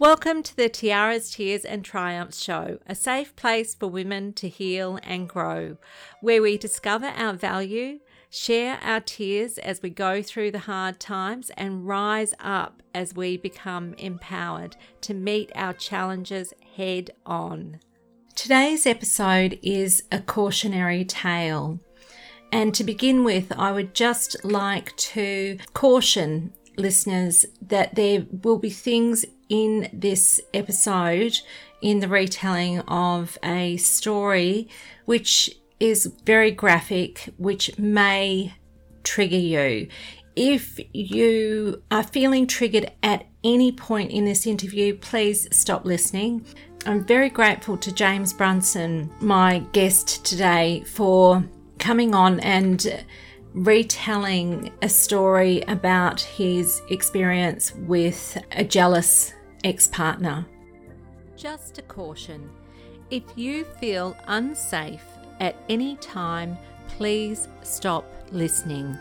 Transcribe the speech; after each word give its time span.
Welcome 0.00 0.42
to 0.44 0.56
the 0.56 0.70
Tiaras, 0.70 1.30
Tears 1.30 1.62
and 1.62 1.84
Triumphs 1.84 2.40
show, 2.40 2.78
a 2.86 2.94
safe 2.94 3.36
place 3.36 3.74
for 3.74 3.86
women 3.86 4.32
to 4.32 4.48
heal 4.48 4.98
and 5.02 5.28
grow, 5.28 5.76
where 6.22 6.40
we 6.40 6.56
discover 6.56 7.08
our 7.08 7.34
value, 7.34 7.98
share 8.30 8.78
our 8.82 9.00
tears 9.00 9.58
as 9.58 9.82
we 9.82 9.90
go 9.90 10.22
through 10.22 10.52
the 10.52 10.60
hard 10.60 11.00
times, 11.00 11.50
and 11.50 11.86
rise 11.86 12.32
up 12.40 12.82
as 12.94 13.14
we 13.14 13.36
become 13.36 13.92
empowered 13.98 14.74
to 15.02 15.12
meet 15.12 15.52
our 15.54 15.74
challenges 15.74 16.54
head 16.78 17.10
on. 17.26 17.78
Today's 18.34 18.86
episode 18.86 19.58
is 19.62 20.04
a 20.10 20.20
cautionary 20.20 21.04
tale. 21.04 21.78
And 22.50 22.74
to 22.74 22.84
begin 22.84 23.22
with, 23.22 23.52
I 23.52 23.70
would 23.70 23.92
just 23.92 24.46
like 24.46 24.96
to 24.96 25.58
caution 25.74 26.54
listeners 26.78 27.44
that 27.60 27.96
there 27.96 28.24
will 28.42 28.58
be 28.58 28.70
things 28.70 29.26
in 29.50 29.90
this 29.92 30.40
episode 30.54 31.38
in 31.82 32.00
the 32.00 32.08
retelling 32.08 32.80
of 32.80 33.36
a 33.42 33.76
story 33.76 34.68
which 35.04 35.50
is 35.78 36.12
very 36.24 36.50
graphic, 36.50 37.28
which 37.36 37.76
may 37.78 38.54
trigger 39.02 39.36
you. 39.36 39.88
If 40.36 40.78
you 40.94 41.82
are 41.90 42.02
feeling 42.02 42.46
triggered 42.46 42.92
at 43.02 43.26
any 43.42 43.72
point 43.72 44.10
in 44.10 44.24
this 44.24 44.46
interview, 44.46 44.96
please 44.96 45.48
stop 45.54 45.84
listening. 45.84 46.44
I'm 46.86 47.04
very 47.04 47.28
grateful 47.28 47.76
to 47.78 47.92
James 47.92 48.32
Brunson, 48.32 49.10
my 49.20 49.60
guest 49.72 50.24
today, 50.24 50.84
for 50.86 51.44
coming 51.78 52.14
on 52.14 52.40
and 52.40 53.04
retelling 53.52 54.70
a 54.80 54.88
story 54.88 55.62
about 55.62 56.20
his 56.20 56.82
experience 56.88 57.74
with 57.74 58.38
a 58.52 58.64
jealous 58.64 59.34
ex 59.64 59.86
partner. 59.86 60.46
Just 61.36 61.78
a 61.78 61.82
caution 61.82 62.50
if 63.10 63.24
you 63.34 63.64
feel 63.64 64.16
unsafe 64.28 65.04
at 65.40 65.56
any 65.68 65.96
time, 65.96 66.56
please 66.86 67.48
stop 67.62 68.04
listening. 68.30 68.96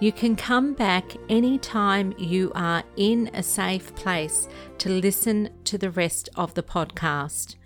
You 0.00 0.10
can 0.10 0.34
come 0.34 0.72
back 0.72 1.04
anytime 1.28 2.14
you 2.18 2.50
are 2.54 2.82
in 2.96 3.30
a 3.34 3.42
safe 3.42 3.94
place 3.94 4.48
to 4.78 4.88
listen 4.88 5.50
to 5.64 5.78
the 5.78 5.90
rest 5.90 6.28
of 6.34 6.54
the 6.54 6.62
podcast. 6.62 7.56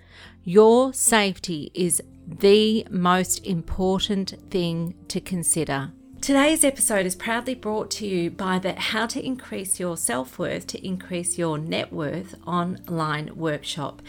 Your 0.45 0.93
safety 0.93 1.71
is 1.73 2.03
the 2.27 2.87
most 2.91 3.47
important 3.47 4.35
thing 4.51 4.95
to 5.09 5.21
consider. 5.21 5.93
Today's 6.21 6.65
episode 6.65 7.07
is 7.07 7.15
proudly 7.15 7.55
brought 7.55 7.91
to 7.93 8.07
you 8.07 8.31
by 8.31 8.59
the 8.59 8.73
How 8.73 9.07
to 9.07 9.25
Increase 9.25 9.79
Your 9.79 9.97
Self 9.97 10.41
Worth 10.41 10.67
to 10.69 10.85
Increase 10.85 11.39
Your 11.39 11.57
Net 11.57 11.93
Worth 11.93 12.35
online 12.45 13.37
workshop. 13.37 14.03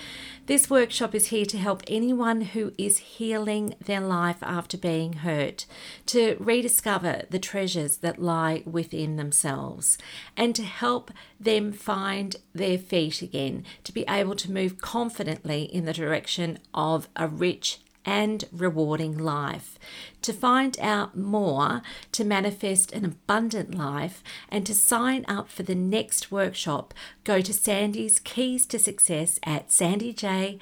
This 0.47 0.67
workshop 0.67 1.13
is 1.13 1.27
here 1.27 1.45
to 1.45 1.57
help 1.57 1.83
anyone 1.87 2.41
who 2.41 2.73
is 2.77 2.97
healing 2.99 3.75
their 3.85 4.01
life 4.01 4.41
after 4.41 4.77
being 4.77 5.13
hurt 5.13 5.67
to 6.07 6.37
rediscover 6.39 7.23
the 7.29 7.39
treasures 7.39 7.97
that 7.97 8.21
lie 8.21 8.63
within 8.65 9.17
themselves 9.17 9.97
and 10.35 10.55
to 10.55 10.63
help 10.63 11.11
them 11.39 11.71
find 11.71 12.37
their 12.55 12.79
feet 12.79 13.21
again, 13.21 13.63
to 13.83 13.91
be 13.91 14.05
able 14.09 14.35
to 14.37 14.51
move 14.51 14.81
confidently 14.81 15.63
in 15.63 15.85
the 15.85 15.93
direction 15.93 16.57
of 16.73 17.09
a 17.15 17.27
rich 17.27 17.79
and 18.07 18.45
rewarding 18.53 19.17
life. 19.17 19.77
To 20.23 20.31
find 20.33 20.79
out 20.79 21.17
more, 21.17 21.81
to 22.13 22.23
manifest 22.23 22.93
an 22.93 23.03
abundant 23.05 23.75
life, 23.75 24.23
and 24.49 24.65
to 24.65 24.73
sign 24.73 25.25
up 25.27 25.49
for 25.49 25.63
the 25.63 25.75
next 25.75 26.31
workshop, 26.31 26.93
go 27.25 27.41
to 27.41 27.53
Sandy's 27.53 28.19
Keys 28.19 28.65
to 28.67 28.79
Success 28.79 29.39
at 29.43 29.67
sandyj.com.au. 29.67 30.59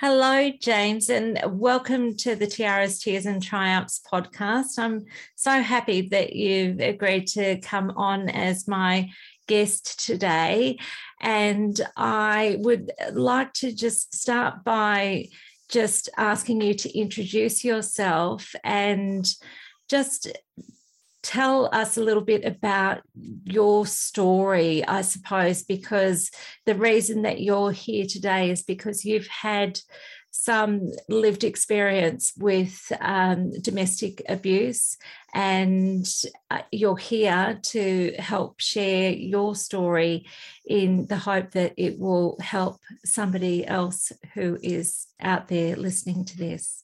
Hello, 0.00 0.50
James, 0.60 1.10
and 1.10 1.40
welcome 1.46 2.16
to 2.16 2.36
the 2.36 2.46
Tiaras, 2.46 3.02
Tears 3.02 3.26
and 3.26 3.42
Triumphs 3.42 4.00
podcast. 4.10 4.78
I'm 4.78 5.04
so 5.34 5.60
happy 5.60 6.08
that 6.08 6.34
you've 6.34 6.78
agreed 6.80 7.26
to 7.28 7.58
come 7.58 7.90
on 7.96 8.28
as 8.28 8.68
my 8.68 9.10
guest 9.46 10.04
today. 10.06 10.78
And 11.24 11.80
I 11.96 12.58
would 12.60 12.92
like 13.12 13.54
to 13.54 13.74
just 13.74 14.14
start 14.14 14.62
by 14.62 15.28
just 15.70 16.10
asking 16.18 16.60
you 16.60 16.74
to 16.74 16.98
introduce 16.98 17.64
yourself 17.64 18.54
and 18.62 19.26
just 19.88 20.30
tell 21.22 21.70
us 21.72 21.96
a 21.96 22.02
little 22.02 22.22
bit 22.22 22.44
about 22.44 23.00
your 23.44 23.86
story, 23.86 24.86
I 24.86 25.00
suppose, 25.00 25.62
because 25.62 26.30
the 26.66 26.74
reason 26.74 27.22
that 27.22 27.40
you're 27.40 27.72
here 27.72 28.04
today 28.04 28.50
is 28.50 28.62
because 28.62 29.06
you've 29.06 29.28
had 29.28 29.80
some 30.36 30.90
lived 31.08 31.44
experience 31.44 32.32
with 32.36 32.90
um, 33.00 33.52
domestic 33.60 34.20
abuse, 34.28 34.96
and 35.32 36.04
uh, 36.50 36.62
you're 36.72 36.96
here 36.96 37.60
to 37.62 38.12
help 38.18 38.60
share 38.60 39.10
your 39.10 39.54
story 39.54 40.26
in 40.66 41.06
the 41.06 41.16
hope 41.16 41.52
that 41.52 41.72
it 41.76 42.00
will 42.00 42.36
help 42.40 42.80
somebody 43.04 43.64
else 43.64 44.10
who 44.34 44.58
is 44.60 45.06
out 45.20 45.46
there 45.46 45.76
listening 45.76 46.24
to 46.24 46.36
this. 46.36 46.82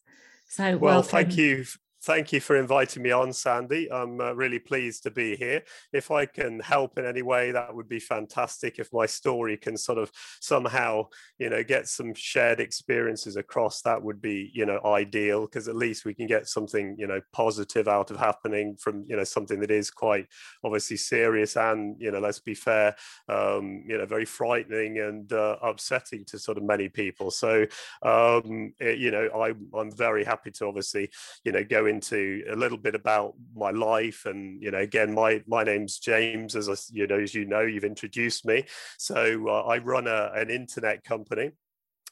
So, 0.48 0.76
well, 0.76 0.94
welcome. 0.94 1.10
thank 1.10 1.36
you 1.36 1.64
thank 2.02 2.32
you 2.32 2.40
for 2.40 2.56
inviting 2.56 3.02
me 3.02 3.10
on, 3.10 3.32
Sandy. 3.32 3.90
I'm 3.92 4.20
uh, 4.20 4.32
really 4.32 4.58
pleased 4.58 5.02
to 5.02 5.10
be 5.10 5.36
here. 5.36 5.62
If 5.92 6.10
I 6.10 6.24
can 6.24 6.60
help 6.60 6.98
in 6.98 7.04
any 7.04 7.22
way, 7.22 7.50
that 7.50 7.74
would 7.74 7.88
be 7.88 8.00
fantastic. 8.00 8.78
If 8.78 8.88
my 8.92 9.06
story 9.06 9.56
can 9.56 9.76
sort 9.76 9.98
of 9.98 10.10
somehow, 10.40 11.08
you 11.38 11.50
know, 11.50 11.62
get 11.62 11.88
some 11.88 12.14
shared 12.14 12.58
experiences 12.60 13.36
across, 13.36 13.82
that 13.82 14.02
would 14.02 14.22
be, 14.22 14.50
you 14.54 14.64
know, 14.64 14.80
ideal 14.84 15.42
because 15.42 15.68
at 15.68 15.76
least 15.76 16.04
we 16.04 16.14
can 16.14 16.26
get 16.26 16.48
something, 16.48 16.96
you 16.98 17.06
know, 17.06 17.20
positive 17.32 17.86
out 17.86 18.10
of 18.10 18.16
happening 18.16 18.76
from, 18.76 19.04
you 19.06 19.16
know, 19.16 19.24
something 19.24 19.60
that 19.60 19.70
is 19.70 19.90
quite 19.90 20.26
obviously 20.64 20.96
serious 20.96 21.56
and, 21.56 21.96
you 22.00 22.10
know, 22.10 22.20
let's 22.20 22.40
be 22.40 22.54
fair, 22.54 22.94
um, 23.28 23.84
you 23.86 23.98
know, 23.98 24.06
very 24.06 24.24
frightening 24.24 25.00
and 25.00 25.32
uh, 25.32 25.56
upsetting 25.62 26.24
to 26.24 26.38
sort 26.38 26.56
of 26.56 26.64
many 26.64 26.88
people. 26.88 27.30
So, 27.30 27.66
um, 28.02 28.72
it, 28.80 28.98
you 28.98 29.10
know, 29.10 29.28
I, 29.34 29.52
I'm 29.78 29.92
very 29.94 30.24
happy 30.24 30.50
to 30.52 30.66
obviously, 30.66 31.10
you 31.44 31.52
know, 31.52 31.62
go 31.62 31.89
into 31.90 32.42
a 32.50 32.56
little 32.56 32.78
bit 32.78 32.94
about 32.94 33.34
my 33.54 33.70
life 33.70 34.24
and 34.24 34.62
you 34.62 34.70
know 34.70 34.78
again 34.78 35.12
my 35.12 35.42
my 35.46 35.62
name's 35.64 35.98
james 35.98 36.56
as 36.56 36.68
I, 36.68 36.74
you 36.92 37.06
know 37.06 37.18
as 37.18 37.34
you 37.34 37.44
know 37.44 37.60
you've 37.60 37.84
introduced 37.84 38.46
me 38.46 38.64
so 38.98 39.48
uh, 39.48 39.62
i 39.62 39.78
run 39.78 40.06
a, 40.06 40.30
an 40.34 40.48
internet 40.50 41.04
company 41.04 41.52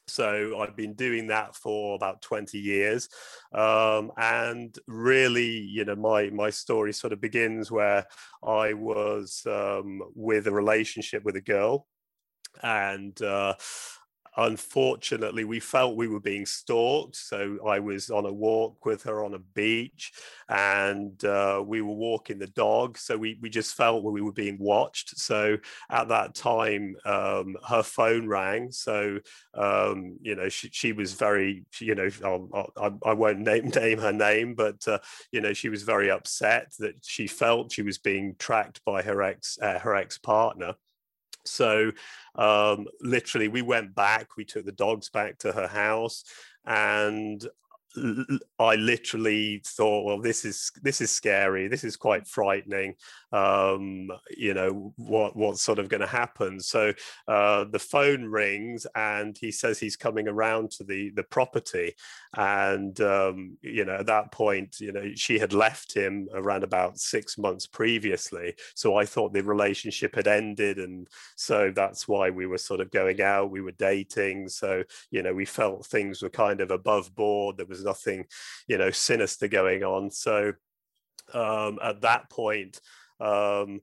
so 0.09 0.59
I've 0.59 0.75
been 0.75 0.93
doing 0.93 1.27
that 1.27 1.55
for 1.55 1.95
about 1.95 2.21
20 2.21 2.57
years. 2.57 3.07
Um, 3.53 4.11
and 4.17 4.75
really, 4.87 5.59
you 5.59 5.85
know, 5.85 5.95
my, 5.95 6.29
my 6.31 6.49
story 6.49 6.93
sort 6.93 7.13
of 7.13 7.21
begins 7.21 7.71
where 7.71 8.05
I 8.43 8.73
was 8.73 9.43
um, 9.45 10.01
with 10.15 10.47
a 10.47 10.51
relationship 10.51 11.23
with 11.23 11.35
a 11.35 11.41
girl. 11.41 11.87
And 12.63 13.19
uh, 13.21 13.53
unfortunately 14.39 15.43
we 15.43 15.59
felt 15.59 15.95
we 15.95 16.07
were 16.07 16.19
being 16.19 16.45
stalked 16.45 17.15
so 17.15 17.57
i 17.67 17.79
was 17.79 18.09
on 18.09 18.25
a 18.25 18.33
walk 18.33 18.85
with 18.85 19.03
her 19.03 19.23
on 19.23 19.33
a 19.33 19.39
beach 19.39 20.11
and 20.49 21.23
uh, 21.25 21.61
we 21.63 21.81
were 21.81 21.93
walking 21.93 22.39
the 22.39 22.47
dog 22.47 22.97
so 22.97 23.15
we, 23.15 23.37
we 23.41 23.49
just 23.49 23.75
felt 23.75 24.03
we 24.03 24.21
were 24.21 24.31
being 24.31 24.57
watched. 24.59 25.17
So 25.19 25.57
at 25.89 26.09
that 26.09 26.33
time 26.35 26.95
um, 27.05 27.55
her 27.67 27.83
phone 27.83 28.27
rang 28.27 28.71
so 28.71 29.19
um, 29.53 30.17
you 30.21 30.35
know 30.35 30.49
she, 30.49 30.69
she 30.71 30.91
was 30.91 31.13
very 31.13 31.65
you 31.79 31.95
know 31.95 32.09
I'll, 32.23 32.71
I'll, 32.77 32.99
I, 33.05 33.13
won't 33.13 33.39
name 33.39 33.69
name 33.75 33.99
her 33.99 34.11
name 34.11 34.55
but 34.55 34.87
uh, 34.87 34.99
you 35.31 35.41
know 35.41 35.53
she 35.53 35.69
was 35.69 35.83
very 35.83 36.09
upset 36.09 36.73
that 36.79 36.95
she 37.03 37.27
felt 37.27 37.71
she 37.71 37.83
was 37.83 37.97
being 37.97 38.35
tracked 38.39 38.83
by 38.85 39.01
her 39.01 39.21
ex 39.21 39.57
uh, 39.61 39.79
her 39.79 39.95
ex 39.95 40.17
partner 40.17 40.73
so 41.49 41.91
um, 42.35 42.87
literally, 43.01 43.47
we 43.47 43.61
went 43.61 43.95
back. 43.95 44.37
We 44.37 44.45
took 44.45 44.65
the 44.65 44.71
dogs 44.71 45.09
back 45.09 45.39
to 45.39 45.51
her 45.51 45.67
house, 45.67 46.23
and 46.65 47.45
I 48.59 48.75
literally 48.75 49.61
thought, 49.65 50.05
well, 50.05 50.21
this 50.21 50.45
is 50.45 50.71
this 50.83 51.01
is 51.01 51.09
scary. 51.09 51.67
This 51.67 51.83
is 51.83 51.97
quite 51.97 52.27
frightening. 52.27 52.93
Um, 53.31 54.09
you 54.35 54.53
know 54.53 54.93
what 54.97 55.35
what's 55.35 55.63
sort 55.63 55.79
of 55.79 55.89
going 55.89 56.01
to 56.01 56.07
happen. 56.07 56.59
So 56.59 56.93
uh, 57.27 57.65
the 57.65 57.79
phone 57.79 58.25
rings, 58.25 58.85
and 58.95 59.35
he 59.39 59.51
says 59.51 59.79
he's 59.79 59.95
coming 59.95 60.27
around 60.27 60.71
to 60.71 60.83
the 60.83 61.11
the 61.15 61.23
property. 61.23 61.93
And 62.37 62.99
um, 63.01 63.57
you 63.63 63.85
know 63.85 63.95
at 63.95 64.05
that 64.05 64.31
point, 64.31 64.79
you 64.79 64.91
know 64.91 65.11
she 65.15 65.39
had 65.39 65.53
left 65.53 65.93
him 65.93 66.27
around 66.33 66.63
about 66.63 66.99
six 66.99 67.39
months 67.39 67.65
previously. 67.65 68.53
So 68.75 68.97
I 68.97 69.05
thought 69.05 69.33
the 69.33 69.43
relationship 69.43 70.15
had 70.15 70.27
ended, 70.27 70.77
and 70.77 71.07
so 71.35 71.71
that's 71.75 72.07
why 72.07 72.29
we 72.29 72.45
were 72.45 72.59
sort 72.59 72.81
of 72.81 72.91
going 72.91 73.21
out. 73.21 73.49
We 73.49 73.61
were 73.61 73.71
dating. 73.71 74.49
So 74.49 74.83
you 75.09 75.23
know 75.23 75.33
we 75.33 75.45
felt 75.45 75.87
things 75.87 76.21
were 76.21 76.29
kind 76.29 76.61
of 76.61 76.69
above 76.69 77.15
board. 77.15 77.57
There 77.57 77.65
was 77.65 77.78
was 77.79 77.85
nothing, 77.85 78.25
you 78.67 78.77
know, 78.77 78.91
sinister 78.91 79.47
going 79.47 79.83
on. 79.83 80.11
So 80.11 80.53
um, 81.33 81.79
at 81.81 82.01
that 82.01 82.29
point, 82.29 82.79
um, 83.19 83.81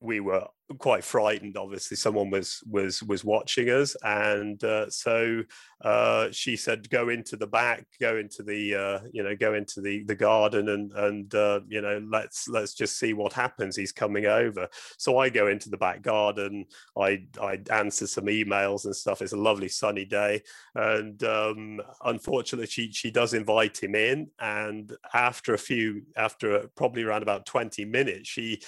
we 0.00 0.20
were 0.20 0.46
quite 0.78 1.02
frightened 1.02 1.56
obviously 1.56 1.96
someone 1.96 2.30
was 2.30 2.62
was 2.68 3.02
was 3.02 3.24
watching 3.24 3.70
us. 3.70 3.96
And 4.02 4.62
uh, 4.62 4.88
so 4.90 5.42
uh, 5.82 6.28
she 6.30 6.56
said 6.56 6.88
go 6.90 7.08
into 7.08 7.36
the 7.36 7.46
back 7.46 7.86
go 8.00 8.16
into 8.16 8.42
the 8.42 8.74
uh, 8.74 9.00
you 9.12 9.22
know 9.22 9.34
go 9.34 9.54
into 9.54 9.80
the 9.80 10.04
the 10.04 10.14
garden 10.14 10.68
and 10.68 10.92
and 10.92 11.34
uh, 11.34 11.60
you 11.68 11.80
know 11.80 12.02
let's 12.10 12.48
let's 12.48 12.74
just 12.74 12.98
see 12.98 13.12
what 13.12 13.32
happens. 13.32 13.76
He's 13.76 13.92
coming 13.92 14.26
over. 14.26 14.68
So 14.98 15.18
i 15.18 15.28
go 15.28 15.48
into 15.48 15.70
the 15.70 15.76
back 15.76 16.02
garden. 16.02 16.66
I 16.96 17.24
i 17.40 17.58
answer 17.70 18.06
some 18.06 18.26
emails 18.26 18.84
and 18.84 18.94
stuff. 18.94 19.22
It's 19.22 19.32
a 19.32 19.36
lovely 19.36 19.68
sunny 19.68 20.04
day. 20.04 20.42
And 20.74 21.22
um, 21.24 21.80
unfortunately 22.04 22.66
she 22.66 22.92
she 22.92 23.10
does 23.10 23.34
invite 23.34 23.82
him 23.82 23.94
in. 23.94 24.28
And 24.38 24.92
after 25.14 25.54
a 25.54 25.58
few 25.58 26.02
after 26.16 26.68
probably 26.76 27.02
around 27.02 27.22
about 27.22 27.46
20 27.46 27.84
minutes 27.84 28.28
she 28.28 28.60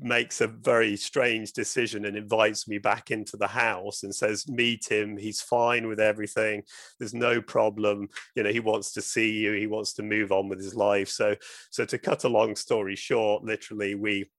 makes 0.00 0.40
a 0.40 0.46
very 0.46 0.96
strange 0.96 1.45
decision 1.52 2.04
and 2.04 2.16
invites 2.16 2.68
me 2.68 2.78
back 2.78 3.10
into 3.10 3.36
the 3.36 3.46
house 3.46 4.02
and 4.02 4.14
says 4.14 4.48
meet 4.48 4.90
him. 4.90 5.16
He's 5.16 5.40
fine 5.40 5.88
with 5.88 6.00
everything. 6.00 6.62
There's 6.98 7.14
no 7.14 7.40
problem. 7.40 8.08
You 8.34 8.42
know 8.42 8.50
he 8.50 8.60
wants 8.60 8.92
to 8.92 9.02
see 9.02 9.32
you. 9.32 9.52
He 9.52 9.66
wants 9.66 9.92
to 9.94 10.02
move 10.02 10.32
on 10.32 10.48
with 10.48 10.58
his 10.58 10.74
life. 10.74 11.08
So 11.08 11.36
so 11.70 11.84
to 11.84 11.98
cut 11.98 12.24
a 12.24 12.28
long 12.28 12.56
story 12.56 12.96
short 12.96 13.44
literally 13.44 13.94
we 13.94 14.30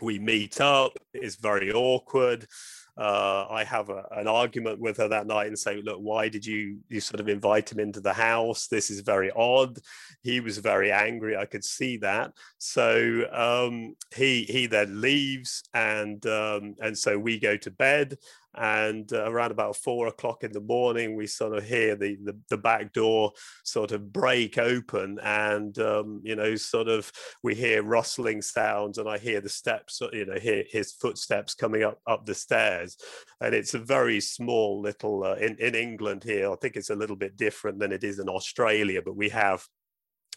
we 0.00 0.18
meet 0.18 0.60
up. 0.60 0.92
It's 1.14 1.36
very 1.36 1.72
awkward 1.72 2.46
uh, 2.98 3.46
I 3.50 3.64
have 3.64 3.90
a, 3.90 4.04
an 4.12 4.26
argument 4.26 4.80
with 4.80 4.96
her 4.96 5.08
that 5.08 5.26
night 5.26 5.48
and 5.48 5.58
say, 5.58 5.82
look, 5.82 5.98
why 5.98 6.28
did 6.28 6.46
you 6.46 6.78
you 6.88 7.00
sort 7.00 7.20
of 7.20 7.28
invite 7.28 7.70
him 7.70 7.78
into 7.78 8.00
the 8.00 8.12
house? 8.12 8.68
This 8.68 8.90
is 8.90 9.00
very 9.00 9.30
odd. 9.36 9.78
He 10.22 10.40
was 10.40 10.58
very 10.58 10.90
angry. 10.90 11.36
I 11.36 11.44
could 11.44 11.64
see 11.64 11.98
that. 11.98 12.32
So 12.58 13.24
um, 13.32 13.96
he 14.14 14.44
he 14.44 14.66
then 14.66 15.00
leaves, 15.00 15.64
and 15.74 16.24
um, 16.26 16.74
and 16.80 16.96
so 16.96 17.18
we 17.18 17.38
go 17.38 17.56
to 17.58 17.70
bed 17.70 18.16
and 18.56 19.12
uh, 19.12 19.30
around 19.30 19.50
about 19.50 19.76
four 19.76 20.06
o'clock 20.06 20.42
in 20.42 20.52
the 20.52 20.60
morning 20.60 21.16
we 21.16 21.26
sort 21.26 21.56
of 21.56 21.64
hear 21.64 21.94
the, 21.96 22.16
the, 22.24 22.36
the 22.50 22.56
back 22.56 22.92
door 22.92 23.32
sort 23.64 23.92
of 23.92 24.12
break 24.12 24.58
open 24.58 25.18
and 25.22 25.78
um, 25.78 26.20
you 26.24 26.36
know 26.36 26.54
sort 26.56 26.88
of 26.88 27.10
we 27.42 27.54
hear 27.54 27.82
rustling 27.82 28.40
sounds 28.40 28.98
and 28.98 29.08
i 29.08 29.18
hear 29.18 29.40
the 29.40 29.48
steps 29.48 30.00
you 30.12 30.26
know 30.26 30.38
hear 30.38 30.64
his 30.68 30.92
footsteps 30.92 31.54
coming 31.54 31.82
up 31.82 31.98
up 32.06 32.24
the 32.26 32.34
stairs. 32.34 32.96
And 33.40 33.54
it's 33.54 33.74
a 33.74 33.78
very 33.78 34.20
small 34.20 34.80
little 34.80 35.24
uh, 35.24 35.34
in, 35.34 35.56
in 35.56 35.74
england 35.74 36.24
here 36.24 36.50
i 36.50 36.56
think 36.56 36.76
it's 36.76 36.90
a 36.90 36.96
little 36.96 37.16
bit 37.16 37.36
different 37.36 37.78
than 37.78 37.92
it 37.92 38.04
is 38.04 38.18
in 38.18 38.28
australia 38.28 39.02
but 39.04 39.16
we 39.16 39.28
have 39.28 39.66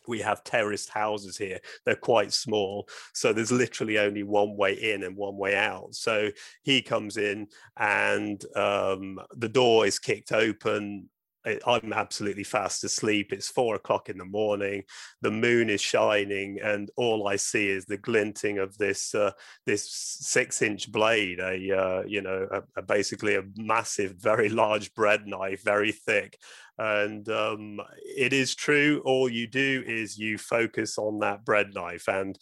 we 0.09 0.19
have 0.19 0.44
terraced 0.44 0.89
houses 0.89 1.38
here. 1.38 1.59
They're 1.85 1.95
quite 1.95 2.33
small. 2.33 2.89
So 3.13 3.31
there's 3.31 3.51
literally 3.51 4.00
only 4.00 4.23
one 4.23 4.57
way 4.57 4.73
in 4.73 5.03
and 5.03 5.15
one 5.15 5.38
way 5.38 5.56
out. 5.56 5.95
So 5.95 6.29
he 6.63 6.81
comes 6.81 7.15
in 7.15 7.47
and 7.77 8.44
um, 8.56 9.19
the 9.38 9.47
door 9.47 9.85
is 9.85 10.00
kicked 10.00 10.33
open. 10.33 11.09
I'm 11.45 11.94
absolutely 11.94 12.44
fast 12.44 12.83
asleep. 12.83 13.31
It's 13.31 13.50
four 13.50 13.75
o'clock 13.75 14.09
in 14.09 14.18
the 14.18 14.25
morning. 14.25 14.83
The 15.21 15.31
moon 15.31 15.69
is 15.69 15.81
shining, 15.81 16.59
and 16.62 16.91
all 16.97 17.27
I 17.27 17.38
see 17.38 17.69
is 17.69 17.86
the 17.86 17.97
glinting 17.97 18.57
of 18.57 18.77
this 18.77 19.15
uh, 19.15 19.31
this 19.65 19.89
six-inch 19.89 20.91
blade. 20.91 21.39
A 21.39 21.77
uh, 21.77 22.03
you 22.06 22.21
know, 22.21 22.47
a, 22.51 22.62
a 22.80 22.81
basically 22.81 23.36
a 23.36 23.44
massive, 23.56 24.15
very 24.19 24.50
large 24.50 24.94
bread 24.94 25.25
knife, 25.25 25.63
very 25.63 25.91
thick, 25.91 26.38
and 26.77 27.27
um, 27.30 27.80
it 28.03 28.33
is 28.33 28.56
true. 28.56 29.01
All 29.06 29.30
you 29.30 29.47
do 29.47 29.83
is 29.88 30.18
you 30.18 30.38
focus 30.38 30.97
on 30.97 31.19
that 31.19 31.45
bread 31.45 31.74
knife, 31.74 32.07
and 32.07 32.38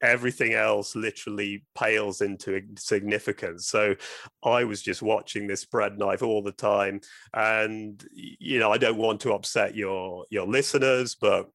everything 0.00 0.54
else 0.54 0.96
literally 0.96 1.64
pales 1.76 2.20
into 2.20 2.62
significance. 2.76 3.66
So 3.66 3.94
I 4.44 4.64
was 4.64 4.82
just 4.82 5.02
watching 5.02 5.46
this 5.46 5.64
bread 5.64 5.98
knife 5.98 6.22
all 6.22 6.42
the 6.42 6.52
time, 6.52 7.00
and 7.34 8.02
you 8.12 8.58
know 8.58 8.70
I 8.72 8.78
don't 8.78 8.98
want 8.98 9.20
to 9.22 9.32
upset 9.32 9.74
your 9.74 10.24
your 10.30 10.46
listeners, 10.46 11.14
but 11.14 11.48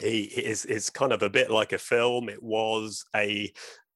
he 0.00 0.22
is 0.22 0.64
it's 0.64 0.90
kind 0.90 1.12
of 1.12 1.22
a 1.22 1.30
bit 1.30 1.50
like 1.50 1.72
a 1.72 1.78
film. 1.78 2.28
It 2.28 2.42
was 2.42 3.04
a 3.14 3.52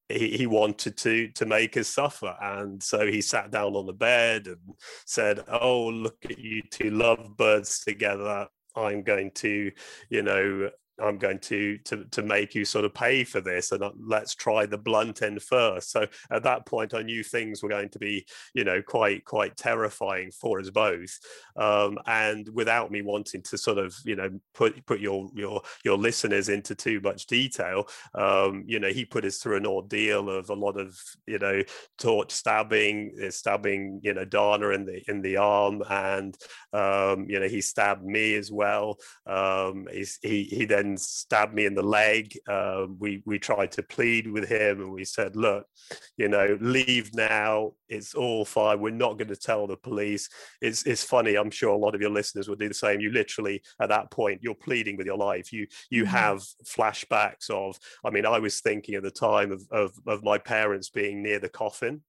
he, 0.08 0.36
he 0.36 0.46
wanted 0.46 0.96
to 0.98 1.28
to 1.28 1.46
make 1.46 1.76
us 1.76 1.88
suffer 1.88 2.36
and 2.40 2.82
so 2.82 3.06
he 3.06 3.20
sat 3.20 3.50
down 3.50 3.74
on 3.74 3.86
the 3.86 3.92
bed 3.92 4.46
and 4.46 4.58
said 5.06 5.40
oh 5.48 5.86
look 5.86 6.18
at 6.24 6.38
you 6.38 6.62
two 6.70 6.90
lovebirds 6.90 7.80
together 7.80 8.46
i'm 8.76 9.02
going 9.02 9.30
to 9.30 9.70
you 10.10 10.22
know 10.22 10.70
I'm 11.02 11.18
going 11.18 11.38
to 11.40 11.78
to 11.78 12.04
to 12.04 12.22
make 12.22 12.54
you 12.54 12.64
sort 12.64 12.84
of 12.84 12.94
pay 12.94 13.24
for 13.24 13.40
this, 13.40 13.72
and 13.72 13.82
uh, 13.82 13.90
let's 13.98 14.34
try 14.34 14.66
the 14.66 14.78
blunt 14.78 15.22
end 15.22 15.42
first. 15.42 15.90
So 15.90 16.06
at 16.30 16.44
that 16.44 16.66
point, 16.66 16.94
I 16.94 17.02
knew 17.02 17.22
things 17.22 17.62
were 17.62 17.68
going 17.68 17.88
to 17.90 17.98
be, 17.98 18.26
you 18.54 18.64
know, 18.64 18.80
quite 18.82 19.24
quite 19.24 19.56
terrifying 19.56 20.30
for 20.30 20.60
us 20.60 20.70
both. 20.70 21.18
Um, 21.56 21.98
and 22.06 22.48
without 22.52 22.90
me 22.90 23.02
wanting 23.02 23.42
to 23.42 23.58
sort 23.58 23.78
of, 23.78 23.94
you 24.04 24.16
know, 24.16 24.30
put 24.54 24.84
put 24.86 25.00
your 25.00 25.28
your 25.34 25.62
your 25.84 25.98
listeners 25.98 26.48
into 26.48 26.74
too 26.74 27.00
much 27.00 27.26
detail, 27.26 27.88
um, 28.14 28.64
you 28.66 28.78
know, 28.78 28.88
he 28.88 29.04
put 29.04 29.24
us 29.24 29.38
through 29.38 29.56
an 29.56 29.66
ordeal 29.66 30.30
of 30.30 30.50
a 30.50 30.54
lot 30.54 30.78
of, 30.78 30.96
you 31.26 31.38
know, 31.38 31.62
torch 31.98 32.30
stabbing, 32.30 33.16
uh, 33.24 33.30
stabbing, 33.30 34.00
you 34.02 34.14
know, 34.14 34.24
Dana 34.24 34.68
in 34.68 34.84
the 34.84 35.02
in 35.08 35.22
the 35.22 35.38
arm, 35.38 35.82
and 35.90 36.36
um, 36.72 37.26
you 37.28 37.40
know, 37.40 37.48
he 37.48 37.60
stabbed 37.60 38.04
me 38.04 38.34
as 38.36 38.52
well. 38.52 38.98
Um, 39.26 39.88
he 40.22 40.44
he 40.44 40.64
then 40.64 40.83
then 40.84 40.96
stabbed 40.96 41.54
me 41.54 41.66
in 41.66 41.74
the 41.74 41.82
leg. 41.82 42.36
Uh, 42.48 42.86
we 42.98 43.22
we 43.24 43.38
tried 43.38 43.72
to 43.72 43.82
plead 43.82 44.30
with 44.30 44.48
him, 44.48 44.80
and 44.80 44.92
we 44.92 45.04
said, 45.04 45.36
"Look, 45.36 45.66
you 46.16 46.28
know, 46.28 46.58
leave 46.60 47.14
now. 47.14 47.72
It's 47.88 48.14
all 48.14 48.44
fine. 48.44 48.80
We're 48.80 48.90
not 48.90 49.18
going 49.18 49.28
to 49.28 49.36
tell 49.36 49.66
the 49.66 49.76
police." 49.76 50.28
It's 50.60 50.84
it's 50.84 51.04
funny. 51.04 51.36
I'm 51.36 51.50
sure 51.50 51.70
a 51.70 51.78
lot 51.78 51.94
of 51.94 52.00
your 52.00 52.10
listeners 52.10 52.48
would 52.48 52.58
do 52.58 52.68
the 52.68 52.74
same. 52.74 53.00
You 53.00 53.10
literally 53.10 53.62
at 53.80 53.88
that 53.88 54.10
point 54.10 54.40
you're 54.42 54.54
pleading 54.54 54.96
with 54.96 55.06
your 55.06 55.18
life. 55.18 55.52
You 55.52 55.66
you 55.90 56.04
mm-hmm. 56.04 56.12
have 56.12 56.44
flashbacks 56.64 57.50
of. 57.50 57.78
I 58.04 58.10
mean, 58.10 58.26
I 58.26 58.38
was 58.38 58.60
thinking 58.60 58.94
at 58.94 59.02
the 59.02 59.10
time 59.10 59.52
of 59.52 59.62
of, 59.70 59.92
of 60.06 60.22
my 60.22 60.38
parents 60.38 60.90
being 60.90 61.22
near 61.22 61.38
the 61.38 61.48
coffin 61.48 62.02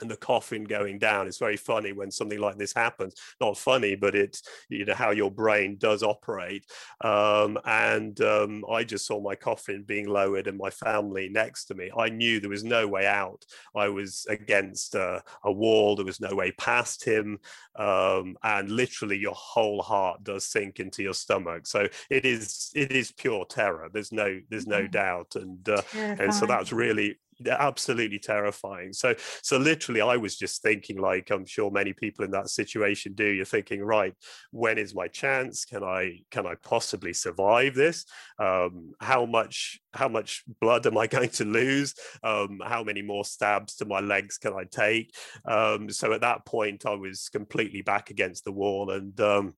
and 0.00 0.10
the 0.10 0.16
coffin 0.16 0.64
going 0.64 0.98
down. 0.98 1.26
It's 1.26 1.38
very 1.38 1.56
funny 1.56 1.92
when 1.92 2.10
something 2.10 2.38
like 2.38 2.56
this 2.56 2.74
happens. 2.74 3.14
Not 3.40 3.58
funny, 3.58 3.94
but 3.94 4.14
it's 4.14 4.42
you 4.68 4.84
know 4.84 4.94
how 4.94 5.10
your 5.10 5.30
brain 5.30 5.76
does 5.78 6.02
operate. 6.02 6.64
Um, 7.02 7.58
and 7.64 8.20
um, 8.20 8.64
I 8.70 8.84
just 8.84 9.06
saw 9.06 9.20
my 9.20 9.34
coffin 9.34 9.84
being 9.86 10.08
lowered 10.08 10.46
and 10.46 10.58
my 10.58 10.70
family 10.70 11.28
next 11.28 11.66
to 11.66 11.74
me. 11.74 11.90
I 11.96 12.08
knew 12.08 12.40
there 12.40 12.50
was 12.50 12.64
no 12.64 12.86
way 12.86 13.06
out. 13.06 13.44
I 13.74 13.88
was 13.88 14.26
against 14.28 14.94
uh, 14.94 15.20
a 15.44 15.52
wall. 15.52 15.96
There 15.96 16.04
was 16.04 16.20
no 16.20 16.34
way 16.34 16.52
past 16.52 17.04
him. 17.04 17.38
Um, 17.76 18.36
and 18.42 18.70
literally, 18.70 19.18
your 19.18 19.34
whole 19.34 19.82
heart 19.82 20.24
does 20.24 20.44
sink 20.44 20.80
into 20.80 21.02
your 21.02 21.14
stomach. 21.14 21.66
So 21.66 21.88
it 22.08 22.24
is 22.24 22.70
it 22.74 22.92
is 22.92 23.12
pure 23.12 23.44
terror. 23.44 23.88
There's 23.92 24.12
no 24.12 24.40
there's 24.48 24.66
no 24.66 24.82
mm. 24.82 24.90
doubt. 24.90 25.34
And 25.34 25.68
uh, 25.68 25.82
and 25.94 26.34
so 26.34 26.46
that's 26.46 26.72
really 26.72 27.18
absolutely 27.48 28.18
terrifying. 28.18 28.92
So, 28.92 29.14
so 29.42 29.58
literally, 29.58 30.00
I 30.00 30.16
was 30.16 30.36
just 30.36 30.62
thinking, 30.62 31.00
like 31.00 31.30
I'm 31.30 31.46
sure 31.46 31.70
many 31.70 31.92
people 31.92 32.24
in 32.24 32.30
that 32.32 32.48
situation 32.48 33.14
do. 33.14 33.26
You're 33.26 33.44
thinking, 33.44 33.82
right, 33.82 34.14
when 34.50 34.78
is 34.78 34.94
my 34.94 35.08
chance? 35.08 35.64
Can 35.64 35.82
I 35.82 36.20
can 36.30 36.46
I 36.46 36.54
possibly 36.62 37.12
survive 37.12 37.74
this? 37.74 38.04
Um, 38.38 38.92
how 39.00 39.26
much 39.26 39.80
how 39.94 40.08
much 40.08 40.44
blood 40.60 40.86
am 40.86 40.98
I 40.98 41.06
going 41.16 41.30
to 41.30 41.44
lose? 41.44 41.94
Um, 42.22 42.60
how 42.64 42.84
many 42.84 43.02
more 43.02 43.24
stabs 43.24 43.76
to 43.76 43.84
my 43.84 44.00
legs 44.00 44.38
can 44.38 44.52
I 44.52 44.64
take? 44.64 45.14
Um, 45.44 45.90
so 45.90 46.12
at 46.12 46.22
that 46.22 46.44
point, 46.44 46.86
I 46.86 46.94
was 46.94 47.28
completely 47.30 47.82
back 47.82 48.10
against 48.10 48.44
the 48.44 48.52
wall, 48.52 48.90
and 48.90 49.18
um, 49.20 49.54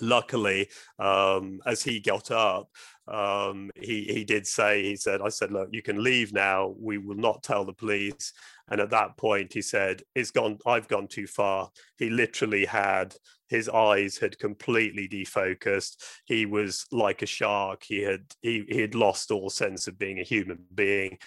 luckily, 0.00 0.68
um, 0.98 1.60
as 1.66 1.82
he 1.82 2.00
got 2.00 2.30
up, 2.30 2.70
um, 3.06 3.70
he 3.74 4.04
he 4.04 4.24
did 4.24 4.46
say 4.46 4.82
he 4.82 4.96
said 4.96 5.20
I 5.22 5.30
said 5.30 5.50
look 5.50 5.68
you 5.72 5.82
can 5.82 6.02
leave 6.02 6.32
now. 6.32 6.74
We 6.78 6.98
will 6.98 7.16
not 7.16 7.42
tell 7.42 7.64
the 7.64 7.72
police. 7.72 8.32
And 8.70 8.80
at 8.80 8.90
that 8.90 9.16
point 9.16 9.52
he 9.52 9.62
said 9.62 10.02
it's 10.14 10.30
gone 10.30 10.58
I've 10.66 10.88
gone 10.88 11.08
too 11.08 11.26
far. 11.26 11.70
He 11.96 12.10
literally 12.10 12.66
had 12.66 13.14
his 13.48 13.68
eyes 13.68 14.18
had 14.18 14.38
completely 14.38 15.08
defocused. 15.08 15.96
He 16.26 16.44
was 16.44 16.84
like 16.92 17.22
a 17.22 17.26
shark. 17.26 17.82
He 17.82 18.02
had 18.02 18.24
he, 18.42 18.64
he 18.68 18.80
had 18.80 18.94
lost 18.94 19.30
all 19.30 19.48
sense 19.48 19.86
of 19.86 19.98
being 19.98 20.18
a 20.20 20.24
human 20.24 20.58
being 20.74 21.18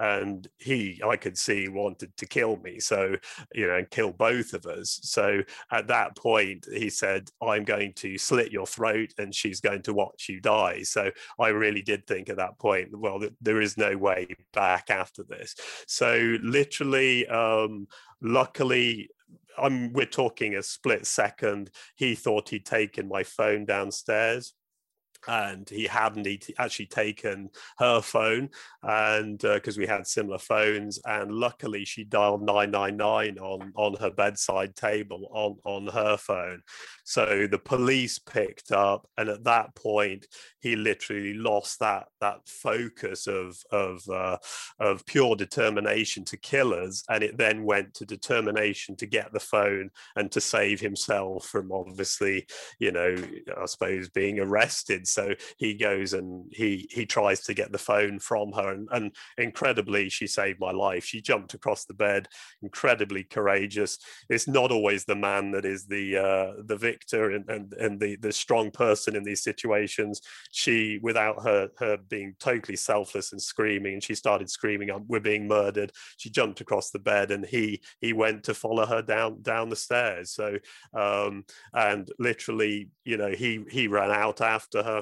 and 0.00 0.48
he 0.58 1.00
i 1.06 1.14
could 1.14 1.36
see 1.36 1.68
wanted 1.68 2.14
to 2.16 2.26
kill 2.26 2.56
me 2.56 2.80
so 2.80 3.14
you 3.54 3.66
know 3.66 3.76
and 3.76 3.90
kill 3.90 4.12
both 4.12 4.54
of 4.54 4.66
us. 4.66 4.98
So 5.02 5.42
at 5.70 5.86
that 5.88 6.16
point 6.16 6.66
he 6.72 6.90
said 6.90 7.28
i'm 7.42 7.64
going 7.64 7.92
to 7.94 8.18
slit 8.18 8.50
your 8.50 8.66
throat 8.66 9.10
and 9.18 9.34
she's 9.34 9.60
going 9.60 9.82
to 9.82 9.94
watch 9.94 10.28
you 10.28 10.40
die. 10.40 10.82
So 10.82 11.10
i 11.38 11.48
really 11.48 11.82
did 11.82 12.06
think 12.06 12.28
at 12.28 12.36
that 12.38 12.58
point 12.58 12.88
well 12.92 13.20
there 13.40 13.60
is 13.60 13.76
no 13.76 13.96
way 13.96 14.26
back 14.52 14.90
after 14.90 15.22
this. 15.22 15.54
So 15.86 16.36
literally 16.42 17.26
um 17.28 17.86
luckily 18.22 19.10
I'm, 19.58 19.92
we're 19.92 20.06
talking 20.06 20.54
a 20.54 20.62
split 20.62 21.06
second. 21.06 21.70
He 21.96 22.14
thought 22.14 22.48
he'd 22.48 22.64
taken 22.64 23.08
my 23.08 23.24
phone 23.24 23.66
downstairs 23.66 24.54
and 25.28 25.68
he 25.68 25.84
hadn't 25.84 26.26
He 26.26 26.40
actually 26.58 26.86
taken 26.86 27.50
her 27.78 28.00
phone 28.00 28.50
and 28.82 29.38
because 29.38 29.78
uh, 29.78 29.80
we 29.80 29.86
had 29.86 30.06
similar 30.06 30.38
phones 30.38 30.98
and 31.04 31.32
luckily 31.32 31.84
she 31.84 32.04
dialed 32.04 32.42
999 32.42 33.38
on 33.38 33.72
on 33.76 33.94
her 34.00 34.10
bedside 34.10 34.74
table 34.76 35.28
on 35.32 35.56
on 35.64 35.86
her 35.92 36.16
phone. 36.16 36.62
So 37.04 37.46
the 37.50 37.58
police 37.58 38.18
picked 38.18 38.72
up 38.72 39.06
and 39.16 39.28
at 39.28 39.44
that 39.44 39.74
point 39.74 40.26
he 40.60 40.76
literally 40.76 41.34
lost 41.34 41.78
that 41.80 42.08
that 42.20 42.40
focus 42.46 43.26
of 43.26 43.56
of 43.70 44.08
uh, 44.08 44.38
of 44.78 45.04
pure 45.06 45.36
determination 45.36 46.24
to 46.24 46.36
kill 46.36 46.74
us 46.74 47.02
and 47.08 47.22
it 47.22 47.36
then 47.36 47.64
went 47.64 47.94
to 47.94 48.04
determination 48.04 48.96
to 48.96 49.06
get 49.06 49.32
the 49.32 49.40
phone 49.40 49.90
and 50.16 50.30
to 50.32 50.40
save 50.40 50.80
himself 50.80 51.46
from 51.46 51.72
obviously 51.72 52.46
you 52.78 52.92
know 52.92 53.14
i 53.60 53.66
suppose 53.66 54.08
being 54.08 54.38
arrested 54.38 55.06
so 55.10 55.34
he 55.58 55.74
goes 55.74 56.12
and 56.12 56.46
he 56.52 56.88
he 56.90 57.06
tries 57.06 57.40
to 57.44 57.54
get 57.54 57.72
the 57.72 57.78
phone 57.78 58.18
from 58.18 58.52
her 58.52 58.72
and, 58.72 58.88
and 58.92 59.12
incredibly 59.38 60.08
she 60.08 60.26
saved 60.26 60.60
my 60.60 60.70
life. 60.70 61.04
She 61.04 61.20
jumped 61.20 61.54
across 61.54 61.84
the 61.84 61.94
bed 61.94 62.28
incredibly 62.62 63.24
courageous. 63.24 63.98
It's 64.28 64.48
not 64.48 64.70
always 64.70 65.04
the 65.04 65.16
man 65.16 65.50
that 65.52 65.64
is 65.64 65.86
the 65.86 66.16
uh, 66.16 66.62
the 66.64 66.76
victor 66.76 67.30
and, 67.30 67.48
and 67.48 67.72
and 67.74 68.00
the 68.00 68.16
the 68.16 68.32
strong 68.32 68.70
person 68.70 69.16
in 69.16 69.24
these 69.24 69.42
situations. 69.42 70.20
She 70.52 70.98
without 71.02 71.42
her 71.42 71.70
her 71.78 71.96
being 71.96 72.34
totally 72.38 72.76
selfless 72.76 73.32
and 73.32 73.40
screaming 73.40 73.94
and 73.94 74.02
she 74.02 74.14
started 74.14 74.50
screaming 74.50 74.90
we're 75.08 75.20
being 75.20 75.48
murdered. 75.48 75.92
She 76.16 76.30
jumped 76.30 76.60
across 76.60 76.90
the 76.90 76.98
bed 76.98 77.30
and 77.30 77.44
he 77.44 77.82
he 78.00 78.12
went 78.12 78.44
to 78.44 78.54
follow 78.54 78.86
her 78.86 79.02
down 79.02 79.42
down 79.42 79.68
the 79.68 79.76
stairs. 79.76 80.30
So 80.30 80.58
um 80.94 81.44
and 81.74 82.10
literally 82.18 82.90
you 83.04 83.16
know 83.16 83.30
he 83.30 83.64
he 83.70 83.88
ran 83.88 84.10
out 84.10 84.40
after 84.40 84.82
her 84.82 84.99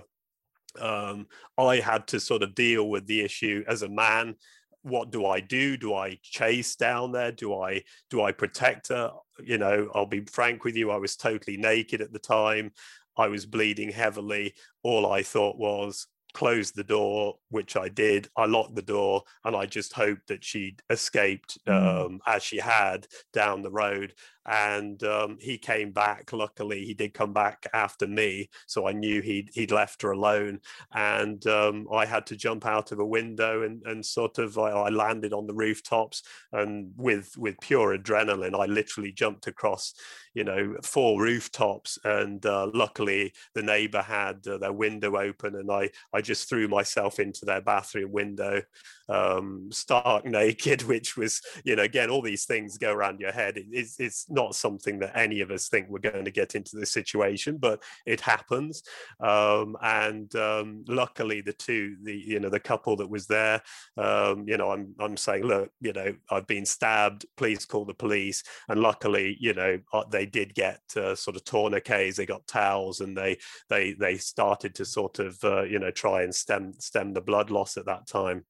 um, 0.81 1.27
I 1.57 1.77
had 1.77 2.07
to 2.09 2.21
sort 2.21 2.43
of 2.43 2.55
deal 2.55 2.89
with 2.89 3.07
the 3.07 3.21
issue 3.21 3.65
as 3.67 3.83
a 3.83 3.89
man. 3.89 4.37
What 4.83 5.11
do 5.11 5.27
I 5.27 5.41
do? 5.41 5.77
Do 5.77 5.95
I 5.95 6.19
chase 6.23 6.77
down 6.77 7.13
there? 7.13 7.33
Do 7.33 7.61
I 7.61 7.83
do 8.11 8.23
I 8.23 8.33
protect 8.33 8.89
her? 8.89 9.13
You 9.43 9.59
know, 9.59 9.91
I'll 9.95 10.07
be 10.07 10.25
frank 10.25 10.65
with 10.65 10.77
you. 10.77 10.91
I 10.91 10.97
was 10.97 11.17
totally 11.17 11.57
naked 11.57 12.01
at 12.01 12.13
the 12.13 12.19
time. 12.19 12.73
I 13.17 13.29
was 13.29 13.47
bleeding 13.47 13.91
heavily. 13.91 14.55
All 14.83 15.11
I 15.11 15.23
thought 15.23 15.59
was, 15.59 16.07
close 16.39 16.71
the 16.71 16.85
door, 16.85 17.35
which 17.51 17.77
I 17.77 17.89
did. 17.89 18.29
I 18.37 18.47
locked 18.47 18.77
the 18.77 18.81
door 18.97 19.25
and 19.45 19.57
I 19.57 19.67
just 19.67 19.93
hoped 19.93 20.29
that 20.29 20.45
she'd 20.45 20.81
escaped 20.89 21.59
mm. 21.67 22.07
um, 22.07 22.21
as 22.29 22.45
she 22.45 22.59
had 22.59 23.09
down 23.33 23.63
the 23.63 23.73
road 23.73 24.15
and 24.49 25.03
um, 25.05 25.37
he 25.41 25.59
came 25.59 25.93
back. 25.93 26.33
Luckily, 26.33 26.85
he 26.85 26.95
did 26.95 27.13
come 27.13 27.33
back 27.33 27.67
after 27.75 28.07
me, 28.07 28.49
so 28.67 28.89
I 28.89 28.93
knew 28.93 29.21
he'd 29.21 29.51
he'd 29.53 29.71
left 29.71 30.01
her 30.03 30.13
alone, 30.13 30.61
and 30.95 31.47
um, 31.47 31.87
I 31.93 32.07
had 32.07 32.27
to 32.27 32.37
jump 32.37 32.65
out 32.65 32.91
of 32.91 32.99
a 32.99 33.07
window 33.07 33.63
and 33.63 33.83
and 33.85 34.05
sort 34.05 34.39
of 34.39 34.57
I, 34.59 34.71
I, 34.71 34.89
landed 34.89 35.35
on 35.35 35.47
the 35.47 35.55
rooftops, 35.55 36.23
and 36.53 36.93
with 36.97 37.37
with 37.37 37.61
pure 37.61 37.97
adrenaline, 37.97 38.59
I 38.59 38.65
literally 38.65 39.13
jumped 39.13 39.47
across, 39.47 39.93
you 40.39 40.45
know, 40.45 40.77
four 40.85 41.21
rooftops, 41.21 41.99
and 42.05 42.47
uh, 42.47 42.71
luckily 42.73 43.33
the 43.57 43.63
neighbour 43.63 44.03
had 44.03 44.47
uh, 44.47 44.57
their 44.57 44.73
window 44.73 45.17
open, 45.17 45.57
and 45.57 45.69
I 45.69 45.91
I 46.13 46.21
just 46.21 46.49
threw 46.49 46.69
myself 46.69 47.19
into 47.19 47.45
their 47.45 47.61
bathroom 47.61 48.13
window, 48.13 48.63
um, 49.09 49.69
stark 49.73 50.25
naked, 50.25 50.83
which 50.83 51.17
was, 51.17 51.41
you 51.65 51.77
know, 51.77 51.83
again, 51.83 52.11
all 52.11 52.23
these 52.23 52.45
things 52.45 52.79
go 52.79 52.93
around 52.93 53.21
your 53.21 53.33
head. 53.33 53.57
It, 53.57 53.67
it's, 53.71 53.99
it's 54.01 54.31
not 54.31 54.55
something 54.55 54.99
that 55.01 55.17
any 55.17 55.41
of 55.41 55.51
us 55.51 55.69
think 55.69 55.89
we're 55.89 55.99
going 55.99 56.25
to 56.25 56.31
get 56.31 56.55
into 56.55 56.77
this 56.77 56.93
situation, 56.93 57.57
but 57.57 57.83
it 58.07 58.21
happens. 58.21 58.83
Um, 59.21 59.77
and 59.83 60.35
um, 60.37 60.85
luckily, 60.89 61.41
the 61.41 61.53
two, 61.53 61.97
the 62.03 62.15
you 62.15 62.41
know, 62.41 62.49
the 62.49 62.61
couple 62.61 62.97
that 62.97 63.09
was 63.09 63.27
there, 63.27 63.63
um, 63.97 64.47
you 64.47 64.57
know, 64.57 64.71
I'm 64.71 64.95
I'm 64.99 65.17
saying, 65.17 65.45
look, 65.45 65.71
you 65.81 65.93
know, 65.93 66.15
I've 66.31 66.47
been 66.47 66.67
stabbed. 66.67 67.27
Please 67.37 67.65
call 67.65 67.85
the 67.85 67.95
police. 67.95 68.43
And 68.69 68.81
luckily, 68.81 69.37
you 69.41 69.55
know, 69.55 69.79
uh, 69.93 70.05
they 70.11 70.27
did 70.27 70.55
get 70.55 70.81
uh, 70.97 71.15
sort 71.15 71.37
of 71.37 71.45
tourniquets. 71.45 72.17
They 72.17 72.27
got 72.27 72.47
towels, 72.47 73.01
and 73.01 73.17
they 73.17 73.39
they 73.69 73.93
they 73.93 74.17
started 74.17 74.75
to 74.77 74.85
sort 74.85 75.19
of 75.19 75.39
uh, 75.45 75.63
you 75.63 75.79
know 75.79 75.91
try 75.91 76.23
and 76.23 76.35
stem 76.35 76.75
stem 76.79 77.13
the 77.13 77.21
blood 77.21 77.51
loss 77.51 77.77
at 77.77 77.87
that 77.87 78.07
time. 78.07 78.45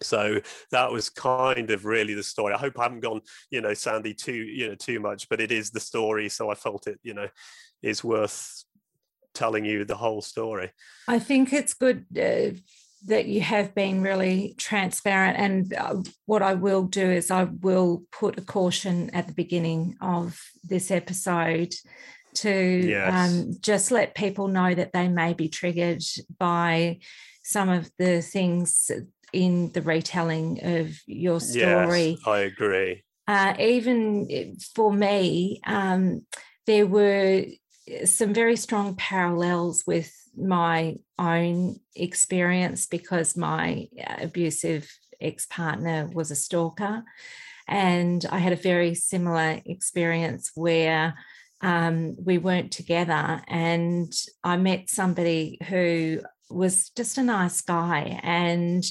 So 0.00 0.40
that 0.70 0.92
was 0.92 1.10
kind 1.10 1.70
of 1.70 1.84
really 1.84 2.14
the 2.14 2.22
story. 2.22 2.54
I 2.54 2.58
hope 2.58 2.78
I 2.78 2.84
haven't 2.84 3.00
gone, 3.00 3.20
you 3.50 3.60
know, 3.60 3.74
Sandy 3.74 4.14
too, 4.14 4.32
you 4.32 4.68
know, 4.68 4.74
too 4.74 5.00
much, 5.00 5.28
but 5.28 5.40
it 5.40 5.50
is 5.50 5.70
the 5.70 5.80
story. 5.80 6.28
So 6.28 6.50
I 6.50 6.54
felt 6.54 6.86
it, 6.86 7.00
you 7.02 7.14
know, 7.14 7.28
is 7.82 8.04
worth 8.04 8.64
telling 9.34 9.64
you 9.64 9.84
the 9.84 9.96
whole 9.96 10.22
story. 10.22 10.70
I 11.06 11.18
think 11.18 11.52
it's 11.52 11.74
good 11.74 12.06
uh, 12.16 12.56
that 13.06 13.26
you 13.26 13.40
have 13.40 13.74
been 13.74 14.02
really 14.02 14.54
transparent. 14.58 15.38
And 15.38 15.74
uh, 15.74 16.02
what 16.26 16.42
I 16.42 16.54
will 16.54 16.84
do 16.84 17.08
is 17.10 17.30
I 17.30 17.44
will 17.44 18.02
put 18.12 18.38
a 18.38 18.42
caution 18.42 19.10
at 19.14 19.26
the 19.26 19.34
beginning 19.34 19.96
of 20.00 20.40
this 20.64 20.90
episode 20.90 21.74
to 22.34 22.50
yes. 22.50 23.32
um, 23.32 23.56
just 23.60 23.90
let 23.90 24.14
people 24.14 24.48
know 24.48 24.74
that 24.74 24.92
they 24.92 25.08
may 25.08 25.32
be 25.34 25.48
triggered 25.48 26.02
by 26.38 26.98
some 27.42 27.68
of 27.68 27.90
the 27.98 28.20
things 28.20 28.90
in 29.32 29.72
the 29.72 29.82
retelling 29.82 30.60
of 30.62 30.98
your 31.06 31.40
story. 31.40 32.10
Yes, 32.10 32.18
I 32.26 32.38
agree. 32.40 33.04
Uh, 33.26 33.54
even 33.58 34.56
for 34.74 34.92
me, 34.92 35.60
um, 35.66 36.26
there 36.66 36.86
were 36.86 37.44
some 38.04 38.32
very 38.32 38.56
strong 38.56 38.94
parallels 38.96 39.84
with 39.86 40.12
my 40.36 40.96
own 41.18 41.76
experience 41.94 42.86
because 42.86 43.36
my 43.36 43.88
abusive 44.18 44.90
ex 45.20 45.46
partner 45.46 46.08
was 46.12 46.30
a 46.30 46.36
stalker. 46.36 47.04
And 47.66 48.24
I 48.30 48.38
had 48.38 48.52
a 48.52 48.56
very 48.56 48.94
similar 48.94 49.60
experience 49.66 50.52
where 50.54 51.14
um, 51.60 52.16
we 52.24 52.38
weren't 52.38 52.72
together. 52.72 53.42
And 53.46 54.12
I 54.42 54.56
met 54.56 54.88
somebody 54.88 55.58
who 55.68 56.20
was 56.48 56.90
just 56.90 57.18
a 57.18 57.22
nice 57.22 57.60
guy. 57.60 58.20
And 58.22 58.84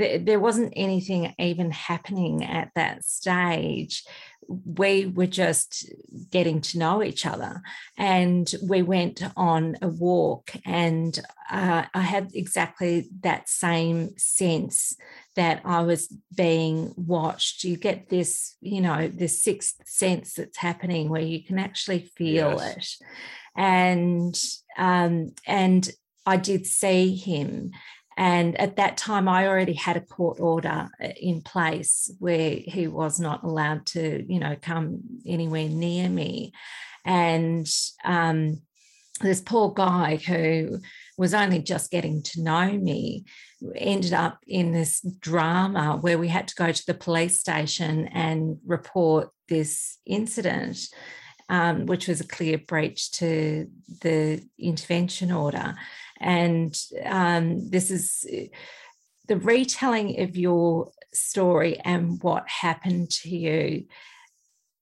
there 0.00 0.40
wasn't 0.40 0.72
anything 0.76 1.34
even 1.38 1.70
happening 1.70 2.44
at 2.44 2.70
that 2.74 3.04
stage. 3.04 4.04
We 4.48 5.06
were 5.06 5.26
just 5.26 5.88
getting 6.30 6.60
to 6.62 6.78
know 6.78 7.02
each 7.02 7.24
other. 7.24 7.62
And 7.96 8.52
we 8.68 8.82
went 8.82 9.22
on 9.36 9.76
a 9.80 9.88
walk, 9.88 10.52
and 10.64 11.16
uh, 11.50 11.84
I 11.94 12.00
had 12.00 12.30
exactly 12.34 13.08
that 13.20 13.48
same 13.48 14.16
sense 14.16 14.96
that 15.36 15.62
I 15.64 15.82
was 15.82 16.12
being 16.34 16.92
watched. 16.96 17.62
You 17.62 17.76
get 17.76 18.08
this, 18.08 18.56
you 18.60 18.80
know, 18.80 19.08
this 19.08 19.42
sixth 19.42 19.76
sense 19.86 20.34
that's 20.34 20.58
happening 20.58 21.08
where 21.08 21.22
you 21.22 21.44
can 21.44 21.58
actually 21.58 22.10
feel 22.16 22.56
yes. 22.58 22.76
it. 22.76 23.06
And 23.56 24.42
um, 24.76 25.32
and 25.46 25.88
I 26.26 26.36
did 26.36 26.66
see 26.66 27.14
him 27.14 27.72
and 28.20 28.60
at 28.60 28.76
that 28.76 28.98
time, 28.98 29.28
I 29.28 29.48
already 29.48 29.72
had 29.72 29.96
a 29.96 30.02
court 30.02 30.40
order 30.40 30.90
uh, 31.02 31.08
in 31.18 31.40
place 31.40 32.12
where 32.18 32.56
he 32.62 32.86
was 32.86 33.18
not 33.18 33.44
allowed 33.44 33.86
to, 33.86 34.22
you 34.30 34.38
know, 34.38 34.56
come 34.60 35.00
anywhere 35.26 35.70
near 35.70 36.06
me. 36.06 36.52
And 37.06 37.66
um, 38.04 38.60
this 39.22 39.40
poor 39.40 39.72
guy 39.72 40.16
who 40.16 40.80
was 41.16 41.32
only 41.32 41.60
just 41.60 41.90
getting 41.90 42.22
to 42.24 42.42
know 42.42 42.70
me 42.70 43.24
ended 43.74 44.12
up 44.12 44.40
in 44.46 44.72
this 44.72 45.00
drama 45.20 45.96
where 45.98 46.18
we 46.18 46.28
had 46.28 46.46
to 46.48 46.54
go 46.56 46.72
to 46.72 46.86
the 46.86 46.92
police 46.92 47.40
station 47.40 48.06
and 48.08 48.58
report 48.66 49.30
this 49.48 49.96
incident. 50.04 50.76
Um, 51.48 51.86
which 51.86 52.06
was 52.06 52.20
a 52.20 52.28
clear 52.28 52.58
breach 52.58 53.10
to 53.18 53.66
the 54.02 54.40
intervention 54.56 55.32
order. 55.32 55.74
And 56.20 56.76
um, 57.04 57.70
this 57.70 57.90
is 57.90 58.26
the 59.26 59.36
retelling 59.36 60.20
of 60.20 60.36
your 60.36 60.90
story 61.12 61.78
and 61.84 62.22
what 62.22 62.48
happened 62.48 63.10
to 63.10 63.30
you 63.30 63.86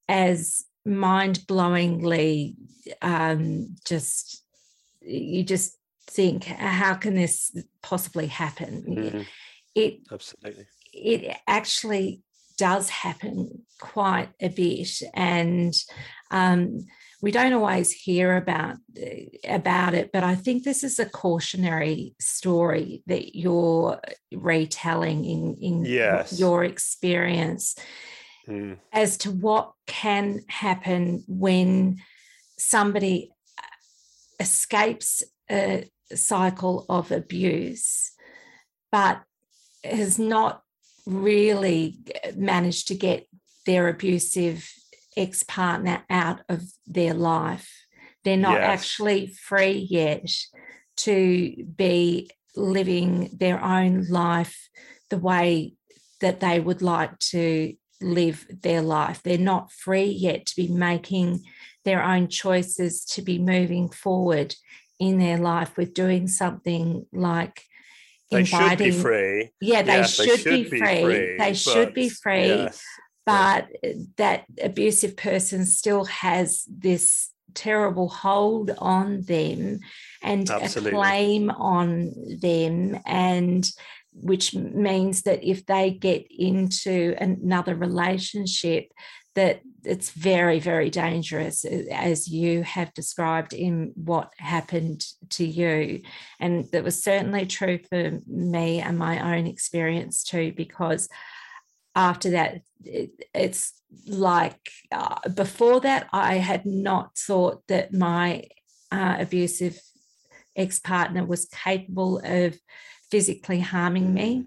as 0.08 0.64
mind 0.84 1.40
blowingly 1.46 2.56
um, 3.02 3.76
just, 3.86 4.42
you 5.00 5.44
just 5.44 5.76
think, 6.06 6.44
how 6.44 6.94
can 6.94 7.14
this 7.14 7.56
possibly 7.82 8.26
happen? 8.26 8.84
Mm-hmm. 8.88 9.22
It 9.74 10.00
absolutely. 10.10 10.66
It 10.92 11.36
actually 11.46 12.22
does 12.56 12.88
happen 12.88 13.62
quite 13.78 14.30
a 14.40 14.48
bit, 14.48 15.02
and 15.14 15.74
um, 16.30 16.86
we 17.20 17.30
don't 17.30 17.52
always 17.52 17.90
hear 17.92 18.36
about 18.36 18.76
about 19.48 19.94
it 19.94 20.10
but 20.12 20.22
i 20.22 20.34
think 20.34 20.62
this 20.62 20.84
is 20.84 20.98
a 20.98 21.08
cautionary 21.08 22.14
story 22.20 23.02
that 23.06 23.36
you're 23.36 24.00
retelling 24.32 25.24
in 25.24 25.54
in 25.60 25.84
yes. 25.84 26.38
your 26.38 26.64
experience 26.64 27.74
mm. 28.46 28.76
as 28.92 29.16
to 29.16 29.30
what 29.30 29.72
can 29.86 30.40
happen 30.48 31.24
when 31.26 31.98
somebody 32.56 33.30
escapes 34.40 35.22
a, 35.50 35.88
cycle 36.14 36.86
of 36.88 37.12
abuse, 37.12 38.12
but 38.90 39.22
has 39.84 40.18
not 40.18 40.62
really 41.06 41.98
managed 42.34 42.88
to 42.88 42.94
get 42.94 43.26
their 43.66 43.88
abusive 43.88 44.66
ex 45.16 45.42
partner 45.42 46.02
out 46.08 46.40
of 46.48 46.62
their 46.86 47.14
life. 47.14 47.86
They're 48.24 48.36
not 48.36 48.60
yes. 48.60 48.80
actually 48.80 49.28
free 49.28 49.86
yet 49.90 50.28
to 50.98 51.64
be 51.76 52.30
living 52.56 53.30
their 53.32 53.62
own 53.62 54.06
life 54.08 54.68
the 55.10 55.18
way 55.18 55.74
that 56.20 56.40
they 56.40 56.58
would 56.60 56.82
like 56.82 57.18
to 57.18 57.74
live 58.00 58.46
their 58.62 58.82
life. 58.82 59.22
They're 59.22 59.38
not 59.38 59.72
free 59.72 60.06
yet 60.06 60.46
to 60.46 60.56
be 60.56 60.68
making 60.68 61.44
their 61.84 62.02
own 62.02 62.28
choices, 62.28 63.04
to 63.06 63.22
be 63.22 63.38
moving 63.38 63.88
forward 63.88 64.54
in 64.98 65.18
their 65.18 65.38
life 65.38 65.76
with 65.76 65.94
doing 65.94 66.26
something 66.26 67.06
like 67.12 67.62
they 68.30 68.40
inviting, 68.40 68.68
should 68.68 68.78
be 68.78 68.90
free. 68.90 69.50
Yeah, 69.60 69.82
they, 69.82 69.92
yes, 69.92 70.14
should, 70.14 70.28
they 70.28 70.36
should, 70.36 70.50
be, 70.50 70.70
be 70.70 70.78
free. 70.78 71.02
free. 71.02 71.36
They 71.38 71.54
should 71.54 71.94
be 71.94 72.08
free. 72.08 72.48
Yes, 72.48 72.82
but 73.28 73.68
that 74.16 74.44
abusive 74.62 75.14
person 75.14 75.66
still 75.66 76.04
has 76.06 76.64
this 76.66 77.30
terrible 77.52 78.08
hold 78.08 78.70
on 78.78 79.20
them 79.22 79.80
and 80.22 80.48
Absolutely. 80.48 80.90
a 80.90 80.94
claim 80.94 81.50
on 81.50 82.12
them 82.40 82.98
and 83.06 83.70
which 84.12 84.54
means 84.54 85.22
that 85.22 85.44
if 85.44 85.66
they 85.66 85.90
get 85.90 86.26
into 86.30 87.14
another 87.20 87.74
relationship 87.74 88.90
that 89.34 89.60
it's 89.84 90.10
very 90.10 90.58
very 90.58 90.90
dangerous 90.90 91.64
as 91.92 92.28
you 92.28 92.62
have 92.62 92.92
described 92.94 93.52
in 93.52 93.92
what 93.94 94.32
happened 94.38 95.04
to 95.28 95.44
you 95.44 96.02
and 96.40 96.64
that 96.72 96.82
was 96.84 97.02
certainly 97.02 97.46
true 97.46 97.78
for 97.88 98.20
me 98.26 98.80
and 98.80 98.98
my 98.98 99.36
own 99.36 99.46
experience 99.46 100.24
too 100.24 100.52
because 100.56 101.08
after 101.94 102.30
that 102.30 102.60
it, 102.84 103.10
it's 103.34 103.72
like 104.06 104.70
uh, 104.92 105.16
before 105.34 105.80
that 105.80 106.08
i 106.12 106.34
had 106.34 106.64
not 106.66 107.16
thought 107.16 107.62
that 107.68 107.92
my 107.92 108.44
uh, 108.90 109.16
abusive 109.18 109.78
ex-partner 110.56 111.24
was 111.24 111.46
capable 111.46 112.20
of 112.24 112.58
physically 113.10 113.60
harming 113.60 114.12
me 114.12 114.44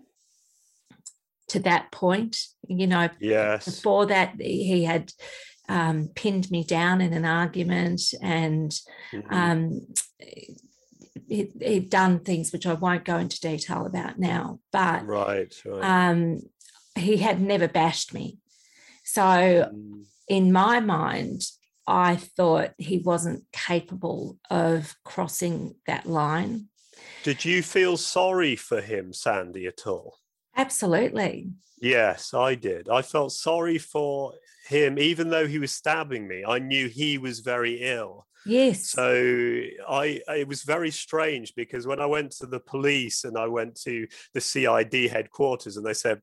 to 1.52 1.60
that 1.60 1.92
point. 1.92 2.38
You 2.68 2.88
know, 2.88 3.10
yes. 3.20 3.66
before 3.66 4.06
that, 4.08 4.36
he 4.40 4.84
had 4.84 5.12
um, 5.70 6.10
pinned 6.16 6.52
me 6.52 6.64
down 6.64 7.02
in 7.02 7.14
an 7.14 7.26
argument 7.26 8.02
and 8.22 8.72
mm-hmm. 9.14 9.34
um, 9.34 9.88
he, 11.28 11.50
he'd 11.62 11.90
done 11.90 12.20
things 12.20 12.52
which 12.52 12.66
I 12.66 12.74
won't 12.74 13.06
go 13.06 13.18
into 13.18 13.40
detail 13.40 13.86
about 13.86 14.20
now. 14.20 14.60
But 14.72 15.06
right, 15.06 15.54
right. 15.66 16.10
Um, 16.10 16.40
he 16.96 17.18
had 17.18 17.42
never 17.42 17.68
bashed 17.68 18.14
me. 18.14 18.40
So, 19.04 19.22
mm. 19.22 20.04
in 20.28 20.52
my 20.52 20.80
mind, 20.80 21.44
I 21.88 22.16
thought 22.16 22.72
he 22.78 23.00
wasn't 23.00 23.44
capable 23.52 24.38
of 24.50 24.96
crossing 25.04 25.76
that 25.88 26.06
line. 26.06 26.68
Did 27.24 27.44
you 27.44 27.64
feel 27.64 27.98
sorry 27.98 28.56
for 28.56 28.82
him, 28.82 29.14
Sandy, 29.14 29.66
at 29.68 29.88
all? 29.88 30.18
Absolutely. 30.56 31.52
Yes, 31.82 32.34
I 32.34 32.56
did. 32.56 32.90
I 32.90 33.02
felt 33.02 33.32
sorry 33.32 33.78
for 33.78 34.34
him, 34.68 35.00
even 35.00 35.30
though 35.30 35.48
he 35.48 35.60
was 35.60 35.72
stabbing 35.72 36.28
me. 36.28 36.44
I 36.48 36.60
knew 36.60 36.88
he 36.88 37.18
was 37.18 37.40
very 37.40 37.82
ill. 37.82 38.28
Yes. 38.46 38.90
So 38.90 39.12
I 39.88 40.22
it 40.30 40.48
was 40.48 40.64
very 40.64 40.92
strange 40.92 41.54
because 41.56 41.86
when 41.86 42.00
I 42.00 42.08
went 42.08 42.32
to 42.34 42.48
the 42.48 42.60
police 42.60 43.24
and 43.24 43.38
I 43.38 43.48
went 43.48 43.80
to 43.82 44.08
the 44.34 44.42
CID 44.42 45.12
headquarters 45.12 45.78
and 45.78 45.86
they 45.86 45.94
said, 45.94 46.22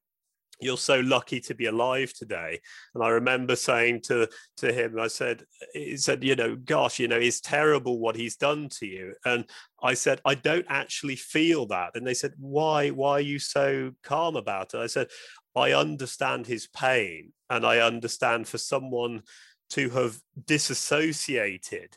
you're 0.61 0.77
so 0.77 1.01
lucky 1.01 1.41
to 1.41 1.55
be 1.55 1.67
alive 1.67 2.13
today 2.13 2.61
and 2.95 3.05
i 3.05 3.09
remember 3.09 3.55
saying 3.55 4.01
to 4.01 4.29
to 4.57 4.73
him 4.73 4.99
i 4.99 5.07
said 5.07 5.45
he 5.73 5.97
said 5.97 6.23
you 6.25 6.35
know 6.35 6.57
gosh 6.57 6.99
you 6.99 7.09
know 7.09 7.17
it's 7.17 7.41
terrible 7.41 7.99
what 7.99 8.17
he's 8.17 8.37
done 8.37 8.69
to 8.69 8.87
you 8.87 9.15
and 9.25 9.45
i 9.83 9.95
said 9.95 10.21
i 10.25 10.35
don't 10.35 10.67
actually 10.69 11.17
feel 11.17 11.67
that 11.67 11.91
and 11.95 12.07
they 12.07 12.15
said 12.15 12.33
why 12.39 12.89
why 12.91 13.13
are 13.13 13.21
you 13.21 13.39
so 13.39 13.91
calm 14.03 14.37
about 14.37 14.75
it 14.75 14.79
i 14.79 14.87
said 14.87 15.09
i 15.57 15.73
understand 15.73 16.47
his 16.47 16.67
pain 16.69 17.33
and 17.51 17.65
i 17.65 17.79
understand 17.79 18.47
for 18.47 18.59
someone 18.59 19.23
to 19.71 19.91
have 19.91 20.19
disassociated 20.47 21.97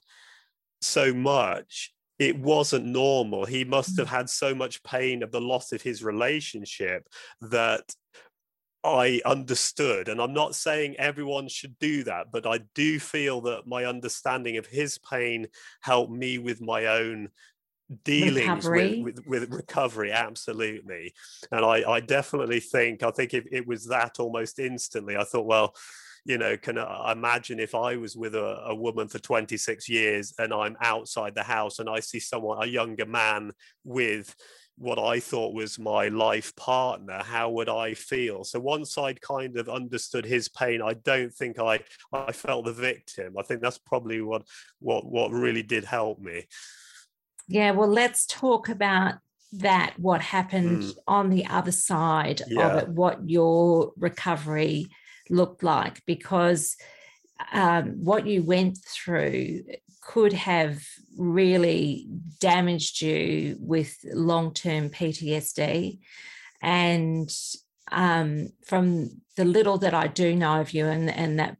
so 0.82 1.14
much 1.14 1.94
it 2.22 2.38
wasn't 2.38 2.86
normal. 2.86 3.46
He 3.46 3.64
must 3.64 3.98
have 3.98 4.06
mm. 4.06 4.12
had 4.12 4.30
so 4.30 4.54
much 4.54 4.84
pain 4.84 5.24
of 5.24 5.32
the 5.32 5.42
loss 5.42 5.72
of 5.72 5.82
his 5.82 6.04
relationship 6.04 7.08
that 7.42 7.82
I 8.84 9.22
understood. 9.26 10.10
And 10.10 10.20
I'm 10.20 10.34
not 10.34 10.56
saying 10.56 10.96
everyone 10.98 11.48
should 11.48 11.78
do 11.80 12.04
that, 12.06 12.32
but 12.32 12.48
I 12.48 12.60
do 12.74 13.00
feel 13.00 13.42
that 13.42 13.68
my 13.68 13.86
understanding 13.86 14.58
of 14.58 14.66
his 14.66 14.98
pain 14.98 15.48
helped 15.82 16.12
me 16.12 16.40
with 16.40 16.62
my 16.62 16.88
own 16.88 17.30
dealings. 18.04 18.68
With, 19.04 19.04
with, 19.04 19.28
with, 19.28 19.52
recovery 19.52 20.12
absolutely 20.12 21.14
and 21.52 21.66
I, 21.66 21.84
I 21.90 22.00
definitely 22.00 22.62
think 22.62 23.04
i 23.04 23.12
think 23.12 23.34
it, 23.34 23.46
it 23.52 23.68
was 23.68 23.88
that 23.88 24.18
almost 24.18 24.60
instantly 24.60 25.18
i 25.18 25.26
thought 25.26 25.46
well 25.46 25.76
you 26.24 26.38
know 26.38 26.56
can 26.56 26.78
I 26.78 27.12
imagine 27.12 27.60
if 27.60 27.76
i 27.76 27.98
was 27.98 28.16
with 28.16 28.36
a, 28.36 28.64
a 28.68 28.76
woman 28.76 29.10
for 29.10 29.20
26 29.20 29.90
years 29.90 30.34
and 30.40 30.54
i'm 30.54 30.78
outside 30.80 31.36
the 31.36 31.44
house 31.44 31.80
and 31.80 31.90
i 31.90 32.00
see 32.00 32.20
someone 32.20 32.64
a 32.64 32.66
younger 32.68 33.06
man 33.06 33.52
with 33.84 34.36
what 34.78 34.98
I 34.98 35.20
thought 35.20 35.54
was 35.54 35.78
my 35.78 36.08
life 36.08 36.56
partner, 36.56 37.22
how 37.24 37.50
would 37.52 37.70
I 37.70 37.94
feel? 37.94 38.44
So 38.44 38.60
once 38.60 38.98
I'd 38.98 39.22
kind 39.22 39.58
of 39.58 39.70
understood 39.70 40.26
his 40.26 40.50
pain, 40.50 40.82
I 40.82 40.94
don't 40.94 41.34
think 41.34 41.60
I 41.60 41.82
I 42.12 42.32
felt 42.32 42.66
the 42.66 42.74
victim. 42.74 43.36
I 43.38 43.44
think 43.44 43.62
that's 43.62 43.78
probably 43.78 44.22
what 44.22 44.44
what 44.80 45.06
what 45.06 45.32
really 45.32 45.64
did 45.64 45.86
help 45.86 46.20
me. 46.20 46.48
Yeah, 47.48 47.72
well, 47.72 47.90
let's 47.90 48.26
talk 48.26 48.70
about 48.70 49.16
that. 49.54 49.94
What 49.98 50.22
happened 50.22 50.84
mm. 50.84 50.94
on 51.08 51.30
the 51.30 51.46
other 51.46 51.72
side 51.72 52.42
yeah. 52.48 52.68
of 52.68 52.84
it? 52.84 52.90
What 52.90 53.30
your 53.30 53.92
recovery 53.98 54.88
looked 55.30 55.64
like? 55.64 56.02
Because 56.06 56.76
um, 57.52 58.04
what 58.04 58.26
you 58.26 58.44
went 58.44 58.78
through 58.78 59.64
could 60.02 60.34
have 60.34 60.84
really 61.18 62.08
damaged 62.40 63.02
you 63.02 63.58
with 63.60 63.96
long 64.04 64.54
term 64.54 64.90
PTSD. 64.90 66.00
And 66.62 67.30
um, 67.92 68.50
from 68.66 69.22
the 69.38 69.46
little 69.46 69.78
that 69.80 69.94
I 69.94 70.08
do 70.08 70.36
know 70.36 70.60
of 70.60 70.74
you 70.74 70.88
and, 70.88 71.10
and 71.10 71.40
that 71.40 71.58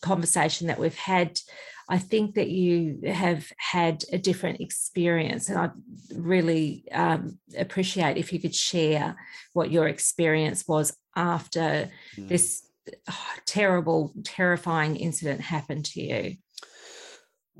conversation 0.00 0.66
that 0.68 0.78
we've 0.78 0.96
had, 0.96 1.40
I 1.88 1.98
think 1.98 2.34
that 2.34 2.48
you 2.48 3.00
have 3.06 3.52
had 3.56 4.04
a 4.12 4.18
different 4.18 4.60
experience. 4.60 5.48
And 5.48 5.58
I 5.58 5.70
really 6.14 6.84
um, 6.92 7.38
appreciate 7.56 8.16
if 8.16 8.32
you 8.32 8.38
could 8.38 8.54
share 8.54 9.16
what 9.52 9.70
your 9.70 9.88
experience 9.88 10.66
was 10.68 10.96
after 11.16 11.90
mm. 12.16 12.28
this 12.28 12.64
oh, 13.08 13.34
terrible, 13.44 14.12
terrifying 14.24 14.96
incident 14.96 15.40
happened 15.40 15.84
to 15.86 16.00
you. 16.00 16.36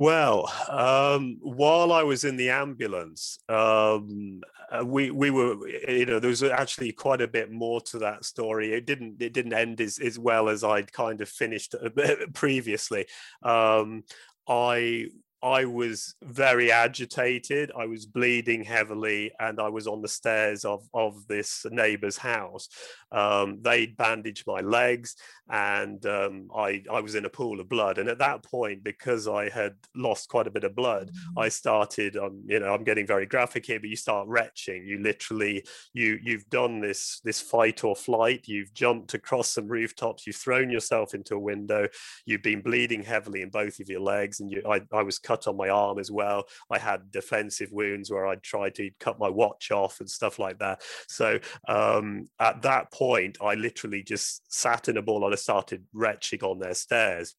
Well, 0.01 0.51
um, 0.71 1.37
while 1.43 1.93
I 1.93 2.05
was 2.05 2.25
in 2.25 2.37
the 2.39 2.49
ambulance, 2.49 3.39
um, 3.51 4.41
uh, 4.73 4.83
we 4.83 5.11
we 5.11 5.31
were 5.31 5.69
you 5.69 6.07
know 6.07 6.19
there 6.19 6.31
was 6.31 6.43
actually 6.43 6.93
quite 6.93 7.21
a 7.21 7.29
bit 7.29 7.53
more 7.53 7.83
to 7.83 7.99
that 7.99 8.25
story. 8.25 8.73
It 8.73 8.87
didn't 8.87 9.21
it 9.21 9.35
didn't 9.35 9.53
end 9.53 9.79
as, 9.79 9.99
as 9.99 10.19
well 10.19 10.49
as 10.49 10.65
I'd 10.65 10.91
kind 10.91 11.21
of 11.21 11.29
finished 11.29 11.75
previously. 12.33 13.09
Um, 13.43 14.05
I 14.49 15.09
I 15.43 15.65
was 15.65 16.15
very 16.23 16.71
agitated. 16.71 17.73
I 17.77 17.87
was 17.87 18.05
bleeding 18.05 18.63
heavily, 18.63 19.33
and 19.41 19.59
I 19.59 19.69
was 19.69 19.87
on 19.87 20.03
the 20.03 20.09
stairs 20.09 20.65
of, 20.65 20.87
of 20.93 21.27
this 21.29 21.65
neighbor's 21.71 22.19
house. 22.19 22.69
Um, 23.11 23.59
they'd 23.63 23.97
bandaged 23.97 24.47
my 24.47 24.61
legs, 24.61 25.17
and 25.49 26.05
um, 26.05 26.49
I, 26.55 26.83
I 26.93 27.01
was 27.01 27.15
in 27.15 27.25
a 27.25 27.31
pool 27.31 27.59
of 27.59 27.69
blood. 27.69 27.99
And 27.99 28.09
at 28.09 28.19
that 28.19 28.45
point, 28.45 28.85
because 28.85 29.27
I 29.27 29.49
had 29.49 29.75
lost 29.97 30.29
quite 30.29 30.47
a 30.47 30.51
bit 30.51 30.65
of 30.65 30.77
blood, 30.77 31.09
mm-hmm. 31.09 31.39
I 31.39 31.49
started. 31.49 32.17
Um, 32.17 32.43
you 32.47 32.61
know, 32.61 32.73
I'm 32.75 32.85
getting 32.85 33.07
very 33.07 33.27
graphic 33.27 33.65
here, 33.65 33.81
but 33.81 33.89
you 33.89 33.97
start 33.97 34.29
retching. 34.29 34.87
You 34.87 34.99
literally, 34.99 35.65
you 35.95 36.19
you've 36.23 36.49
done 36.51 36.81
this 36.81 37.21
this 37.25 37.41
fight 37.41 37.83
or 37.83 37.97
flight. 37.97 38.43
You've 38.47 38.75
jumped 38.75 39.15
across 39.15 39.49
some 39.49 39.69
rooftops. 39.69 40.27
You've 40.27 40.37
thrown 40.37 40.71
yourself 40.71 41.15
into 41.15 41.35
a 41.35 41.41
window. 41.41 41.89
You've 42.27 42.43
been 42.43 42.61
bleeding 42.61 43.03
heavily 43.03 43.41
in 43.41 43.49
both 43.49 43.81
of 43.81 43.89
your 43.89 44.01
legs, 44.01 44.41
and 44.41 44.51
you, 44.51 44.63
I, 44.69 44.83
I 44.93 45.03
was 45.03 45.19
cut 45.31 45.47
on 45.47 45.57
my 45.57 45.69
arm 45.69 45.99
as 45.99 46.11
well. 46.11 46.45
I 46.71 46.79
had 46.79 47.13
defensive 47.13 47.71
wounds 47.71 48.11
where 48.11 48.27
I'd 48.27 48.43
tried 48.43 48.75
to 48.77 48.91
cut 48.99 49.19
my 49.19 49.29
watch 49.29 49.71
off 49.71 50.01
and 50.01 50.11
stuff 50.11 50.39
like 50.39 50.59
that. 50.59 50.83
So 51.09 51.39
um, 51.69 52.27
at 52.41 52.63
that 52.63 52.91
point, 52.93 53.39
I 53.41 53.55
literally 53.55 54.03
just 54.03 54.53
sat 54.53 54.89
in 54.89 54.97
a 54.97 55.03
ball 55.03 55.25
and 55.25 55.33
I 55.33 55.37
started 55.37 55.85
retching 55.93 56.43
on 56.43 56.59
their 56.59 56.75
stairs. 56.75 57.37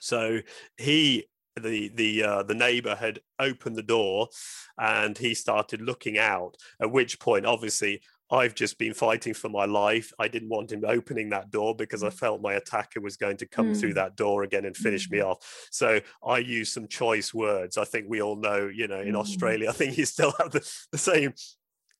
So 0.00 0.40
he 0.76 1.26
the 1.60 1.88
the 1.94 2.24
uh, 2.24 2.42
the 2.42 2.54
neighbor 2.54 2.96
had 2.96 3.20
opened 3.38 3.76
the 3.76 3.82
door 3.82 4.28
and 4.76 5.16
he 5.16 5.34
started 5.34 5.80
looking 5.80 6.18
out 6.18 6.56
at 6.80 6.90
which 6.90 7.20
point 7.20 7.46
obviously 7.46 8.02
I've 8.30 8.54
just 8.54 8.78
been 8.78 8.94
fighting 8.94 9.34
for 9.34 9.48
my 9.48 9.64
life. 9.64 10.12
I 10.18 10.28
didn't 10.28 10.48
want 10.48 10.72
him 10.72 10.84
opening 10.86 11.30
that 11.30 11.50
door 11.50 11.74
because 11.74 12.02
I 12.02 12.08
mm. 12.08 12.14
felt 12.14 12.40
my 12.40 12.54
attacker 12.54 13.00
was 13.00 13.16
going 13.16 13.36
to 13.38 13.46
come 13.46 13.72
mm. 13.72 13.80
through 13.80 13.94
that 13.94 14.16
door 14.16 14.42
again 14.42 14.64
and 14.64 14.76
finish 14.76 15.08
mm. 15.08 15.12
me 15.12 15.20
off. 15.20 15.68
So 15.70 16.00
I 16.26 16.38
used 16.38 16.72
some 16.72 16.88
choice 16.88 17.34
words. 17.34 17.76
I 17.76 17.84
think 17.84 18.06
we 18.08 18.22
all 18.22 18.36
know, 18.36 18.70
you 18.72 18.88
know, 18.88 19.00
in 19.00 19.14
mm. 19.14 19.20
Australia, 19.20 19.68
I 19.70 19.72
think 19.72 19.98
you 19.98 20.06
still 20.06 20.32
have 20.38 20.50
the, 20.50 20.66
the 20.90 20.98
same 20.98 21.34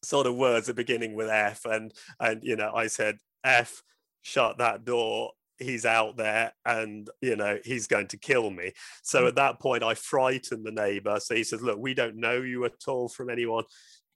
sort 0.02 0.26
of 0.26 0.36
words 0.36 0.68
at 0.68 0.76
beginning 0.76 1.14
with 1.14 1.28
F. 1.28 1.64
And 1.66 1.92
and 2.18 2.42
you 2.42 2.56
know, 2.56 2.72
I 2.74 2.86
said, 2.86 3.18
F, 3.44 3.82
shut 4.22 4.58
that 4.58 4.84
door 4.84 5.32
he's 5.58 5.86
out 5.86 6.16
there 6.16 6.52
and 6.66 7.08
you 7.20 7.36
know 7.36 7.58
he's 7.64 7.86
going 7.86 8.08
to 8.08 8.16
kill 8.16 8.50
me 8.50 8.72
so 9.04 9.22
mm. 9.22 9.28
at 9.28 9.36
that 9.36 9.60
point 9.60 9.84
i 9.84 9.94
frightened 9.94 10.66
the 10.66 10.72
neighbor 10.72 11.20
so 11.20 11.34
he 11.34 11.44
says 11.44 11.62
look 11.62 11.78
we 11.78 11.94
don't 11.94 12.16
know 12.16 12.40
you 12.42 12.64
at 12.64 12.72
all 12.88 13.08
from 13.08 13.30
anyone 13.30 13.62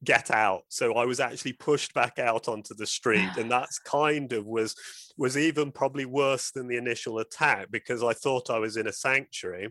get 0.04 0.30
out. 0.30 0.62
So 0.68 0.94
i 0.94 1.04
was 1.04 1.20
actually 1.20 1.54
pushed 1.54 1.94
back 1.94 2.18
out 2.18 2.48
onto 2.48 2.74
the 2.74 2.86
street 2.86 3.30
and 3.36 3.50
that's 3.56 3.78
kind 3.78 4.32
of 4.32 4.46
was 4.46 4.74
was 5.16 5.36
even 5.36 5.72
probably 5.72 6.04
worse 6.04 6.50
than 6.50 6.68
the 6.68 6.76
initial 6.76 7.18
attack 7.18 7.68
because 7.70 8.02
i 8.02 8.12
thought 8.12 8.50
i 8.50 8.58
was 8.58 8.76
in 8.76 8.86
a 8.86 8.92
sanctuary 8.92 9.68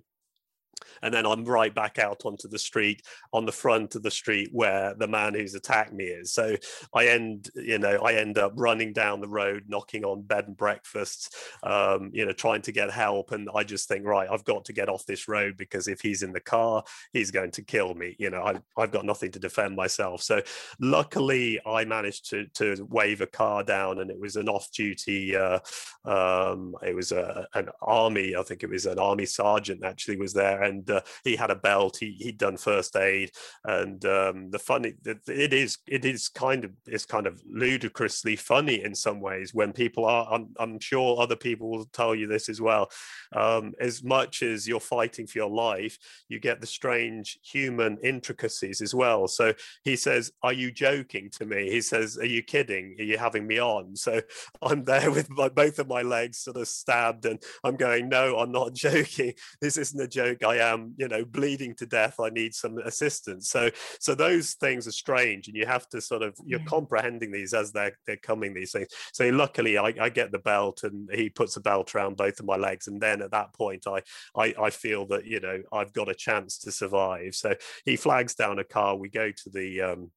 and 1.02 1.14
then 1.14 1.26
I'm 1.26 1.46
right 1.46 1.74
back 1.74 2.00
out 2.00 2.24
onto 2.26 2.48
the 2.48 2.60
street 2.60 3.02
on 3.34 3.46
the 3.46 3.52
front 3.52 3.96
of 3.96 4.04
the 4.04 4.12
street 4.12 4.50
where 4.52 4.94
the 4.96 5.08
man 5.08 5.34
who's 5.34 5.56
attacked 5.56 5.94
me 5.94 6.06
is. 6.06 6.32
So 6.32 6.56
I 6.94 7.08
end, 7.08 7.50
you 7.56 7.80
know, 7.80 7.98
I 8.04 8.14
end 8.14 8.38
up 8.38 8.54
running 8.56 8.94
down 8.94 9.22
the 9.22 9.28
road, 9.28 9.64
knocking 9.68 10.04
on 10.04 10.22
bed 10.22 10.46
and 10.48 10.58
breakfasts, 10.58 11.30
um, 11.64 12.10
you 12.14 12.26
know, 12.26 12.34
trying 12.34 12.62
to 12.64 12.72
get 12.72 12.92
help. 12.92 13.32
And 13.32 13.50
I 13.54 13.64
just 13.64 13.88
think, 13.88 14.06
right, 14.06 14.30
I've 14.30 14.46
got 14.46 14.66
to 14.66 14.74
get 14.74 14.90
off 14.90 15.06
this 15.06 15.28
road 15.28 15.58
because 15.58 15.88
if 15.88 16.02
he's 16.02 16.24
in 16.24 16.34
the 16.34 16.40
car, 16.40 16.84
he's 17.14 17.32
going 17.32 17.52
to 17.52 17.62
kill 17.62 17.94
me. 17.94 18.16
You 18.20 18.30
know, 18.30 18.42
I, 18.42 18.82
I've 18.82 18.92
got 18.92 19.06
nothing 19.06 19.32
to 19.32 19.40
defend 19.40 19.76
myself. 19.76 20.22
So 20.22 20.42
luckily, 20.80 21.60
I 21.66 21.86
managed 21.86 22.30
to 22.30 22.48
to 22.56 22.88
wave 22.90 23.22
a 23.22 23.28
car 23.28 23.64
down, 23.64 24.00
and 24.00 24.10
it 24.10 24.20
was 24.20 24.36
an 24.36 24.50
off-duty. 24.50 25.36
Uh, 25.36 25.60
um, 26.06 26.76
it 26.86 26.96
was 26.96 27.12
a, 27.12 27.48
an 27.54 27.70
army, 27.82 28.36
I 28.36 28.44
think 28.44 28.64
it 28.64 28.70
was 28.70 28.86
an 28.86 29.00
army 29.00 29.26
sergeant 29.26 29.84
actually 29.84 30.18
was 30.18 30.34
there 30.34 30.64
and 30.68 30.90
uh, 30.90 31.02
he 31.24 31.36
had 31.36 31.52
a 31.52 31.56
belt. 31.56 31.98
He 32.00 32.18
he'd 32.20 32.38
done 32.38 32.58
first 32.58 32.96
aid, 32.96 33.32
and 33.64 34.04
um, 34.06 34.52
the 34.52 34.60
funny 34.60 34.94
it 35.06 35.54
is 35.54 35.78
it 35.88 36.06
is 36.06 36.28
kind 36.30 36.64
of 36.64 36.72
it's 36.86 37.06
kind 37.06 37.28
of 37.28 37.42
ludicrously 37.50 38.36
funny 38.36 38.84
in 38.84 38.94
some 38.94 39.20
ways 39.22 39.54
when 39.54 39.74
people 39.74 40.06
are. 40.06 40.28
I'm, 40.32 40.50
I'm 40.60 40.80
sure 40.80 41.22
other 41.22 41.36
people 41.36 41.70
will 41.70 41.86
tell 41.86 42.14
you 42.14 42.28
this 42.28 42.50
as 42.50 42.62
well. 42.62 42.90
Um, 43.34 43.74
as 43.80 44.04
much 44.04 44.44
as 44.44 44.68
you're 44.68 44.80
fighting 44.80 45.28
for 45.28 45.38
your 45.38 45.50
life, 45.50 45.98
you 46.28 46.40
get 46.40 46.62
the 46.62 46.68
strange 46.68 47.40
human 47.44 47.98
intricacies 48.04 48.82
as 48.82 48.94
well. 48.94 49.28
So 49.28 49.54
he 49.84 49.96
says, 49.96 50.32
"Are 50.44 50.54
you 50.54 50.72
joking 50.72 51.30
to 51.38 51.46
me?" 51.46 51.70
He 51.70 51.82
says, 51.82 52.18
"Are 52.18 52.26
you 52.26 52.44
kidding? 52.44 52.96
Are 53.00 53.04
you 53.04 53.18
having 53.18 53.48
me 53.48 53.60
on?" 53.60 53.96
So 53.96 54.22
I'm 54.62 54.84
there 54.84 55.12
with 55.12 55.30
my, 55.30 55.50
both 55.50 55.80
of 55.80 55.88
my 55.88 56.02
legs 56.02 56.40
sort 56.40 56.58
of 56.58 56.68
stabbed, 56.68 57.26
and 57.26 57.42
I'm 57.64 57.76
going, 57.76 58.10
"No, 58.10 58.38
I'm 58.40 58.52
not 58.52 58.74
joking. 58.88 59.34
This 59.62 59.78
isn't 59.78 60.02
a 60.02 60.08
joke. 60.08 60.44
I 60.44 60.57
am, 60.60 60.94
you 60.98 61.08
know, 61.08 61.26
bleeding 61.26 61.76
to 61.76 61.86
death. 61.86 62.20
I 62.20 62.30
need 62.30 62.54
some 62.54 62.78
assistance. 62.80 63.50
So, 63.50 63.70
so 64.00 64.16
those 64.16 64.54
things 64.54 64.88
are 64.88 64.92
strange, 64.92 65.48
and 65.48 65.56
you 65.58 65.66
have 65.66 65.88
to 65.90 66.02
sort 66.02 66.22
of 66.22 66.36
you're 66.46 66.64
comprehending 66.66 67.32
these 67.32 67.54
as 67.54 67.72
they're 67.72 67.98
they're 68.06 68.18
coming. 68.18 68.54
These 68.54 68.72
things. 68.72 68.90
So, 69.14 69.30
luckily, 69.30 69.78
I, 69.78 69.94
I 70.00 70.10
get 70.10 70.32
the 70.32 70.40
belt, 70.40 70.84
and 70.84 71.10
he 71.14 71.30
puts 71.30 71.58
a 71.58 71.62
belt 71.62 71.94
around 71.96 72.18
both 72.18 72.40
of 72.40 72.46
my 72.46 72.56
legs, 72.56 72.88
and 72.88 73.02
then 73.02 73.22
at 73.22 73.32
that 73.32 73.54
point, 73.54 73.86
I, 73.88 74.02
I 74.36 74.54
I 74.60 74.70
feel 74.70 75.06
that 75.08 75.26
you 75.26 75.40
know 75.40 75.62
I've 75.72 75.94
got 75.94 76.10
a 76.10 76.16
chance 76.16 76.58
to 76.60 76.72
survive. 76.72 77.36
So 77.36 77.54
he 77.86 77.96
flags 77.96 78.36
down 78.36 78.60
a 78.60 78.64
car. 78.64 78.96
We 78.96 79.10
go 79.10 79.32
to 79.32 79.50
the 79.50 79.82
um, 79.82 80.12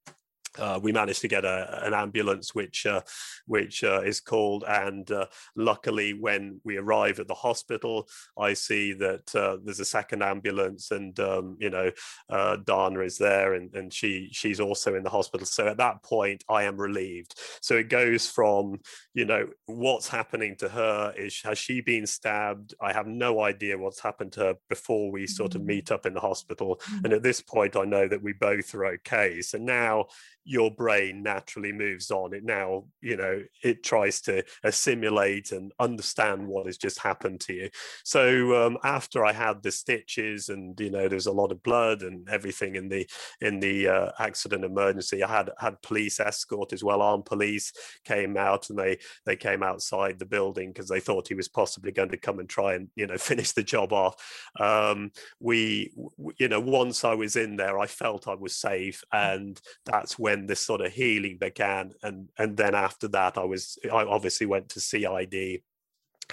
uh, 0.59 0.79
we 0.83 0.93
managed 0.93 1.21
to 1.21 1.29
get 1.29 1.45
a, 1.45 1.85
an 1.85 1.95
ambulance 1.95 2.55
which 2.55 2.87
uh, 2.87 3.01
which 3.47 3.85
uh, 3.85 4.01
is 4.03 4.21
called 4.21 4.65
and 4.67 5.11
uh, 5.11 5.27
luckily 5.57 6.13
when 6.13 6.61
we 6.65 6.77
arrive 6.77 7.19
at 7.21 7.29
the 7.29 7.35
hospital 7.35 8.09
i 8.39 8.53
see 8.53 8.93
that 8.93 9.35
uh, 9.35 9.57
there's 9.65 9.81
a 9.81 9.85
second 9.85 10.23
ambulance 10.23 10.91
and 10.91 11.19
um, 11.21 11.57
you 11.61 11.71
know 11.71 11.91
uh, 12.31 12.57
dana 12.65 13.01
is 13.01 13.19
there 13.19 13.55
and, 13.55 13.75
and 13.75 13.93
she 13.93 14.29
she's 14.33 14.61
also 14.61 14.95
in 14.95 15.03
the 15.03 15.11
hospital. 15.11 15.47
So 15.47 15.67
at 15.67 15.77
that 15.79 16.03
point 16.03 16.45
i 16.49 16.65
am 16.65 16.77
relieved. 16.77 17.39
So 17.61 17.77
it 17.77 17.89
goes 17.89 18.29
from 18.29 18.81
you 19.15 19.25
know 19.25 19.49
what's 19.67 20.09
happening 20.09 20.57
to 20.57 20.69
her 20.69 21.13
is 21.17 21.41
has 21.45 21.59
she 21.59 21.81
been 21.81 22.07
stabbed? 22.07 22.75
I 22.81 22.93
have 22.93 23.07
no 23.07 23.43
idea 23.43 23.79
what's 23.79 24.01
happened 24.01 24.33
to 24.33 24.41
her 24.41 24.55
before 24.69 25.11
we 25.11 25.27
sort 25.27 25.55
of 25.55 25.63
mm. 25.63 25.67
meet 25.67 25.91
up 25.91 26.07
in 26.07 26.15
the 26.15 26.21
hospital. 26.21 26.81
Mm-hmm. 26.81 27.05
and 27.05 27.15
at 27.15 27.23
this 27.23 27.41
point 27.41 27.77
i 27.77 27.85
know 27.85 28.07
that 28.09 28.23
we 28.23 28.33
both 28.33 28.75
are 28.75 28.87
okay. 28.87 29.41
So 29.41 29.59
now 29.59 30.07
your 30.51 30.71
brain 30.73 31.23
naturally 31.23 31.73
moves 31.73 32.11
on. 32.11 32.35
It 32.35 32.43
now 32.45 32.85
you 33.01 33.17
know 33.17 33.41
it 33.63 33.85
tries 33.85 34.21
to 34.23 34.43
assimilate 34.65 35.53
and 35.53 35.71
understand 35.79 36.49
what 36.49 36.67
has 36.67 36.77
just 36.77 36.99
happened 36.99 37.41
to 37.43 37.53
you. 37.55 37.71
So 38.05 38.67
um, 38.67 38.77
after 38.83 39.25
i 39.25 39.33
had 39.33 39.63
the 39.63 39.71
stitches 39.71 40.49
and 40.49 40.79
you 40.81 40.91
know 40.91 41.07
there's 41.09 41.27
a 41.27 41.33
lot 41.33 41.53
of 41.53 41.63
blood 41.63 42.03
and 42.03 42.29
everything 42.29 42.75
in 42.75 42.89
the 42.89 43.09
in 43.41 43.61
the 43.61 43.87
uh, 43.87 44.11
accident 44.19 44.65
emergency 44.65 45.23
i 45.23 45.29
had 45.29 45.51
had 45.59 45.81
police 45.83 46.19
escort 46.19 46.73
as 46.73 46.83
well. 46.83 47.01
Armed 47.01 47.27
police 47.27 47.73
came 48.05 48.37
out 48.37 48.71
and 48.71 48.79
they 48.79 48.99
they 49.27 49.37
came 49.37 49.63
outside 49.63 50.19
the 50.19 50.27
building 50.27 50.73
because 50.73 50.89
they 50.89 51.01
thought 51.01 51.29
he 51.29 51.35
was 51.35 51.49
possibly 51.49 51.93
going 51.93 52.09
to 52.11 52.17
come 52.17 52.41
and 52.41 52.49
try 52.49 52.75
and 52.75 52.89
you 52.97 53.07
know 53.07 53.19
finish 53.31 53.53
the 53.53 53.63
job 53.63 53.93
off. 53.93 54.17
Um, 54.59 55.13
we 55.39 55.93
you 56.39 56.49
know 56.49 56.61
once 56.61 57.05
i 57.05 57.15
was 57.15 57.37
in 57.37 57.57
there 57.57 57.79
i 57.79 57.87
felt 57.87 58.27
i 58.27 58.35
was 58.35 58.57
safe 58.57 59.03
and 59.13 59.61
that's 59.85 60.19
when 60.19 60.39
this 60.48 60.61
sort 60.61 60.81
of 60.81 60.92
healing 60.92 61.38
began. 61.38 61.92
And 62.03 62.29
and 62.38 62.57
then 62.57 62.74
after 62.74 63.09
that 63.09 63.38
i 63.38 63.44
was 63.44 63.79
i 63.85 64.05
obviously 64.05 64.46
went 64.46 64.68
to 64.70 64.81
cid 64.81 65.05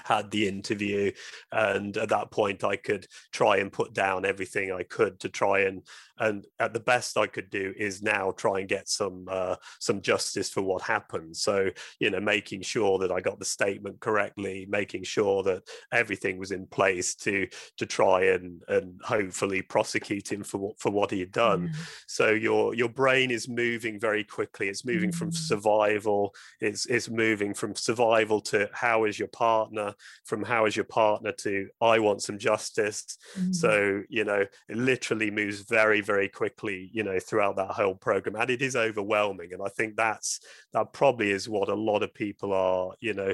had 0.05 0.29
the 0.29 0.47
interview 0.47 1.11
and 1.51 1.97
at 1.97 2.09
that 2.09 2.29
point 2.29 2.63
i 2.63 2.75
could 2.75 3.07
try 3.31 3.57
and 3.57 3.71
put 3.71 3.93
down 3.93 4.25
everything 4.25 4.71
i 4.71 4.83
could 4.83 5.19
to 5.19 5.29
try 5.29 5.61
and 5.61 5.81
and 6.19 6.45
at 6.59 6.73
the 6.73 6.79
best 6.79 7.17
I 7.17 7.27
could 7.27 7.49
do 7.49 7.73
is 7.77 8.01
now 8.01 8.31
try 8.31 8.59
and 8.59 8.69
get 8.69 8.89
some 8.89 9.25
uh, 9.29 9.55
some 9.79 10.01
justice 10.01 10.49
for 10.49 10.61
what 10.61 10.81
happened. 10.81 11.35
So 11.35 11.69
you 11.99 12.09
know, 12.09 12.19
making 12.19 12.61
sure 12.61 12.99
that 12.99 13.11
I 13.11 13.21
got 13.21 13.39
the 13.39 13.45
statement 13.45 13.99
correctly, 13.99 14.65
making 14.69 15.03
sure 15.03 15.43
that 15.43 15.63
everything 15.91 16.37
was 16.37 16.51
in 16.51 16.65
place 16.67 17.15
to 17.15 17.47
to 17.77 17.85
try 17.85 18.25
and 18.25 18.61
and 18.67 18.99
hopefully 19.03 19.61
prosecute 19.61 20.31
him 20.31 20.43
for 20.43 20.57
what 20.57 20.79
for 20.79 20.91
what 20.91 21.11
he 21.11 21.19
had 21.19 21.31
done. 21.31 21.69
Mm. 21.69 21.75
So 22.07 22.31
your 22.31 22.73
your 22.73 22.89
brain 22.89 23.31
is 23.31 23.47
moving 23.47 23.99
very 23.99 24.23
quickly. 24.23 24.69
It's 24.69 24.85
moving 24.85 25.11
mm. 25.11 25.15
from 25.15 25.31
survival. 25.31 26.33
It's 26.59 26.85
it's 26.87 27.09
moving 27.09 27.53
from 27.53 27.75
survival 27.75 28.41
to 28.41 28.69
how 28.73 29.05
is 29.05 29.19
your 29.19 29.29
partner, 29.29 29.93
from 30.25 30.43
how 30.43 30.65
is 30.65 30.75
your 30.75 30.85
partner 30.85 31.31
to 31.31 31.67
I 31.81 31.99
want 31.99 32.21
some 32.21 32.37
justice. 32.37 33.17
Mm. 33.37 33.55
So 33.55 34.03
you 34.09 34.23
know, 34.23 34.45
it 34.69 34.77
literally 34.77 35.31
moves 35.31 35.61
very 35.61 36.01
very 36.07 36.29
quickly 36.29 36.89
you 36.93 37.03
know 37.03 37.19
throughout 37.19 37.57
that 37.57 37.71
whole 37.71 37.93
program 37.93 38.35
and 38.37 38.49
it 38.49 38.61
is 38.61 38.75
overwhelming 38.75 39.51
and 39.51 39.61
i 39.63 39.67
think 39.67 39.95
that's 39.95 40.39
that 40.71 40.93
probably 40.93 41.29
is 41.29 41.49
what 41.49 41.69
a 41.69 41.75
lot 41.75 42.01
of 42.01 42.13
people 42.13 42.53
are 42.53 42.93
you 42.99 43.13
know 43.13 43.33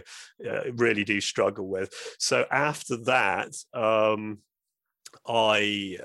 uh, 0.49 0.71
really 0.73 1.03
do 1.03 1.21
struggle 1.21 1.67
with. 1.67 1.93
So 2.17 2.45
after 2.51 2.97
that 3.05 3.53
um 3.73 4.39
i 5.27 5.97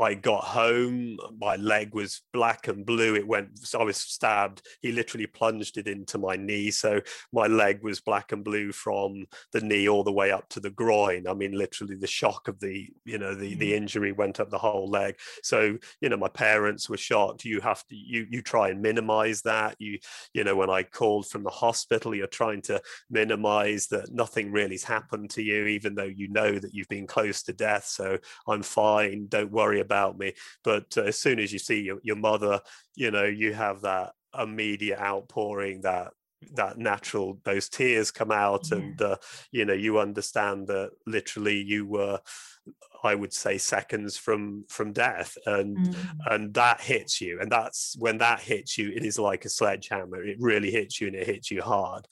I 0.00 0.14
got 0.14 0.44
home, 0.44 1.18
my 1.38 1.56
leg 1.56 1.94
was 1.94 2.22
black 2.32 2.68
and 2.68 2.86
blue. 2.86 3.16
It 3.16 3.26
went, 3.26 3.58
so 3.58 3.80
I 3.80 3.84
was 3.84 3.98
stabbed. 3.98 4.62
He 4.80 4.92
literally 4.92 5.26
plunged 5.26 5.76
it 5.76 5.86
into 5.86 6.16
my 6.16 6.36
knee. 6.36 6.70
So 6.70 7.02
my 7.34 7.46
leg 7.46 7.82
was 7.82 8.00
black 8.00 8.32
and 8.32 8.42
blue 8.42 8.72
from 8.72 9.26
the 9.52 9.60
knee 9.60 9.90
all 9.90 10.02
the 10.02 10.10
way 10.10 10.30
up 10.30 10.48
to 10.50 10.60
the 10.60 10.70
groin. 10.70 11.26
I 11.28 11.34
mean, 11.34 11.52
literally 11.52 11.96
the 11.96 12.06
shock 12.06 12.48
of 12.48 12.58
the, 12.60 12.88
you 13.04 13.18
know, 13.18 13.34
the, 13.34 13.54
the 13.56 13.72
mm. 13.72 13.76
injury 13.76 14.12
went 14.12 14.40
up 14.40 14.48
the 14.48 14.56
whole 14.56 14.88
leg. 14.88 15.16
So, 15.42 15.76
you 16.00 16.08
know, 16.08 16.16
my 16.16 16.28
parents 16.28 16.88
were 16.88 16.96
shocked. 16.96 17.44
You 17.44 17.60
have 17.60 17.86
to, 17.88 17.94
you, 17.94 18.26
you 18.30 18.40
try 18.40 18.70
and 18.70 18.80
minimize 18.80 19.42
that. 19.42 19.76
You, 19.78 19.98
you 20.32 20.44
know, 20.44 20.56
when 20.56 20.70
I 20.70 20.82
called 20.82 21.28
from 21.28 21.42
the 21.42 21.50
hospital, 21.50 22.14
you're 22.14 22.26
trying 22.26 22.62
to 22.62 22.80
minimize 23.10 23.88
that 23.88 24.14
nothing 24.14 24.50
really's 24.50 24.84
happened 24.84 25.28
to 25.30 25.42
you, 25.42 25.66
even 25.66 25.94
though 25.94 26.04
you 26.04 26.28
know 26.28 26.58
that 26.58 26.72
you've 26.72 26.88
been 26.88 27.06
close 27.06 27.42
to 27.42 27.52
death. 27.52 27.84
So 27.84 28.16
I'm 28.48 28.62
fine. 28.62 29.26
Don't 29.28 29.52
worry 29.52 29.80
about 29.80 29.89
me. 30.18 30.32
But 30.64 30.96
uh, 30.96 31.02
as 31.02 31.18
soon 31.18 31.38
as 31.38 31.52
you 31.52 31.58
see 31.58 31.80
your, 31.80 31.98
your 32.02 32.16
mother, 32.16 32.60
you 32.94 33.10
know, 33.10 33.24
you 33.24 33.52
have 33.52 33.82
that 33.82 34.12
immediate 34.38 35.00
outpouring 35.00 35.82
that 35.82 36.12
that 36.54 36.78
natural 36.78 37.38
those 37.44 37.68
tears 37.68 38.10
come 38.10 38.30
out 38.30 38.70
yeah. 38.70 38.78
and 38.78 39.02
uh, 39.02 39.16
you 39.52 39.64
know 39.64 39.74
you 39.74 39.98
understand 39.98 40.66
that 40.66 40.90
literally 41.06 41.60
you 41.60 41.86
were 41.86 42.18
i 43.04 43.14
would 43.14 43.32
say 43.32 43.58
seconds 43.58 44.16
from 44.16 44.64
from 44.68 44.92
death 44.92 45.36
and 45.46 45.76
mm. 45.76 45.94
and 46.30 46.54
that 46.54 46.80
hits 46.80 47.20
you 47.20 47.38
and 47.40 47.52
that's 47.52 47.94
when 47.98 48.18
that 48.18 48.40
hits 48.40 48.78
you 48.78 48.90
it 48.90 49.04
is 49.04 49.18
like 49.18 49.44
a 49.44 49.50
sledgehammer 49.50 50.22
it 50.24 50.36
really 50.40 50.70
hits 50.70 51.00
you 51.00 51.08
and 51.08 51.16
it 51.16 51.26
hits 51.26 51.50
you 51.50 51.60
hard 51.60 52.06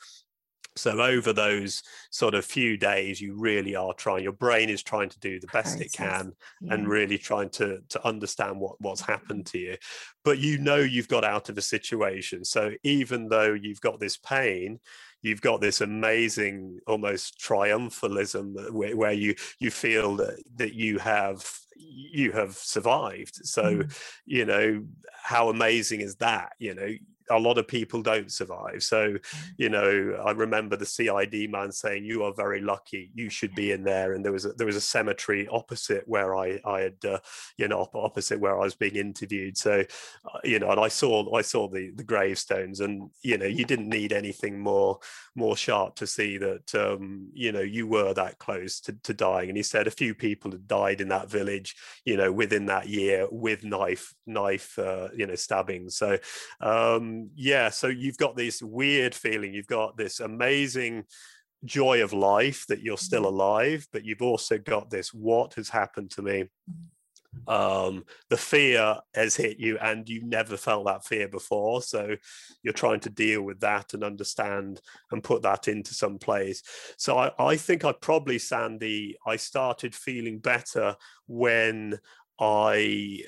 so 0.78 1.00
over 1.00 1.32
those 1.32 1.82
sort 2.10 2.34
of 2.34 2.44
few 2.44 2.76
days 2.76 3.20
you 3.20 3.34
really 3.34 3.74
are 3.74 3.92
trying 3.94 4.22
your 4.22 4.32
brain 4.32 4.68
is 4.68 4.82
trying 4.82 5.08
to 5.08 5.18
do 5.20 5.40
the 5.40 5.46
best 5.48 5.76
Process. 5.76 5.80
it 5.80 5.92
can 5.92 6.32
yeah. 6.60 6.74
and 6.74 6.88
really 6.88 7.18
trying 7.18 7.50
to 7.50 7.80
to 7.88 8.06
understand 8.06 8.58
what 8.58 8.80
what's 8.80 9.00
happened 9.00 9.46
to 9.46 9.58
you 9.58 9.76
but 10.24 10.38
you 10.38 10.58
know 10.58 10.76
you've 10.76 11.08
got 11.08 11.24
out 11.24 11.48
of 11.48 11.58
a 11.58 11.62
situation 11.62 12.44
so 12.44 12.72
even 12.82 13.28
though 13.28 13.52
you've 13.52 13.80
got 13.80 14.00
this 14.00 14.16
pain 14.16 14.78
you've 15.22 15.40
got 15.40 15.60
this 15.60 15.80
amazing 15.80 16.78
almost 16.86 17.38
triumphalism 17.40 18.70
where, 18.72 18.96
where 18.96 19.12
you 19.12 19.34
you 19.58 19.70
feel 19.70 20.16
that 20.16 20.42
that 20.56 20.74
you 20.74 20.98
have 20.98 21.44
you 21.76 22.32
have 22.32 22.54
survived 22.54 23.34
so 23.44 23.62
mm. 23.62 23.98
you 24.26 24.44
know 24.44 24.84
how 25.12 25.48
amazing 25.48 26.00
is 26.00 26.16
that 26.16 26.52
you 26.58 26.74
know 26.74 26.88
a 27.30 27.38
lot 27.38 27.58
of 27.58 27.68
people 27.68 28.02
don't 28.02 28.32
survive. 28.32 28.82
So, 28.82 29.16
you 29.56 29.68
know, 29.68 30.18
I 30.24 30.30
remember 30.32 30.76
the 30.76 30.86
CID 30.86 31.50
man 31.50 31.72
saying, 31.72 32.04
"You 32.04 32.24
are 32.24 32.32
very 32.32 32.60
lucky. 32.60 33.10
You 33.14 33.30
should 33.30 33.54
be 33.54 33.72
in 33.72 33.84
there." 33.84 34.12
And 34.12 34.24
there 34.24 34.32
was 34.32 34.44
a, 34.44 34.52
there 34.52 34.66
was 34.66 34.76
a 34.76 34.80
cemetery 34.80 35.48
opposite 35.48 36.06
where 36.06 36.34
I 36.34 36.60
I 36.64 36.80
had 36.80 36.96
uh, 37.04 37.18
you 37.56 37.68
know 37.68 37.88
opposite 37.94 38.40
where 38.40 38.56
I 38.58 38.64
was 38.64 38.74
being 38.74 38.96
interviewed. 38.96 39.56
So, 39.56 39.84
uh, 40.24 40.38
you 40.44 40.58
know, 40.58 40.70
and 40.70 40.80
I 40.80 40.88
saw 40.88 41.34
I 41.36 41.42
saw 41.42 41.68
the 41.68 41.90
the 41.90 42.04
gravestones, 42.04 42.80
and 42.80 43.10
you 43.22 43.38
know, 43.38 43.46
you 43.46 43.64
didn't 43.64 43.88
need 43.88 44.12
anything 44.12 44.58
more 44.58 44.98
more 45.34 45.56
sharp 45.56 45.96
to 45.96 46.06
see 46.06 46.38
that 46.38 46.74
um, 46.74 47.28
you 47.32 47.52
know 47.52 47.60
you 47.60 47.86
were 47.86 48.14
that 48.14 48.38
close 48.38 48.80
to, 48.80 48.92
to 49.04 49.14
dying. 49.14 49.48
And 49.48 49.56
he 49.56 49.62
said 49.62 49.86
a 49.86 49.92
few 49.92 50.14
people 50.14 50.50
had 50.50 50.66
died 50.66 51.00
in 51.00 51.08
that 51.08 51.30
village, 51.30 51.76
you 52.04 52.16
know, 52.16 52.32
within 52.32 52.66
that 52.66 52.88
year 52.88 53.26
with 53.30 53.64
knife 53.64 54.14
knife 54.26 54.78
uh, 54.78 55.08
you 55.14 55.26
know 55.26 55.34
stabbings. 55.34 55.96
So. 55.96 56.18
Um, 56.60 57.17
yeah, 57.34 57.70
so 57.70 57.86
you've 57.88 58.18
got 58.18 58.36
this 58.36 58.62
weird 58.62 59.14
feeling. 59.14 59.54
You've 59.54 59.66
got 59.66 59.96
this 59.96 60.20
amazing 60.20 61.04
joy 61.64 62.02
of 62.02 62.12
life 62.12 62.66
that 62.68 62.82
you're 62.82 62.96
still 62.96 63.24
mm-hmm. 63.24 63.34
alive, 63.34 63.88
but 63.92 64.04
you've 64.04 64.22
also 64.22 64.58
got 64.58 64.90
this 64.90 65.12
what 65.12 65.54
has 65.54 65.68
happened 65.68 66.10
to 66.12 66.22
me. 66.22 66.44
Um, 67.46 68.04
the 68.30 68.36
fear 68.36 68.96
has 69.14 69.36
hit 69.36 69.58
you, 69.58 69.78
and 69.78 70.08
you 70.08 70.22
never 70.24 70.56
felt 70.56 70.86
that 70.86 71.04
fear 71.04 71.28
before. 71.28 71.82
So 71.82 72.16
you're 72.62 72.72
trying 72.72 73.00
to 73.00 73.10
deal 73.10 73.42
with 73.42 73.60
that 73.60 73.94
and 73.94 74.02
understand 74.02 74.80
and 75.12 75.22
put 75.22 75.42
that 75.42 75.68
into 75.68 75.94
some 75.94 76.18
place. 76.18 76.62
So 76.96 77.18
I, 77.18 77.30
I 77.38 77.56
think 77.56 77.84
I 77.84 77.92
probably, 77.92 78.38
Sandy, 78.38 79.16
I 79.26 79.36
started 79.36 79.94
feeling 79.94 80.38
better 80.38 80.96
when 81.26 81.98
I 82.40 83.22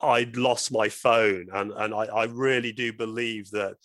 I'd 0.00 0.36
lost 0.36 0.72
my 0.72 0.88
phone, 0.88 1.48
and 1.52 1.72
and 1.72 1.94
I, 1.94 2.04
I 2.04 2.24
really 2.24 2.72
do 2.72 2.92
believe 2.92 3.50
that 3.50 3.76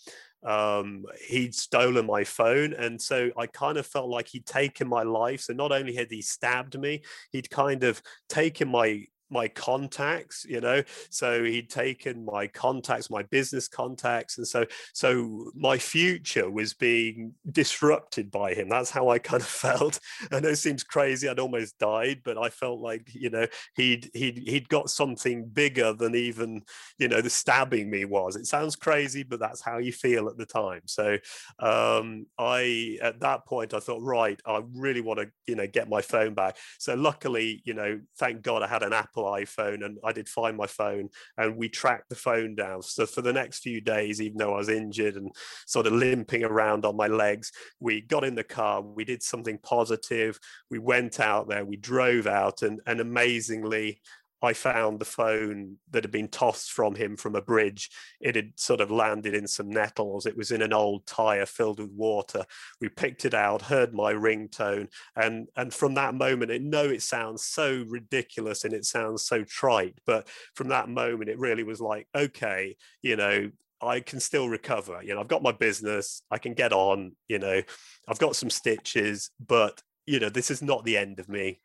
um, 0.43 1.05
he'd 1.27 1.55
stolen 1.55 2.05
my 2.05 2.23
phone, 2.23 2.73
and 2.73 3.01
so 3.01 3.29
I 3.37 3.47
kind 3.47 3.77
of 3.77 3.85
felt 3.85 4.09
like 4.09 4.27
he'd 4.27 4.45
taken 4.45 4.87
my 4.87 5.03
life. 5.03 5.41
So 5.41 5.53
not 5.53 5.71
only 5.71 5.95
had 5.95 6.11
he 6.11 6.21
stabbed 6.21 6.79
me, 6.79 7.01
he'd 7.31 7.49
kind 7.49 7.83
of 7.83 8.01
taken 8.29 8.69
my 8.69 9.05
my 9.31 9.47
contacts 9.47 10.45
you 10.47 10.59
know? 10.59 10.83
So 11.09 11.43
he'd 11.43 11.69
taken 11.69 12.25
my 12.25 12.47
contacts 12.47 13.09
my 13.09 13.23
business 13.23 13.67
contacts 13.67 14.37
and 14.37 14.47
so 14.47 14.65
so 14.93 15.51
my 15.55 15.77
future 15.77 16.49
was 16.49 16.73
being 16.73 17.33
disrupted 17.51 18.31
by 18.31 18.53
him. 18.53 18.69
That's 18.69 18.89
how 18.91 19.09
i 19.09 19.19
kind 19.19 19.41
of 19.41 19.47
felt. 19.65 19.99
I 20.31 20.39
know 20.39 20.49
it 20.49 20.55
seems 20.57 20.83
crazy 20.83 21.27
i'd 21.27 21.39
almost 21.39 21.77
died 21.77 22.21
but 22.23 22.37
i 22.37 22.49
felt 22.49 22.79
like 22.79 23.09
you 23.13 23.29
know 23.29 23.45
he'd 23.75 24.09
he'd 24.13 24.37
he'd 24.39 24.69
got 24.69 24.89
something 24.89 25.45
bigger 25.45 25.93
than 25.93 26.15
even 26.15 26.61
you 26.97 27.07
know 27.07 27.21
the 27.21 27.29
stabbing 27.29 27.89
me 27.89 28.05
was. 28.05 28.35
It 28.35 28.45
sounds 28.45 28.75
crazy 28.75 29.23
but 29.23 29.39
that's 29.39 29.61
how 29.61 29.77
you 29.77 29.91
feel 29.91 30.27
at 30.27 30.37
the 30.37 30.45
time. 30.45 30.81
So 30.85 31.17
um 31.59 32.25
i 32.37 32.97
at 33.01 33.19
that 33.21 33.45
point 33.45 33.73
i 33.73 33.79
thought 33.79 34.01
right 34.01 34.39
i 34.45 34.61
really 34.75 35.01
want 35.01 35.19
to 35.19 35.29
you 35.47 35.55
know 35.55 35.67
get 35.67 35.89
my 35.89 36.01
phone 36.01 36.33
back. 36.33 36.57
So 36.79 36.95
luckily 36.95 37.61
you 37.65 37.73
know 37.73 37.99
thank 38.17 38.41
god 38.41 38.63
i 38.63 38.67
had 38.67 38.83
an 38.83 38.93
apple 38.93 39.20
IPhone 39.23 39.85
and 39.85 39.97
I 40.03 40.11
did 40.11 40.29
find 40.29 40.57
my 40.57 40.67
phone 40.67 41.09
and 41.37 41.57
we 41.57 41.69
tracked 41.69 42.09
the 42.09 42.15
phone 42.15 42.55
down. 42.55 42.81
So 42.81 43.05
for 43.05 43.21
the 43.21 43.33
next 43.33 43.59
few 43.59 43.81
days, 43.81 44.21
even 44.21 44.37
though 44.37 44.53
I 44.53 44.57
was 44.57 44.69
injured 44.69 45.15
and 45.15 45.31
sort 45.67 45.87
of 45.87 45.93
limping 45.93 46.43
around 46.43 46.85
on 46.85 46.95
my 46.95 47.07
legs, 47.07 47.51
we 47.79 48.01
got 48.01 48.23
in 48.23 48.35
the 48.35 48.43
car, 48.43 48.81
we 48.81 49.03
did 49.03 49.23
something 49.23 49.57
positive, 49.63 50.39
we 50.69 50.79
went 50.79 51.19
out 51.19 51.47
there, 51.47 51.65
we 51.65 51.77
drove 51.77 52.27
out, 52.27 52.61
and, 52.61 52.81
and 52.85 52.99
amazingly, 52.99 54.01
I 54.41 54.53
found 54.53 54.99
the 54.99 55.05
phone 55.05 55.77
that 55.91 56.03
had 56.03 56.11
been 56.11 56.27
tossed 56.27 56.71
from 56.71 56.95
him 56.95 57.15
from 57.15 57.35
a 57.35 57.41
bridge. 57.41 57.89
It 58.19 58.35
had 58.35 58.53
sort 58.55 58.81
of 58.81 58.89
landed 58.89 59.35
in 59.35 59.47
some 59.47 59.69
nettles. 59.69 60.25
It 60.25 60.35
was 60.35 60.51
in 60.51 60.61
an 60.61 60.73
old 60.73 61.05
tire 61.05 61.45
filled 61.45 61.79
with 61.79 61.91
water. 61.91 62.45
We 62.79 62.89
picked 62.89 63.25
it 63.25 63.33
out, 63.33 63.61
heard 63.61 63.93
my 63.93 64.13
ringtone, 64.13 64.87
and 65.15 65.47
and 65.55 65.73
from 65.73 65.93
that 65.95 66.15
moment, 66.15 66.51
I 66.51 66.57
know 66.57 66.85
it 66.85 67.03
sounds 67.03 67.43
so 67.43 67.85
ridiculous 67.87 68.63
and 68.63 68.73
it 68.73 68.85
sounds 68.85 69.23
so 69.23 69.43
trite, 69.43 69.99
but 70.05 70.27
from 70.55 70.69
that 70.69 70.89
moment, 70.89 71.29
it 71.29 71.39
really 71.39 71.63
was 71.63 71.81
like, 71.81 72.07
okay, 72.15 72.75
you 73.01 73.15
know, 73.15 73.51
I 73.81 73.99
can 73.99 74.19
still 74.19 74.47
recover. 74.49 75.01
You 75.03 75.15
know, 75.15 75.21
I've 75.21 75.27
got 75.27 75.43
my 75.43 75.51
business, 75.51 76.21
I 76.31 76.37
can 76.37 76.53
get 76.53 76.73
on. 76.73 77.15
You 77.27 77.39
know, 77.39 77.61
I've 78.07 78.19
got 78.19 78.35
some 78.35 78.49
stitches, 78.49 79.31
but 79.45 79.81
you 80.05 80.19
know, 80.19 80.29
this 80.29 80.51
is 80.51 80.61
not 80.61 80.83
the 80.83 80.97
end 80.97 81.19
of 81.19 81.29
me. 81.29 81.59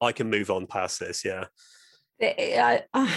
I 0.00 0.12
can 0.12 0.30
move 0.30 0.50
on 0.50 0.66
past 0.66 1.00
this. 1.00 1.24
Yeah. 1.24 1.46
I, 2.20 2.82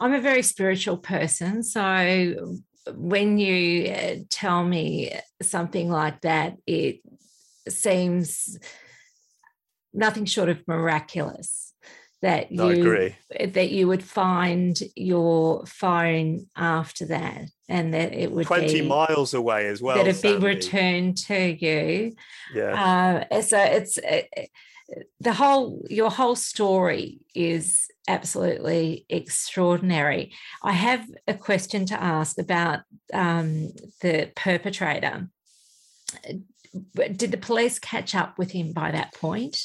I'm 0.00 0.14
a 0.14 0.20
very 0.20 0.42
spiritual 0.42 0.98
person. 0.98 1.62
So 1.62 2.58
when 2.94 3.38
you 3.38 3.90
uh, 3.90 4.14
tell 4.28 4.64
me 4.64 5.12
something 5.42 5.90
like 5.90 6.20
that, 6.22 6.56
it 6.66 7.00
seems 7.68 8.58
nothing 9.92 10.24
short 10.24 10.48
of 10.48 10.66
miraculous 10.66 11.72
that 12.20 12.50
you 12.50 13.12
that 13.30 13.70
you 13.70 13.86
would 13.86 14.02
find 14.02 14.80
your 14.96 15.64
phone 15.66 16.46
after 16.56 17.06
that 17.06 17.42
and 17.68 17.94
that 17.94 18.12
it 18.12 18.32
would 18.32 18.46
20 18.46 18.80
be, 18.80 18.88
miles 18.88 19.34
away 19.34 19.68
as 19.68 19.80
well 19.80 19.96
that 20.02 20.08
it 20.08 20.20
be 20.20 20.36
returned 20.36 21.16
to 21.16 21.56
you 21.64 22.12
yeah 22.52 23.24
uh, 23.30 23.40
so 23.40 23.58
it's 23.58 23.98
it, 23.98 24.50
the 25.20 25.32
whole 25.32 25.84
your 25.88 26.10
whole 26.10 26.36
story 26.36 27.20
is 27.34 27.88
absolutely 28.06 29.04
extraordinary. 29.08 30.32
I 30.62 30.72
have 30.72 31.06
a 31.26 31.34
question 31.34 31.86
to 31.86 32.02
ask 32.02 32.38
about 32.38 32.80
um, 33.12 33.72
the 34.00 34.32
perpetrator. 34.34 35.28
Did 36.94 37.30
the 37.30 37.38
police 37.38 37.78
catch 37.78 38.14
up 38.14 38.38
with 38.38 38.52
him 38.52 38.72
by 38.72 38.90
that 38.92 39.14
point? 39.14 39.58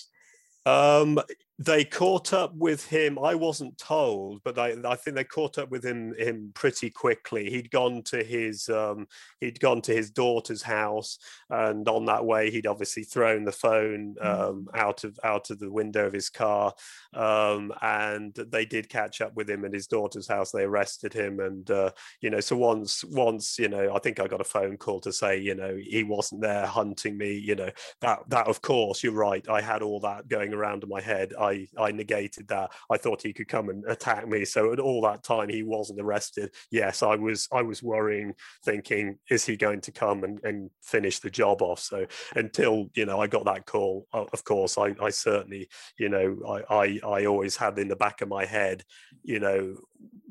Um, 0.66 1.20
they 1.66 1.86
caught 1.86 2.34
up 2.34 2.54
with 2.56 2.88
him. 2.88 3.18
I 3.18 3.36
wasn't 3.36 3.78
told, 3.78 4.42
but 4.44 4.58
I, 4.58 4.76
I 4.84 4.96
think 4.96 5.16
they 5.16 5.24
caught 5.24 5.58
up 5.58 5.70
with 5.70 5.86
him 5.86 6.14
him 6.18 6.52
pretty 6.54 6.90
quickly. 6.90 7.50
He'd 7.50 7.72
gone 7.72 8.02
to 8.04 8.24
his 8.24 8.68
um, 8.70 9.08
he'd 9.40 9.60
gone 9.60 9.82
to 9.84 9.94
his 9.94 10.10
daughter's 10.10 10.64
house, 10.64 11.18
and 11.50 11.88
on 11.88 12.06
that 12.06 12.26
way, 12.26 12.52
he'd 12.52 12.68
obviously 12.68 13.04
thrown 13.04 13.46
the 13.46 13.52
phone 13.52 14.16
mm. 14.22 14.26
um, 14.26 14.68
out 14.74 15.04
of 15.04 15.18
out 15.24 15.50
of 15.52 15.60
the 15.60 15.72
window 15.72 16.06
of 16.06 16.14
his 16.14 16.30
car. 16.30 16.74
Um, 17.14 17.72
and 17.82 18.34
they 18.34 18.66
did 18.66 18.90
catch 18.90 19.22
up 19.22 19.36
with 19.36 19.50
him 19.50 19.64
at 19.64 19.74
his 19.74 19.88
daughter's 19.88 20.28
house. 20.28 20.52
They 20.52 20.64
arrested 20.64 21.14
him, 21.14 21.40
and 21.40 21.70
uh, 21.72 21.92
you 22.20 22.30
know, 22.30 22.40
so 22.40 22.58
once 22.58 23.04
once 23.06 23.58
you 23.58 23.70
know, 23.70 23.96
I 23.96 24.00
think 24.00 24.20
I 24.20 24.28
got 24.28 24.42
a 24.42 24.46
phone 24.46 24.78
call 24.78 25.00
to 25.02 25.14
say 25.14 25.40
you 25.40 25.56
know 25.56 25.78
he 25.82 26.04
wasn't 26.04 26.42
there 26.42 26.66
hunting 26.66 27.18
me. 27.18 27.38
You 27.38 27.56
know 27.56 27.70
that 28.02 28.20
that 28.30 28.48
of 28.48 28.62
course 28.62 29.04
you're 29.04 29.14
right. 29.14 29.48
I 29.48 29.62
had 29.62 29.82
all 29.82 30.00
that 30.02 30.28
going 30.28 30.54
around 30.54 30.84
in 30.84 30.90
my 30.90 31.02
head. 31.02 31.34
I 31.40 31.53
I 31.78 31.92
negated 31.92 32.48
that. 32.50 32.72
I 32.90 32.98
thought 32.98 33.22
he 33.22 33.34
could 33.34 33.48
come 33.48 33.70
and 33.70 33.84
attack 33.86 34.28
me. 34.28 34.46
So 34.46 34.74
at 34.74 34.80
all 34.80 35.02
that 35.02 35.24
time 35.24 35.50
he 35.50 35.64
wasn't 35.64 36.02
arrested. 36.02 36.54
Yes, 36.72 37.04
I 37.04 37.16
was 37.16 37.48
I 37.52 37.62
was 37.62 37.84
worrying, 37.84 38.34
thinking, 38.64 39.18
is 39.30 39.46
he 39.46 39.56
going 39.58 39.82
to 39.82 39.92
come 39.92 40.24
and, 40.24 40.40
and 40.44 40.70
finish 40.82 41.20
the 41.20 41.30
job 41.30 41.62
off? 41.62 41.80
So 41.80 42.06
until 42.36 42.90
you 42.96 43.06
know 43.06 43.20
I 43.20 43.28
got 43.28 43.46
that 43.46 43.66
call, 43.66 44.08
of 44.14 44.44
course 44.44 44.78
I, 44.78 44.96
I 45.02 45.10
certainly 45.10 45.70
you 45.98 46.10
know 46.10 46.64
I, 46.70 46.76
I 46.76 47.00
I 47.06 47.26
always 47.26 47.56
had 47.56 47.78
in 47.80 47.88
the 47.88 47.96
back 47.96 48.22
of 48.22 48.30
my 48.30 48.46
head, 48.46 48.84
you 49.24 49.40
know, 49.40 49.76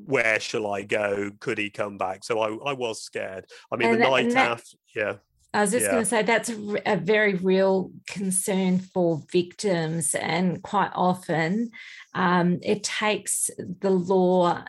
where 0.05 0.39
shall 0.39 0.67
I 0.71 0.83
go? 0.83 1.31
Could 1.39 1.57
he 1.57 1.69
come 1.69 1.97
back? 1.97 2.23
So 2.23 2.39
I, 2.39 2.71
I 2.71 2.73
was 2.73 3.01
scared. 3.01 3.45
I 3.71 3.75
mean, 3.75 3.89
and 3.89 3.95
the 3.95 4.03
that, 4.03 4.09
night 4.09 4.35
after, 4.35 4.77
yeah. 4.95 5.15
I 5.53 5.61
was 5.61 5.71
just 5.71 5.85
yeah. 5.85 5.91
going 5.91 6.03
to 6.03 6.09
say 6.09 6.23
that's 6.23 6.51
a, 6.85 6.97
very 6.97 7.35
real 7.35 7.91
concern 8.07 8.79
for 8.79 9.21
victims, 9.31 10.15
and 10.15 10.63
quite 10.63 10.91
often 10.95 11.69
um, 12.15 12.59
it 12.63 12.83
takes 12.83 13.51
the 13.57 13.91
law, 13.91 14.63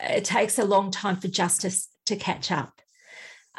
it 0.00 0.24
takes 0.24 0.58
a 0.58 0.64
long 0.64 0.90
time 0.90 1.16
for 1.16 1.28
justice 1.28 1.88
to 2.06 2.16
catch 2.16 2.50
up 2.50 2.80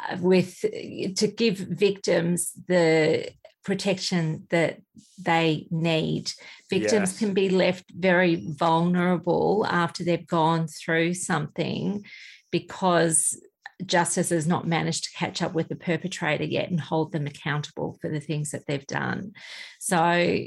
uh, 0.00 0.16
with 0.20 0.60
to 0.62 1.26
give 1.28 1.58
victims 1.58 2.52
the 2.66 3.30
protection 3.64 4.46
that 4.50 4.80
they 5.18 5.66
need. 5.70 6.32
Victims 6.68 7.12
yes. 7.12 7.18
can 7.18 7.34
be 7.34 7.48
left 7.48 7.84
very 7.90 8.44
vulnerable 8.58 9.66
after 9.68 10.02
they've 10.02 10.26
gone 10.26 10.66
through 10.66 11.14
something 11.14 12.04
because 12.50 13.40
justice 13.84 14.30
has 14.30 14.46
not 14.46 14.66
managed 14.66 15.04
to 15.04 15.12
catch 15.12 15.42
up 15.42 15.54
with 15.54 15.68
the 15.68 15.76
perpetrator 15.76 16.44
yet 16.44 16.70
and 16.70 16.80
hold 16.80 17.12
them 17.12 17.26
accountable 17.26 17.98
for 18.00 18.10
the 18.10 18.20
things 18.20 18.50
that 18.50 18.66
they've 18.66 18.86
done. 18.86 19.32
So 19.78 20.38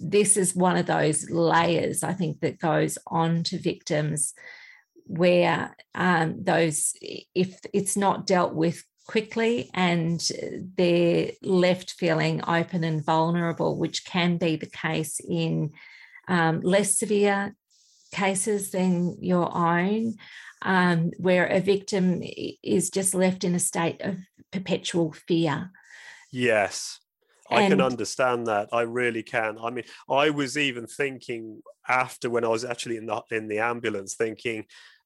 this 0.00 0.36
is 0.36 0.54
one 0.54 0.76
of 0.76 0.86
those 0.86 1.30
layers 1.30 2.02
I 2.02 2.12
think 2.12 2.40
that 2.40 2.58
goes 2.58 2.98
on 3.06 3.42
to 3.44 3.58
victims 3.58 4.34
where 5.06 5.74
um, 5.94 6.42
those 6.42 6.94
if 7.02 7.60
it's 7.72 7.96
not 7.96 8.26
dealt 8.26 8.54
with 8.54 8.82
quickly 9.06 9.70
and 9.74 10.26
they're 10.76 11.30
left 11.42 11.92
feeling 11.92 12.42
open 12.46 12.84
and 12.84 13.04
vulnerable, 13.04 13.78
which 13.78 14.04
can 14.04 14.38
be 14.38 14.56
the 14.56 14.66
case 14.66 15.20
in 15.20 15.72
um, 16.26 16.60
less 16.62 16.98
severe 16.98 17.54
cases 18.12 18.70
than 18.70 19.16
your 19.20 19.54
own, 19.54 20.14
um, 20.64 21.12
where 21.18 21.46
a 21.46 21.60
victim 21.60 22.22
is 22.62 22.90
just 22.90 23.14
left 23.14 23.44
in 23.44 23.54
a 23.54 23.60
state 23.60 24.00
of 24.00 24.18
perpetual 24.50 25.12
fear. 25.12 25.70
Yes. 26.32 26.98
I 27.50 27.68
can 27.68 27.80
understand 27.80 28.46
that. 28.46 28.70
I 28.72 28.82
really 28.82 29.22
can. 29.22 29.58
I 29.62 29.70
mean, 29.70 29.84
I 30.08 30.30
was 30.30 30.56
even 30.56 30.86
thinking 30.86 31.60
after 31.86 32.30
when 32.30 32.44
I 32.44 32.48
was 32.48 32.64
actually 32.64 32.96
in 32.96 33.06
the 33.06 33.22
in 33.30 33.48
the 33.48 33.58
ambulance, 33.58 34.14
thinking, 34.14 34.64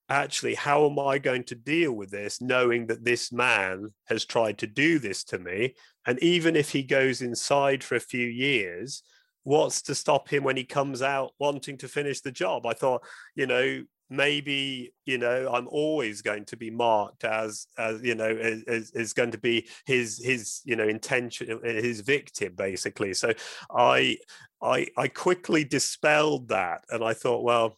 actually, 0.08 0.54
how 0.54 0.88
am 0.88 0.98
I 0.98 1.18
going 1.18 1.44
to 1.44 1.54
deal 1.54 1.92
with 1.92 2.10
this, 2.10 2.40
knowing 2.40 2.86
that 2.86 3.04
this 3.04 3.32
man 3.32 3.88
has 4.06 4.24
tried 4.24 4.58
to 4.58 4.66
do 4.66 4.98
this 4.98 5.24
to 5.24 5.38
me, 5.38 5.74
and 6.06 6.18
even 6.22 6.56
if 6.56 6.70
he 6.70 6.82
goes 6.84 7.20
inside 7.20 7.82
for 7.82 7.96
a 7.96 8.00
few 8.00 8.26
years, 8.26 9.02
what's 9.42 9.82
to 9.82 9.94
stop 9.94 10.28
him 10.28 10.44
when 10.44 10.56
he 10.56 10.64
comes 10.64 11.02
out 11.02 11.32
wanting 11.38 11.76
to 11.78 11.88
finish 11.88 12.20
the 12.20 12.32
job? 12.32 12.66
I 12.66 12.72
thought, 12.72 13.02
you 13.34 13.46
know, 13.46 13.82
maybe 14.10 14.92
you 15.04 15.18
know 15.18 15.50
i'm 15.52 15.68
always 15.68 16.22
going 16.22 16.44
to 16.44 16.56
be 16.56 16.70
marked 16.70 17.24
as 17.24 17.66
as 17.76 18.02
you 18.02 18.14
know 18.14 18.28
is, 18.28 18.90
is 18.92 19.12
going 19.12 19.30
to 19.30 19.38
be 19.38 19.66
his 19.86 20.18
his 20.24 20.60
you 20.64 20.76
know 20.76 20.88
intention 20.88 21.60
his 21.62 22.00
victim 22.00 22.54
basically. 22.56 23.14
So 23.14 23.32
i 23.70 24.16
i 24.62 24.86
i 24.96 25.08
quickly 25.08 25.64
dispelled 25.64 26.48
that 26.48 26.84
and 26.90 27.04
i 27.04 27.12
thought 27.12 27.42
well 27.42 27.76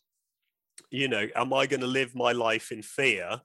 you 0.90 1.08
know 1.08 1.26
am 1.34 1.52
i 1.52 1.66
going 1.66 1.80
to 1.80 1.86
live 1.86 2.14
my 2.14 2.32
life 2.32 2.72
in 2.72 2.82
fear? 2.82 3.40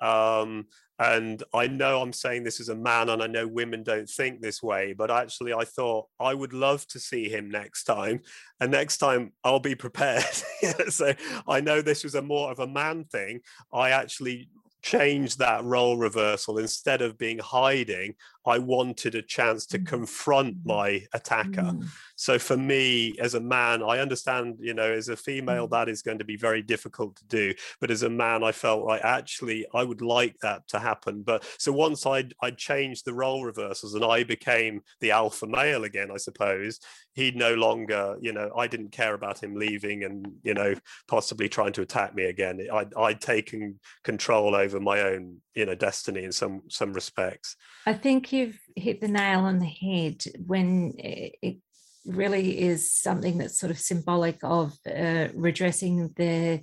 Um 0.00 0.66
and 1.00 1.42
I 1.54 1.66
know 1.66 2.02
I'm 2.02 2.12
saying 2.12 2.44
this 2.44 2.60
as 2.60 2.68
a 2.68 2.74
man, 2.74 3.08
and 3.08 3.22
I 3.22 3.26
know 3.26 3.48
women 3.48 3.82
don't 3.82 4.08
think 4.08 4.42
this 4.42 4.62
way, 4.62 4.92
but 4.92 5.10
actually, 5.10 5.54
I 5.54 5.64
thought 5.64 6.08
I 6.20 6.34
would 6.34 6.52
love 6.52 6.86
to 6.88 7.00
see 7.00 7.26
him 7.26 7.50
next 7.50 7.84
time. 7.84 8.20
And 8.60 8.70
next 8.70 8.98
time, 8.98 9.32
I'll 9.42 9.60
be 9.60 9.74
prepared. 9.86 10.24
so 10.90 11.14
I 11.48 11.62
know 11.62 11.80
this 11.80 12.04
was 12.04 12.16
a 12.16 12.22
more 12.22 12.52
of 12.52 12.58
a 12.58 12.66
man 12.66 13.04
thing. 13.04 13.40
I 13.72 13.90
actually 13.90 14.50
changed 14.82 15.38
that 15.38 15.64
role 15.64 15.96
reversal. 15.96 16.58
Instead 16.58 17.00
of 17.00 17.16
being 17.16 17.38
hiding, 17.38 18.14
I 18.46 18.58
wanted 18.58 19.14
a 19.14 19.22
chance 19.22 19.66
to 19.66 19.78
mm. 19.78 19.86
confront 19.86 20.56
my 20.64 21.04
attacker. 21.12 21.62
Mm. 21.62 21.86
So 22.16 22.38
for 22.38 22.56
me, 22.56 23.14
as 23.18 23.34
a 23.34 23.40
man, 23.40 23.82
I 23.82 23.98
understand, 23.98 24.56
you 24.60 24.74
know, 24.74 24.90
as 24.92 25.08
a 25.08 25.16
female, 25.16 25.66
mm. 25.66 25.70
that 25.70 25.88
is 25.88 26.02
going 26.02 26.18
to 26.18 26.24
be 26.24 26.36
very 26.36 26.62
difficult 26.62 27.16
to 27.16 27.26
do. 27.26 27.54
But 27.80 27.90
as 27.90 28.02
a 28.02 28.10
man, 28.10 28.42
I 28.42 28.52
felt 28.52 28.84
like 28.84 29.02
actually 29.04 29.66
I 29.74 29.84
would 29.84 30.02
like 30.02 30.36
that 30.42 30.66
to 30.68 30.78
happen. 30.78 31.22
But 31.22 31.44
so 31.58 31.72
once 31.72 32.06
I'd, 32.06 32.34
I'd 32.42 32.58
changed 32.58 33.04
the 33.04 33.14
role 33.14 33.44
reversals 33.44 33.94
and 33.94 34.04
I 34.04 34.24
became 34.24 34.82
the 35.00 35.10
alpha 35.10 35.46
male 35.46 35.84
again, 35.84 36.10
I 36.10 36.16
suppose, 36.16 36.80
he'd 37.14 37.36
no 37.36 37.54
longer, 37.54 38.16
you 38.20 38.32
know, 38.32 38.50
I 38.56 38.66
didn't 38.66 38.92
care 38.92 39.14
about 39.14 39.42
him 39.42 39.54
leaving 39.54 40.04
and, 40.04 40.26
you 40.42 40.54
know, 40.54 40.74
possibly 41.08 41.48
trying 41.48 41.72
to 41.72 41.82
attack 41.82 42.14
me 42.14 42.24
again. 42.24 42.66
I'd, 42.72 42.94
I'd 42.94 43.20
taken 43.20 43.80
control 44.04 44.54
over 44.54 44.80
my 44.80 45.00
own, 45.00 45.38
you 45.54 45.66
know, 45.66 45.74
destiny 45.74 46.24
in 46.24 46.32
some 46.32 46.62
some 46.68 46.92
respects. 46.92 47.56
I 47.86 47.94
think 47.94 48.26
you've 48.32 48.58
hit 48.76 49.00
the 49.00 49.08
nail 49.08 49.40
on 49.40 49.58
the 49.58 49.66
head 49.66 50.22
when 50.46 50.94
it 50.98 51.58
really 52.06 52.60
is 52.60 52.90
something 52.90 53.38
that's 53.38 53.58
sort 53.58 53.70
of 53.70 53.78
symbolic 53.78 54.38
of 54.42 54.72
uh, 54.86 55.28
redressing 55.34 56.12
the 56.16 56.60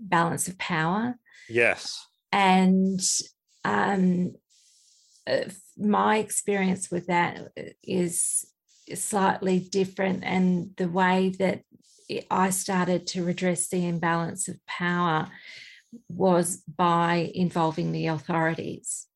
balance 0.00 0.48
of 0.48 0.58
power. 0.58 1.18
Yes. 1.48 2.06
And 2.30 3.00
um, 3.64 4.34
uh, 5.26 5.44
my 5.76 6.18
experience 6.18 6.90
with 6.90 7.06
that 7.06 7.48
is 7.82 8.46
slightly 8.94 9.60
different. 9.60 10.24
And 10.24 10.70
the 10.76 10.88
way 10.88 11.30
that 11.38 11.62
I 12.30 12.50
started 12.50 13.06
to 13.08 13.24
redress 13.24 13.68
the 13.68 13.86
imbalance 13.86 14.48
of 14.48 14.64
power 14.66 15.28
was 16.08 16.62
by 16.66 17.30
involving 17.34 17.92
the 17.92 18.08
authorities 18.08 19.07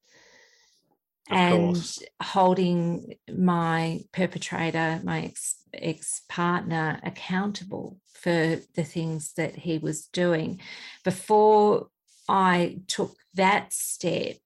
and 1.28 1.74
course. 1.74 2.02
holding 2.20 3.14
my 3.32 4.00
perpetrator, 4.12 5.00
my 5.04 5.22
ex, 5.22 5.56
ex 5.72 6.22
partner, 6.28 7.00
accountable 7.02 7.98
for 8.14 8.60
the 8.74 8.84
things 8.84 9.32
that 9.34 9.56
he 9.56 9.78
was 9.78 10.06
doing. 10.06 10.60
Before 11.04 11.88
I 12.28 12.80
took 12.86 13.16
that 13.34 13.72
step, 13.72 14.36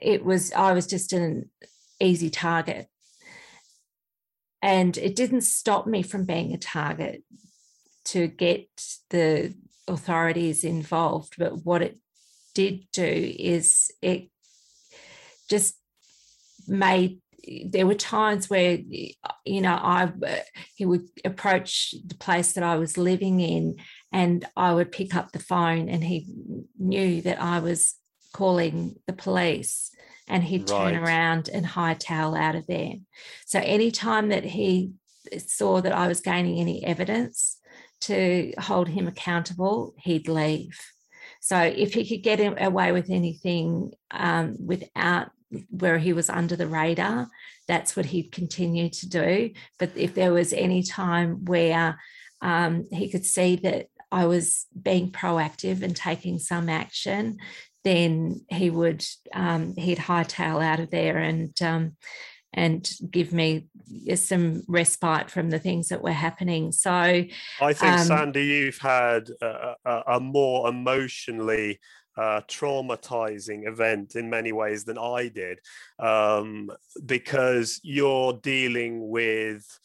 it 0.00 0.24
was 0.24 0.52
I 0.52 0.72
was 0.72 0.86
just 0.86 1.12
an 1.12 1.50
easy 2.00 2.30
target. 2.30 2.86
And 4.62 4.96
it 4.98 5.16
didn't 5.16 5.42
stop 5.42 5.86
me 5.86 6.02
from 6.02 6.26
being 6.26 6.52
a 6.52 6.58
target 6.58 7.22
to 8.06 8.26
get 8.26 8.68
the 9.08 9.54
authorities 9.88 10.64
involved. 10.64 11.34
But 11.38 11.64
what 11.64 11.82
it 11.82 11.98
did 12.54 12.86
do 12.92 13.34
is 13.38 13.90
it 14.02 14.30
just 15.50 15.76
made 16.66 17.20
there 17.64 17.86
were 17.86 17.94
times 17.94 18.50
where 18.50 18.78
you 19.44 19.60
know 19.60 19.72
i 19.72 20.10
he 20.74 20.84
would 20.84 21.06
approach 21.24 21.94
the 22.06 22.14
place 22.14 22.52
that 22.52 22.64
i 22.64 22.76
was 22.76 22.98
living 22.98 23.40
in 23.40 23.76
and 24.12 24.46
i 24.56 24.72
would 24.72 24.92
pick 24.92 25.14
up 25.14 25.32
the 25.32 25.38
phone 25.38 25.88
and 25.88 26.04
he 26.04 26.26
knew 26.78 27.22
that 27.22 27.40
i 27.40 27.58
was 27.58 27.94
calling 28.32 28.94
the 29.06 29.12
police 29.12 29.90
and 30.28 30.44
he'd 30.44 30.70
right. 30.70 30.92
turn 30.92 31.02
around 31.02 31.48
and 31.52 31.66
hightail 31.66 32.38
out 32.38 32.54
of 32.54 32.66
there 32.66 32.94
so 33.46 33.58
anytime 33.60 34.28
that 34.28 34.44
he 34.44 34.92
saw 35.38 35.80
that 35.80 35.92
i 35.92 36.06
was 36.06 36.20
gaining 36.20 36.58
any 36.58 36.84
evidence 36.84 37.58
to 38.00 38.52
hold 38.58 38.88
him 38.88 39.06
accountable 39.06 39.94
he'd 39.98 40.28
leave 40.28 40.78
so 41.40 41.58
if 41.58 41.94
he 41.94 42.06
could 42.06 42.22
get 42.22 42.62
away 42.62 42.92
with 42.92 43.08
anything 43.08 43.92
um, 44.10 44.56
without 44.58 45.30
where 45.70 45.98
he 45.98 46.12
was 46.12 46.30
under 46.30 46.56
the 46.56 46.66
radar, 46.66 47.28
that's 47.66 47.96
what 47.96 48.06
he'd 48.06 48.32
continue 48.32 48.88
to 48.88 49.08
do. 49.08 49.50
But 49.78 49.90
if 49.96 50.14
there 50.14 50.32
was 50.32 50.52
any 50.52 50.82
time 50.82 51.44
where 51.44 51.98
um, 52.40 52.86
he 52.90 53.08
could 53.08 53.24
see 53.24 53.56
that 53.56 53.86
I 54.12 54.26
was 54.26 54.66
being 54.80 55.10
proactive 55.10 55.82
and 55.82 55.94
taking 55.94 56.38
some 56.38 56.68
action, 56.68 57.38
then 57.84 58.44
he 58.48 58.70
would 58.70 59.04
um, 59.34 59.74
he'd 59.76 59.98
hightail 59.98 60.62
out 60.62 60.80
of 60.80 60.90
there 60.90 61.18
and 61.18 61.60
um, 61.62 61.96
and 62.52 62.90
give 63.10 63.32
me 63.32 63.68
some 64.14 64.62
respite 64.66 65.30
from 65.30 65.50
the 65.50 65.58
things 65.58 65.88
that 65.88 66.02
were 66.02 66.12
happening. 66.12 66.72
So 66.72 66.90
I 66.90 67.72
think 67.72 67.92
um, 67.92 68.06
Sandy, 68.06 68.44
you've 68.44 68.78
had 68.78 69.30
a, 69.40 69.74
a, 69.84 70.02
a 70.06 70.20
more 70.20 70.68
emotionally 70.68 71.78
uh, 72.16 72.40
traumatizing 72.48 73.66
event 73.66 74.16
in 74.16 74.30
many 74.30 74.52
ways 74.52 74.84
than 74.84 74.98
I 74.98 75.28
did, 75.28 75.60
um, 75.98 76.70
because 77.04 77.80
you're 77.82 78.34
dealing 78.34 79.08
with 79.08 79.78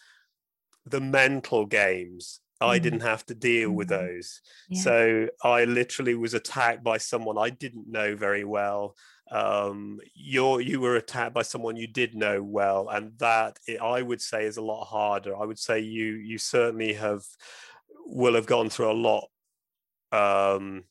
the 0.86 1.02
mental 1.02 1.66
games. 1.66 2.42
I 2.62 2.80
didn't 2.80 3.02
mm. 3.02 3.06
have 3.06 3.26
to 3.28 3.36
deal 3.36 3.70
with 3.70 3.88
mm. 3.88 4.00
those. 4.00 4.42
Yeah. 4.70 4.82
So 4.82 5.28
I 5.44 5.66
literally 5.66 6.16
was 6.16 6.34
attacked 6.34 6.84
by 6.84 6.98
someone 6.98 7.38
I 7.38 7.50
didn't 7.50 7.92
know 7.92 8.16
very 8.16 8.44
well. 8.44 8.96
Um, 9.30 10.00
you're 10.14 10.62
you 10.62 10.80
were 10.80 10.96
attacked 10.96 11.34
by 11.34 11.42
someone 11.42 11.76
you 11.76 11.88
did 11.88 12.16
know 12.16 12.42
well, 12.42 12.90
and 12.90 13.18
that 13.18 13.60
I 13.82 14.02
would 14.02 14.22
say 14.22 14.46
is 14.46 14.58
a 14.58 14.62
lot 14.62 14.86
harder. 14.86 15.36
I 15.36 15.46
would 15.46 15.60
say 15.60 15.80
you 15.80 16.14
you 16.14 16.38
certainly 16.38 16.94
have 16.94 17.24
will 18.06 18.36
have 18.36 18.46
gone 18.46 18.70
through 18.70 18.92
a 18.92 18.94
lot 18.94 19.30
um, 20.12 20.84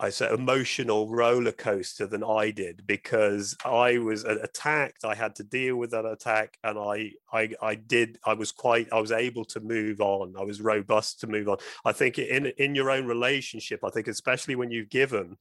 I 0.00 0.10
said 0.10 0.32
emotional 0.32 1.08
roller 1.08 1.50
coaster 1.50 2.06
than 2.06 2.22
I 2.22 2.52
did 2.52 2.86
because 2.86 3.56
I 3.64 3.98
was 3.98 4.22
attacked. 4.24 5.04
I 5.04 5.14
had 5.14 5.34
to 5.36 5.42
deal 5.42 5.76
with 5.76 5.90
that 5.90 6.04
attack, 6.04 6.56
and 6.62 6.78
I, 6.78 7.12
I, 7.32 7.50
I 7.60 7.74
did. 7.74 8.18
I 8.24 8.34
was 8.34 8.52
quite. 8.52 8.88
I 8.92 9.00
was 9.00 9.10
able 9.10 9.44
to 9.46 9.60
move 9.60 10.00
on. 10.00 10.34
I 10.38 10.44
was 10.44 10.60
robust 10.60 11.20
to 11.20 11.26
move 11.26 11.48
on. 11.48 11.58
I 11.84 11.92
think 11.92 12.18
in 12.18 12.46
in 12.58 12.76
your 12.76 12.90
own 12.90 13.06
relationship. 13.06 13.80
I 13.84 13.90
think 13.90 14.06
especially 14.06 14.54
when 14.54 14.70
you've 14.70 14.88
given 14.88 15.36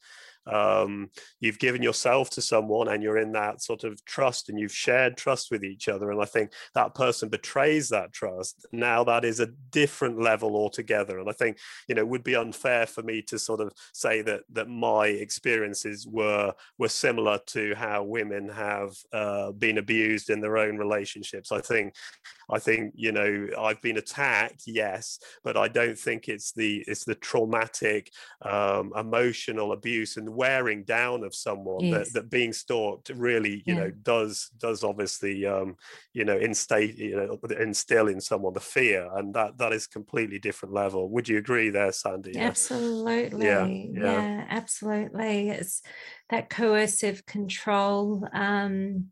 um, 0.48 1.10
you've 1.40 1.60
given 1.60 1.82
yourself 1.82 2.30
to 2.32 2.42
someone 2.42 2.88
and 2.88 3.04
you're 3.04 3.18
in 3.18 3.32
that 3.34 3.62
sort 3.62 3.84
of 3.84 4.04
trust 4.06 4.50
and 4.50 4.60
you've 4.60 4.74
shared 4.74 5.18
trust 5.18 5.52
with 5.52 5.64
each 5.64 5.88
other. 5.88 6.12
And 6.12 6.22
i 6.22 6.26
think 6.26 6.52
that 6.74 6.96
person 6.96 7.30
betrays 7.30 7.90
that 7.90 8.14
trust. 8.14 8.66
Now 8.72 9.04
that 9.04 9.26
is 9.26 9.40
a 9.40 9.48
different 9.72 10.22
level 10.22 10.56
altogether. 10.56 11.20
And 11.20 11.30
i 11.30 11.34
think 11.34 11.58
you 11.88 11.96
know 11.96 12.02
it 12.02 12.08
would 12.08 12.24
be 12.24 12.36
unfair 12.36 12.86
for 12.86 13.04
me 13.04 13.22
to 13.24 13.40
sort 13.40 13.62
of 13.62 13.72
say 13.94 14.22
that 14.22 14.42
that 14.52 14.70
my 14.70 15.08
experiences 15.08 16.08
were 16.08 16.54
were 16.78 16.90
similar 16.90 17.40
to 17.48 17.74
how 17.76 18.04
women 18.04 18.50
have 18.50 18.96
uh, 19.14 19.52
been 19.52 19.78
abused 19.78 20.30
in 20.30 20.42
their 20.42 20.58
own 20.58 20.78
relationships. 20.78 21.52
I 21.52 21.62
think 21.62 21.96
I 22.50 22.60
think 22.60 22.94
you 22.96 23.12
know 23.12 23.48
I've 23.60 23.82
been 23.82 23.98
attacked, 23.98 24.64
yes, 24.66 25.20
but 25.44 25.58
I 25.58 25.68
don't 25.68 25.98
think 25.98 26.28
it's 26.28 26.52
the 26.54 26.84
it's 26.88 27.04
the 27.04 27.16
traumatic, 27.16 28.12
um, 28.44 28.94
emotional 28.96 29.74
abuse 29.74 30.18
and 30.18 30.30
wearing 30.38 30.84
down 30.84 31.24
of 31.24 31.34
someone 31.34 31.84
yes. 31.84 32.08
that, 32.08 32.14
that 32.14 32.30
being 32.30 32.54
stalked 32.54 33.10
really 33.10 33.64
you 33.66 33.74
yeah. 33.74 33.80
know 33.80 33.92
does 34.04 34.50
does 34.60 34.84
obviously 34.84 35.46
um, 35.46 35.76
you 36.14 36.26
know 36.26 36.38
instate 36.38 36.98
you 36.98 37.16
know 37.16 37.40
instill 37.58 38.08
in 38.08 38.22
someone 38.22 38.54
the 38.58 38.60
fear, 38.60 39.08
and 39.16 39.34
that 39.36 39.58
that 39.58 39.72
is 39.72 39.86
completely 39.88 40.40
different 40.40 40.74
level. 40.74 41.10
Would 41.10 41.30
you 41.30 41.38
agree 41.38 41.70
there, 41.70 41.92
Sandy? 41.92 42.38
Absolutely, 42.38 43.46
yeah, 43.46 43.66
yeah. 43.66 44.12
yeah 44.12 44.46
absolutely. 44.50 45.50
It's 45.50 45.82
that 46.30 46.50
coercive 46.50 47.26
control. 47.26 48.28
Um, 48.34 49.12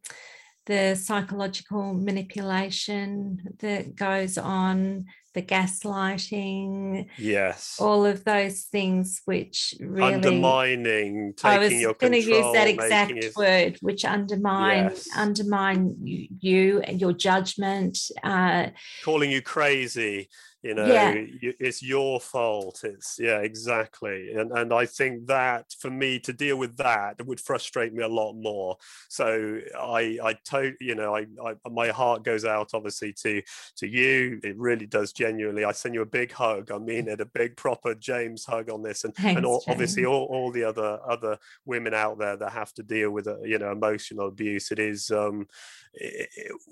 the 0.66 0.96
psychological 0.96 1.94
manipulation 1.94 3.56
that 3.60 3.96
goes 3.96 4.40
on, 4.40 5.06
the 5.36 5.44
gaslighting, 5.44 7.06
yes, 7.18 7.78
all 7.80 8.06
of 8.06 8.24
those 8.24 8.62
things 8.64 9.22
which 9.26 9.76
really 9.80 10.16
undermining. 10.16 11.34
I 11.44 11.60
was 11.60 11.72
going 11.72 12.14
to 12.14 12.20
use 12.20 12.54
that 12.54 12.68
exact 12.68 13.36
word, 13.36 13.78
which 13.82 14.04
undermine 14.04 14.86
yes. 14.86 15.08
undermine 15.16 15.96
you 16.02 16.80
and 16.80 17.00
your 17.00 17.14
judgment, 17.14 18.00
uh, 18.24 18.68
calling 19.04 19.30
you 19.30 19.42
crazy 19.42 20.30
you 20.66 20.74
know 20.74 20.86
yeah. 20.88 21.14
it's 21.60 21.84
your 21.84 22.20
fault 22.20 22.82
it's 22.84 23.20
yeah 23.20 23.38
exactly 23.38 24.34
and 24.34 24.52
and 24.54 24.74
i 24.74 24.84
think 24.84 25.28
that 25.28 25.72
for 25.80 25.92
me 25.92 26.20
to 26.20 26.34
deal 26.34 26.58
with 26.58 26.76
that 26.78 27.24
would 27.24 27.40
frustrate 27.40 27.94
me 27.94 28.02
a 28.02 28.08
lot 28.08 28.34
more 28.34 28.76
so 29.08 29.60
i 29.80 30.18
i 30.24 30.36
to 30.44 30.74
you 30.82 30.96
know 30.96 31.16
I, 31.16 31.28
I 31.46 31.54
my 31.70 31.90
heart 31.90 32.24
goes 32.24 32.46
out 32.46 32.72
obviously 32.74 33.14
to 33.14 33.44
to 33.78 33.88
you 33.88 34.40
it 34.44 34.58
really 34.58 34.88
does 34.88 35.14
genuinely 35.14 35.66
i 35.66 35.72
send 35.72 35.94
you 35.94 36.02
a 36.02 36.06
big 36.06 36.32
hug 36.32 36.72
i 36.72 36.80
mean 36.80 37.08
it 37.10 37.22
a 37.22 37.26
big 37.26 37.56
proper 37.56 37.94
james 37.94 38.44
hug 38.44 38.72
on 38.72 38.82
this 38.82 39.04
and 39.04 39.16
Thanks, 39.16 39.38
and 39.38 39.46
all, 39.46 39.64
obviously 39.68 40.06
all, 40.06 40.26
all 40.32 40.52
the 40.52 40.64
other 40.64 41.00
other 41.08 41.38
women 41.66 41.94
out 41.94 42.18
there 42.18 42.38
that 42.38 42.52
have 42.52 42.74
to 42.74 42.84
deal 42.84 43.12
with 43.12 43.28
uh, 43.28 43.40
you 43.44 43.60
know 43.60 43.72
emotional 43.72 44.30
abuse 44.30 44.72
it 44.72 44.80
is 44.80 45.12
um 45.12 45.46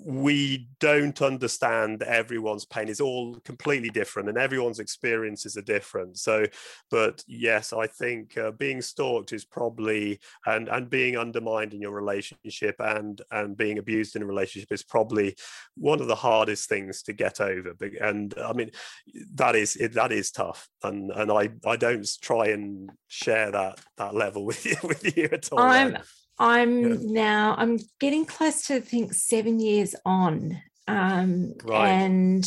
we 0.04 0.68
don't 0.80 1.22
understand 1.22 2.02
everyone's 2.02 2.64
pain 2.64 2.88
it's 2.88 3.00
all 3.00 3.36
completely 3.44 3.83
different 3.90 4.28
and 4.28 4.38
everyone's 4.38 4.78
experiences 4.78 5.56
are 5.56 5.62
different 5.62 6.18
so 6.18 6.44
but 6.90 7.22
yes 7.26 7.72
i 7.72 7.86
think 7.86 8.36
uh, 8.38 8.50
being 8.52 8.80
stalked 8.80 9.32
is 9.32 9.44
probably 9.44 10.18
and 10.46 10.68
and 10.68 10.90
being 10.90 11.16
undermined 11.16 11.74
in 11.74 11.80
your 11.80 11.92
relationship 11.92 12.76
and 12.78 13.22
and 13.30 13.56
being 13.56 13.78
abused 13.78 14.16
in 14.16 14.22
a 14.22 14.26
relationship 14.26 14.70
is 14.72 14.82
probably 14.82 15.34
one 15.76 16.00
of 16.00 16.06
the 16.06 16.14
hardest 16.14 16.68
things 16.68 17.02
to 17.02 17.12
get 17.12 17.40
over 17.40 17.74
and 18.00 18.34
i 18.44 18.52
mean 18.52 18.70
that 19.34 19.54
is 19.54 19.74
that 19.92 20.12
is 20.12 20.30
tough 20.30 20.68
and 20.82 21.10
and 21.12 21.30
i 21.30 21.48
i 21.66 21.76
don't 21.76 22.08
try 22.20 22.48
and 22.48 22.90
share 23.08 23.50
that 23.50 23.78
that 23.96 24.14
level 24.14 24.44
with 24.50 24.64
you 24.64 24.76
with 24.82 25.16
you 25.16 25.28
at 25.32 25.50
all 25.52 25.60
i'm 25.60 25.96
I'm 26.38 26.82
yeah. 26.82 26.96
now 27.00 27.54
I'm 27.56 27.78
getting 28.00 28.24
close 28.24 28.66
to 28.66 28.76
I 28.76 28.80
think 28.80 29.14
seven 29.14 29.60
years 29.60 29.94
on, 30.04 30.60
um, 30.88 31.54
right. 31.64 31.88
and 31.88 32.44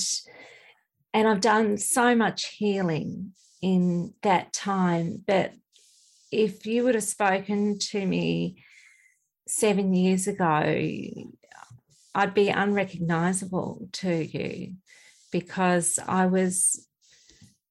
and 1.18 1.28
I've 1.28 1.42
done 1.42 1.80
so 1.80 2.14
much 2.14 2.46
healing 2.46 3.34
in 3.60 4.14
that 4.22 4.54
time. 4.54 5.24
But 5.26 5.52
if 6.32 6.68
you 6.68 6.84
would 6.84 6.94
have 6.94 7.04
spoken 7.04 7.80
to 7.90 8.06
me 8.06 8.64
seven 9.48 9.96
years 9.96 10.28
ago, 10.28 10.92
I'd 12.14 12.36
be 12.36 12.50
unrecognizable 12.50 13.90
to 13.94 14.14
you 14.26 14.76
because 15.32 15.98
I 16.08 16.28
was 16.28 16.88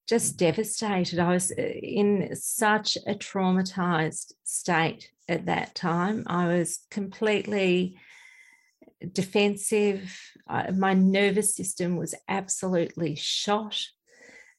just 0.09 0.35
devastated. 0.35 1.17
I 1.17 1.31
was 1.31 1.51
in 1.51 2.35
such 2.35 2.97
a 3.07 3.15
traumatized 3.15 4.33
state 4.43 5.09
at 5.29 5.45
that 5.45 5.73
time. 5.73 6.25
I 6.27 6.47
was 6.47 6.79
completely 6.91 7.97
defensive. 9.11 10.17
I, 10.47 10.71
my 10.71 10.93
nervous 10.93 11.55
system 11.55 11.97
was 11.97 12.15
absolutely 12.27 13.15
shot. 13.15 13.79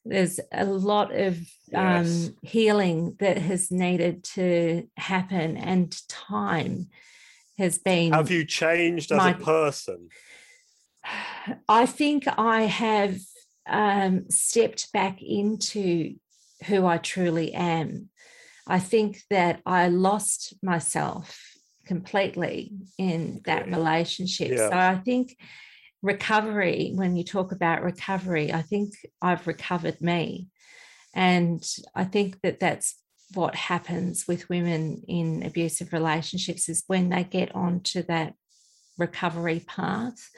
There's 0.05 0.39
a 0.51 0.65
lot 0.65 1.13
of 1.13 1.37
um, 1.73 2.05
yes. 2.05 2.27
um, 2.27 2.35
healing 2.41 3.15
that 3.19 3.37
has 3.37 3.69
needed 3.69 4.23
to 4.35 4.87
happen, 4.97 5.57
and 5.57 5.95
time 6.07 6.87
has 7.57 7.77
been. 7.77 8.13
Have 8.13 8.31
you 8.31 8.45
changed 8.45 9.11
as 9.11 9.25
a 9.25 9.33
person? 9.33 10.09
I 11.67 11.85
think 11.85 12.25
I 12.37 12.61
have 12.63 13.17
um, 13.67 14.29
stepped 14.29 14.91
back 14.93 15.21
into 15.21 16.15
who 16.65 16.85
I 16.85 16.97
truly 16.97 17.53
am. 17.53 18.09
I 18.67 18.79
think 18.79 19.21
that 19.29 19.61
I 19.65 19.87
lost 19.87 20.53
myself 20.61 21.48
completely 21.89 22.71
in 22.99 23.41
that 23.45 23.65
relationship. 23.65 24.51
Yeah. 24.51 24.69
So 24.69 24.77
I 24.77 25.01
think 25.03 25.35
recovery, 26.03 26.91
when 26.93 27.15
you 27.15 27.23
talk 27.23 27.51
about 27.51 27.81
recovery, 27.81 28.53
I 28.53 28.61
think 28.61 28.93
I've 29.23 29.47
recovered 29.47 29.99
me. 29.99 30.49
And 31.15 31.67
I 31.95 32.03
think 32.03 32.39
that 32.43 32.59
that's 32.59 32.95
what 33.33 33.55
happens 33.55 34.27
with 34.27 34.49
women 34.49 35.01
in 35.07 35.41
abusive 35.43 35.91
relationships 35.91 36.69
is 36.69 36.83
when 36.85 37.09
they 37.09 37.23
get 37.23 37.55
onto 37.55 38.03
that 38.03 38.35
recovery 38.99 39.63
path 39.65 40.29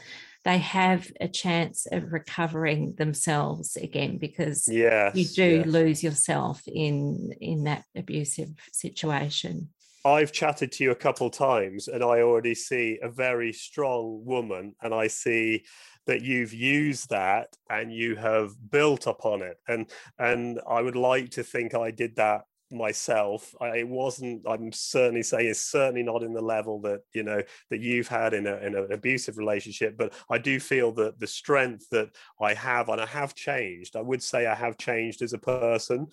they 0.43 0.57
have 0.57 1.11
a 1.19 1.27
chance 1.27 1.85
of 1.91 2.11
recovering 2.11 2.95
themselves 2.95 3.75
again 3.75 4.17
because 4.17 4.67
yes, 4.67 5.15
you 5.15 5.25
do 5.25 5.57
yes. 5.57 5.67
lose 5.67 6.03
yourself 6.03 6.63
in 6.67 7.31
in 7.39 7.65
that 7.65 7.83
abusive 7.95 8.49
situation. 8.71 9.69
I've 10.03 10.31
chatted 10.31 10.71
to 10.73 10.83
you 10.83 10.91
a 10.91 10.95
couple 10.95 11.27
of 11.27 11.33
times 11.33 11.87
and 11.87 12.03
I 12.03 12.21
already 12.21 12.55
see 12.55 12.99
a 13.01 13.09
very 13.09 13.53
strong 13.53 14.23
woman 14.25 14.75
and 14.81 14.93
I 14.93 15.07
see 15.07 15.63
that 16.07 16.21
you've 16.21 16.53
used 16.53 17.09
that 17.09 17.55
and 17.69 17.93
you 17.93 18.15
have 18.15 18.51
built 18.71 19.05
upon 19.05 19.41
it. 19.43 19.57
And 19.67 19.89
and 20.17 20.59
I 20.67 20.81
would 20.81 20.95
like 20.95 21.29
to 21.31 21.43
think 21.43 21.75
I 21.75 21.91
did 21.91 22.15
that 22.15 22.41
myself. 22.71 23.53
I, 23.59 23.79
it 23.79 23.87
wasn't 23.87 24.43
i'm 24.47 24.71
certainly 24.71 25.23
saying 25.23 25.47
it's 25.49 25.59
certainly 25.59 26.03
not 26.03 26.23
in 26.23 26.33
the 26.33 26.41
level 26.41 26.79
that 26.81 27.01
you 27.13 27.23
know 27.23 27.41
that 27.69 27.79
you've 27.81 28.07
had 28.07 28.33
in, 28.33 28.47
a, 28.47 28.55
in 28.57 28.75
an 28.75 28.91
abusive 28.91 29.37
relationship 29.37 29.97
but 29.97 30.13
i 30.29 30.37
do 30.37 30.59
feel 30.59 30.91
that 30.93 31.19
the 31.19 31.27
strength 31.27 31.89
that 31.91 32.09
i 32.39 32.53
have 32.53 32.89
and 32.89 33.01
i 33.01 33.05
have 33.05 33.35
changed 33.35 33.95
i 33.95 34.01
would 34.01 34.23
say 34.23 34.45
i 34.47 34.55
have 34.55 34.77
changed 34.77 35.21
as 35.21 35.33
a 35.33 35.37
person 35.37 36.07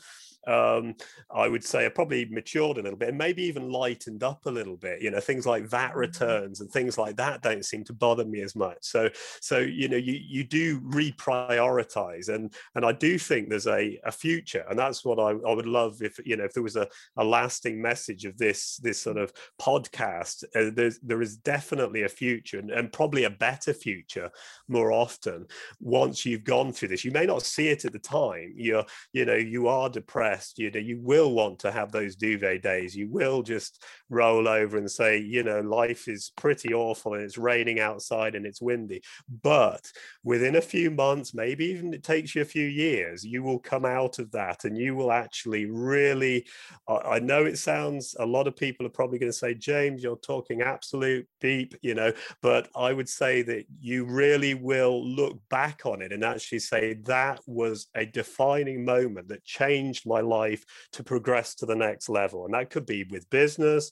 um, 0.48 0.94
I 1.30 1.48
would 1.48 1.62
say 1.62 1.84
are 1.84 1.90
probably 1.90 2.24
matured 2.26 2.78
a 2.78 2.82
little 2.82 2.98
bit 2.98 3.10
and 3.10 3.18
maybe 3.18 3.42
even 3.42 3.70
lightened 3.70 4.22
up 4.22 4.46
a 4.46 4.50
little 4.50 4.76
bit. 4.76 5.02
You 5.02 5.10
know, 5.10 5.20
things 5.20 5.46
like 5.46 5.68
VAT 5.68 5.90
mm-hmm. 5.90 5.98
returns 5.98 6.60
and 6.60 6.70
things 6.70 6.96
like 6.96 7.16
that 7.16 7.42
don't 7.42 7.64
seem 7.64 7.84
to 7.84 7.92
bother 7.92 8.24
me 8.24 8.40
as 8.40 8.56
much. 8.56 8.78
So, 8.80 9.08
so 9.40 9.58
you 9.58 9.88
know, 9.88 9.96
you 9.96 10.14
you 10.14 10.44
do 10.44 10.80
reprioritize, 10.80 12.28
and 12.28 12.52
and 12.74 12.84
I 12.84 12.92
do 12.92 13.18
think 13.18 13.48
there's 13.48 13.66
a 13.66 14.00
a 14.04 14.12
future, 14.12 14.64
and 14.68 14.78
that's 14.78 15.04
what 15.04 15.18
I, 15.18 15.30
I 15.48 15.54
would 15.54 15.66
love 15.66 16.02
if 16.02 16.18
you 16.24 16.36
know 16.36 16.44
if 16.44 16.54
there 16.54 16.62
was 16.62 16.76
a, 16.76 16.88
a 17.16 17.24
lasting 17.24 17.80
message 17.80 18.24
of 18.24 18.38
this 18.38 18.76
this 18.78 19.00
sort 19.00 19.18
of 19.18 19.32
podcast. 19.60 20.44
Uh, 20.54 20.70
there's 20.74 20.98
there 21.00 21.22
is 21.22 21.36
definitely 21.36 22.04
a 22.04 22.08
future, 22.08 22.58
and, 22.58 22.70
and 22.70 22.92
probably 22.92 23.24
a 23.24 23.30
better 23.30 23.74
future 23.74 24.30
more 24.68 24.92
often 24.92 25.46
once 25.80 26.24
you've 26.24 26.44
gone 26.44 26.72
through 26.72 26.88
this. 26.88 27.04
You 27.04 27.12
may 27.12 27.26
not 27.26 27.42
see 27.42 27.68
it 27.68 27.84
at 27.84 27.92
the 27.92 27.98
time. 27.98 28.54
You're 28.56 28.84
you 29.12 29.24
know 29.24 29.34
you 29.34 29.68
are 29.68 29.90
depressed 29.90 30.37
depressed, 30.38 30.58
you 30.58 30.70
know, 30.70 30.80
you 30.80 30.98
will 31.00 31.32
want 31.32 31.58
to 31.60 31.70
have 31.70 31.92
those 31.92 32.16
duvet 32.16 32.62
days. 32.62 32.96
You 32.96 33.08
will 33.08 33.42
just 33.42 33.82
roll 34.10 34.48
over 34.48 34.76
and 34.76 34.90
say, 34.90 35.18
you 35.18 35.42
know, 35.42 35.60
life 35.60 36.08
is 36.08 36.32
pretty 36.36 36.72
awful 36.72 37.14
and 37.14 37.22
it's 37.22 37.38
raining 37.38 37.80
outside 37.80 38.34
and 38.34 38.46
it's 38.46 38.62
windy. 38.62 39.02
But 39.42 39.90
within 40.24 40.56
a 40.56 40.60
few 40.60 40.90
months, 40.90 41.34
maybe 41.34 41.66
even 41.66 41.92
it 41.92 42.02
takes 42.02 42.34
you 42.34 42.42
a 42.42 42.46
few 42.46 42.66
years, 42.66 43.24
you 43.24 43.42
will 43.42 43.58
come 43.58 43.84
out 43.84 44.18
of 44.18 44.30
that 44.32 44.64
and 44.64 44.76
you 44.76 44.94
will 44.94 45.12
actually 45.12 45.66
really. 45.66 46.46
I 46.88 47.18
know 47.18 47.44
it 47.44 47.58
sounds, 47.58 48.14
a 48.18 48.26
lot 48.26 48.46
of 48.46 48.56
people 48.56 48.86
are 48.86 48.90
probably 48.90 49.18
going 49.18 49.32
to 49.32 49.38
say, 49.38 49.54
James, 49.54 50.02
you're 50.02 50.16
talking 50.16 50.62
absolute 50.62 51.26
beep, 51.40 51.74
you 51.82 51.94
know, 51.94 52.12
but 52.42 52.68
I 52.74 52.92
would 52.92 53.08
say 53.08 53.42
that 53.42 53.64
you 53.80 54.04
really 54.04 54.54
will 54.54 55.04
look 55.04 55.38
back 55.50 55.82
on 55.84 56.02
it 56.02 56.12
and 56.12 56.24
actually 56.24 56.60
say 56.60 56.94
that 57.04 57.40
was 57.46 57.88
a 57.94 58.06
defining 58.06 58.84
moment 58.84 59.28
that 59.28 59.44
changed 59.44 60.06
my 60.06 60.20
life 60.28 60.64
to 60.92 61.02
progress 61.02 61.54
to 61.56 61.66
the 61.66 61.76
next 61.76 62.08
level. 62.08 62.44
And 62.44 62.54
that 62.54 62.70
could 62.70 62.86
be 62.86 63.04
with 63.04 63.30
business. 63.30 63.90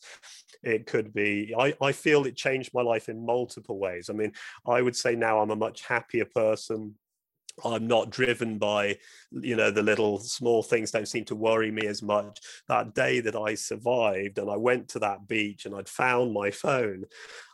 It 0.62 0.86
could 0.86 1.12
be, 1.12 1.54
I, 1.58 1.74
I 1.80 1.92
feel 1.92 2.24
it 2.24 2.36
changed 2.36 2.74
my 2.74 2.82
life 2.82 3.08
in 3.08 3.24
multiple 3.24 3.78
ways. 3.78 4.10
I 4.10 4.12
mean, 4.12 4.32
I 4.66 4.82
would 4.82 4.96
say 4.96 5.16
now 5.16 5.40
I'm 5.40 5.50
a 5.50 5.56
much 5.56 5.82
happier 5.82 6.24
person 6.24 6.94
I'm 7.64 7.86
not 7.86 8.10
driven 8.10 8.58
by, 8.58 8.98
you 9.30 9.56
know, 9.56 9.70
the 9.70 9.82
little 9.82 10.18
small 10.18 10.62
things 10.62 10.90
don't 10.90 11.08
seem 11.08 11.24
to 11.26 11.34
worry 11.34 11.70
me 11.70 11.86
as 11.86 12.02
much. 12.02 12.38
That 12.68 12.94
day 12.94 13.20
that 13.20 13.36
I 13.36 13.54
survived 13.54 14.38
and 14.38 14.50
I 14.50 14.56
went 14.56 14.88
to 14.90 14.98
that 15.00 15.26
beach 15.26 15.64
and 15.64 15.74
I'd 15.74 15.88
found 15.88 16.32
my 16.32 16.50
phone, 16.50 17.04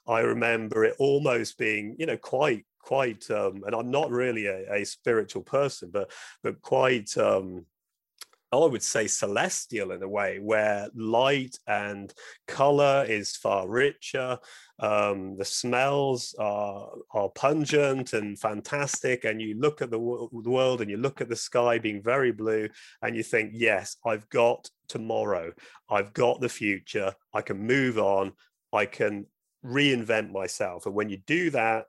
I 0.06 0.20
remember 0.20 0.84
it 0.84 0.96
almost 0.98 1.56
being, 1.56 1.94
you 1.98 2.06
know, 2.06 2.16
quite, 2.16 2.66
quite, 2.80 3.30
um, 3.30 3.62
and 3.64 3.74
I'm 3.74 3.90
not 3.90 4.10
really 4.10 4.46
a, 4.46 4.72
a 4.72 4.84
spiritual 4.84 5.42
person, 5.42 5.90
but, 5.92 6.10
but 6.42 6.60
quite, 6.62 7.16
um, 7.16 7.64
I 8.52 8.66
would 8.66 8.82
say 8.82 9.06
celestial 9.06 9.92
in 9.92 10.02
a 10.02 10.08
way, 10.08 10.38
where 10.38 10.88
light 10.94 11.58
and 11.66 12.12
color 12.46 13.04
is 13.08 13.34
far 13.36 13.66
richer. 13.66 14.38
Um, 14.78 15.36
the 15.38 15.44
smells 15.44 16.34
are, 16.38 16.90
are 17.12 17.30
pungent 17.30 18.12
and 18.12 18.38
fantastic. 18.38 19.24
And 19.24 19.40
you 19.40 19.58
look 19.58 19.80
at 19.80 19.90
the, 19.90 19.98
w- 19.98 20.28
the 20.42 20.50
world 20.50 20.82
and 20.82 20.90
you 20.90 20.98
look 20.98 21.20
at 21.22 21.30
the 21.30 21.36
sky 21.36 21.78
being 21.78 22.02
very 22.02 22.30
blue, 22.30 22.68
and 23.00 23.16
you 23.16 23.22
think, 23.22 23.52
yes, 23.54 23.96
I've 24.04 24.28
got 24.28 24.68
tomorrow. 24.88 25.52
I've 25.88 26.12
got 26.12 26.40
the 26.40 26.48
future. 26.48 27.14
I 27.32 27.40
can 27.40 27.58
move 27.66 27.98
on. 27.98 28.32
I 28.72 28.84
can 28.84 29.26
reinvent 29.64 30.30
myself. 30.30 30.84
And 30.84 30.94
when 30.94 31.08
you 31.08 31.18
do 31.26 31.50
that, 31.50 31.86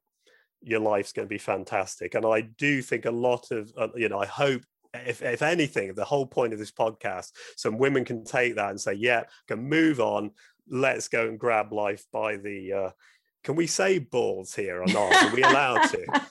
your 0.62 0.80
life's 0.80 1.12
going 1.12 1.28
to 1.28 1.34
be 1.34 1.38
fantastic. 1.40 2.16
And 2.16 2.26
I 2.26 2.42
do 2.42 2.82
think 2.82 3.06
a 3.06 3.12
lot 3.12 3.52
of, 3.52 3.70
uh, 3.78 3.90
you 3.96 4.08
know, 4.08 4.20
I 4.20 4.26
hope 4.28 4.62
if, 4.94 5.22
if 5.22 5.42
anything, 5.42 5.94
the 5.94 6.06
whole 6.06 6.26
point 6.26 6.54
of 6.54 6.60
this 6.60 6.72
podcast, 6.72 7.32
some 7.56 7.78
women 7.78 8.06
can 8.06 8.24
take 8.24 8.56
that 8.56 8.70
and 8.70 8.80
say, 8.80 8.94
yeah, 8.94 9.24
can 9.48 9.68
move 9.68 10.00
on. 10.00 10.32
Let's 10.70 11.08
go 11.08 11.28
and 11.28 11.40
grab 11.40 11.74
life 11.74 12.06
by 12.12 12.38
the, 12.38 12.74
uh, 12.74 12.90
can 13.44 13.56
we 13.56 13.68
say 13.68 14.00
balls 14.00 14.56
here 14.56 14.82
or 14.82 14.88
not? 14.88 15.14
Are 15.24 15.36
we 15.36 15.44
allowed 15.44 15.88
to? 15.90 16.22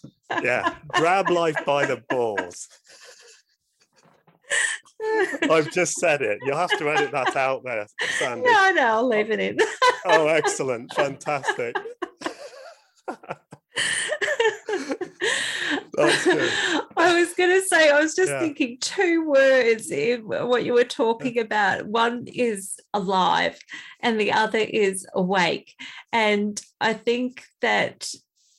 yeah, 0.42 0.74
grab 0.88 1.28
life 1.28 1.56
by 1.66 1.86
the 1.86 2.02
balls. 2.08 2.68
I've 5.50 5.70
just 5.70 5.94
said 5.94 6.22
it. 6.22 6.38
You'll 6.42 6.56
have 6.56 6.76
to 6.78 6.88
edit 6.88 7.10
that 7.12 7.36
out 7.36 7.64
there, 7.64 7.86
Sandy. 8.18 8.44
No, 8.44 8.70
no, 8.70 8.86
I'll 8.86 9.08
leave 9.08 9.30
it 9.30 9.40
in. 9.40 9.58
oh, 10.06 10.28
excellent. 10.28 10.94
Fantastic. 10.94 11.76
I 15.98 17.20
was 17.20 17.34
going 17.34 17.50
to 17.50 17.66
say, 17.66 17.90
I 17.90 18.00
was 18.00 18.14
just 18.14 18.30
yeah. 18.30 18.40
thinking 18.40 18.78
two 18.80 19.26
words 19.26 19.90
in 19.90 20.20
what 20.22 20.64
you 20.64 20.72
were 20.72 20.84
talking 20.84 21.38
about. 21.38 21.86
One 21.86 22.26
is 22.26 22.78
alive, 22.94 23.58
and 24.00 24.18
the 24.18 24.32
other 24.32 24.58
is 24.58 25.06
awake. 25.14 25.74
And 26.12 26.60
I 26.80 26.94
think 26.94 27.44
that 27.60 28.08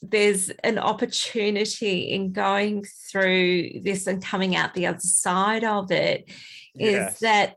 there's 0.02 0.50
an 0.64 0.78
opportunity 0.78 2.12
in 2.12 2.34
going 2.34 2.86
through 3.10 3.82
this 3.82 4.06
and 4.06 4.24
coming 4.24 4.56
out 4.56 4.74
the 4.74 4.88
other 4.88 5.00
side 5.00 5.64
of 5.64 5.92
it 5.92 6.30
is 6.76 6.94
yes. 6.94 7.20
that 7.20 7.56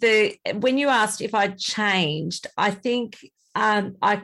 the 0.00 0.36
when 0.54 0.78
you 0.78 0.88
asked 0.88 1.20
if 1.20 1.34
I'd 1.34 1.58
changed, 1.58 2.46
I 2.56 2.70
think 2.70 3.18
um, 3.54 3.96
I 4.02 4.22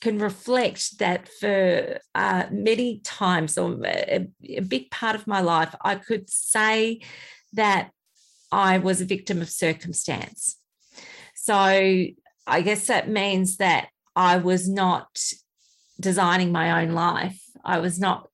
can 0.00 0.18
reflect 0.18 0.98
that 0.98 1.28
for 1.28 1.98
uh, 2.14 2.44
many 2.50 3.00
times 3.00 3.58
or 3.58 3.76
a, 3.84 4.28
a 4.48 4.60
big 4.60 4.90
part 4.90 5.16
of 5.16 5.26
my 5.26 5.40
life, 5.40 5.74
I 5.80 5.96
could 5.96 6.30
say 6.30 7.00
that 7.54 7.90
I 8.52 8.78
was 8.78 9.00
a 9.00 9.06
victim 9.06 9.42
of 9.42 9.50
circumstance. 9.50 10.56
So 11.34 11.54
I 11.54 12.60
guess 12.62 12.86
that 12.86 13.08
means 13.08 13.56
that 13.56 13.88
I 14.14 14.38
was 14.38 14.68
not 14.68 15.18
designing 16.00 16.52
my 16.52 16.82
own 16.82 16.92
life. 16.92 17.40
I 17.64 17.78
was 17.80 17.98
not 17.98 18.28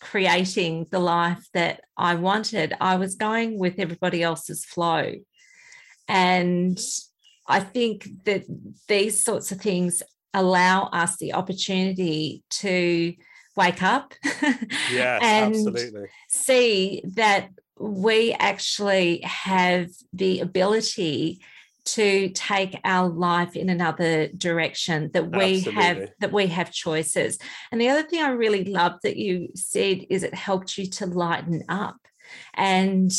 creating 0.00 0.86
the 0.90 0.98
life 0.98 1.48
that 1.54 1.80
I 1.96 2.14
wanted. 2.14 2.74
I 2.80 2.96
was 2.96 3.14
going 3.14 3.58
with 3.58 3.78
everybody 3.78 4.22
else's 4.22 4.64
flow. 4.64 5.12
And 6.08 6.78
I 7.46 7.60
think 7.60 8.08
that 8.24 8.44
these 8.88 9.22
sorts 9.22 9.52
of 9.52 9.60
things 9.60 10.02
allow 10.34 10.84
us 10.86 11.16
the 11.16 11.32
opportunity 11.32 12.42
to 12.50 13.14
wake 13.56 13.82
up 13.82 14.14
yes, 14.92 15.20
and 15.22 15.54
absolutely. 15.54 16.08
see 16.28 17.02
that 17.14 17.48
we 17.78 18.32
actually 18.32 19.20
have 19.22 19.88
the 20.12 20.40
ability 20.40 21.40
to 21.84 22.30
take 22.30 22.78
our 22.84 23.08
life 23.08 23.56
in 23.56 23.68
another 23.68 24.28
direction 24.28 25.10
that 25.12 25.30
we 25.30 25.56
Absolutely. 25.56 25.82
have 25.82 26.08
that 26.20 26.32
we 26.32 26.46
have 26.46 26.72
choices 26.72 27.38
and 27.70 27.80
the 27.80 27.88
other 27.88 28.02
thing 28.02 28.22
i 28.22 28.30
really 28.30 28.64
loved 28.64 29.00
that 29.02 29.16
you 29.16 29.48
said 29.54 30.04
is 30.08 30.22
it 30.22 30.34
helped 30.34 30.78
you 30.78 30.86
to 30.86 31.06
lighten 31.06 31.62
up 31.68 31.96
and 32.54 33.12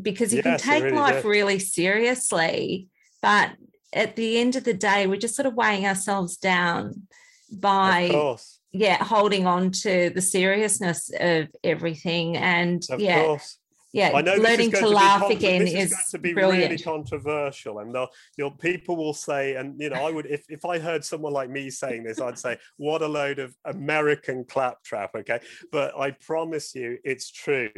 because 0.00 0.32
you 0.32 0.42
yes, 0.44 0.62
can 0.62 0.74
take 0.74 0.84
really 0.84 0.96
life 0.96 1.22
did. 1.22 1.28
really 1.28 1.58
seriously 1.58 2.88
but 3.20 3.50
at 3.92 4.16
the 4.16 4.38
end 4.38 4.56
of 4.56 4.64
the 4.64 4.74
day, 4.74 5.06
we're 5.06 5.16
just 5.16 5.36
sort 5.36 5.46
of 5.46 5.54
weighing 5.54 5.86
ourselves 5.86 6.36
down 6.36 7.06
by 7.50 8.36
yeah, 8.72 9.02
holding 9.02 9.46
on 9.46 9.70
to 9.70 10.10
the 10.10 10.20
seriousness 10.20 11.10
of 11.18 11.48
everything. 11.64 12.36
And 12.36 12.82
of 12.90 13.00
yeah. 13.00 13.24
Course. 13.24 13.58
Yeah, 13.92 14.10
I 14.14 14.20
know 14.20 14.34
learning 14.34 14.72
to, 14.72 14.80
to 14.80 14.88
laugh 14.88 15.22
con- 15.22 15.32
again 15.32 15.64
this 15.64 15.72
is, 15.72 15.84
is 15.84 15.90
going 15.92 16.04
to 16.10 16.18
be 16.18 16.34
brilliant. 16.34 16.70
really 16.70 16.82
controversial, 16.82 17.78
and 17.78 17.94
the, 17.94 18.06
you 18.36 18.50
people 18.50 18.94
will 18.94 19.14
say, 19.14 19.54
and 19.54 19.80
you 19.80 19.88
know, 19.88 20.06
I 20.06 20.10
would 20.10 20.26
if 20.26 20.44
if 20.50 20.66
I 20.66 20.78
heard 20.78 21.02
someone 21.02 21.32
like 21.32 21.48
me 21.48 21.70
saying 21.70 22.02
this, 22.02 22.20
I'd 22.20 22.38
say, 22.38 22.58
"What 22.76 23.00
a 23.00 23.08
load 23.08 23.38
of 23.38 23.54
American 23.64 24.44
claptrap." 24.44 25.14
Okay, 25.14 25.40
but 25.72 25.98
I 25.98 26.10
promise 26.10 26.74
you, 26.74 26.98
it's 27.04 27.30
true. 27.30 27.70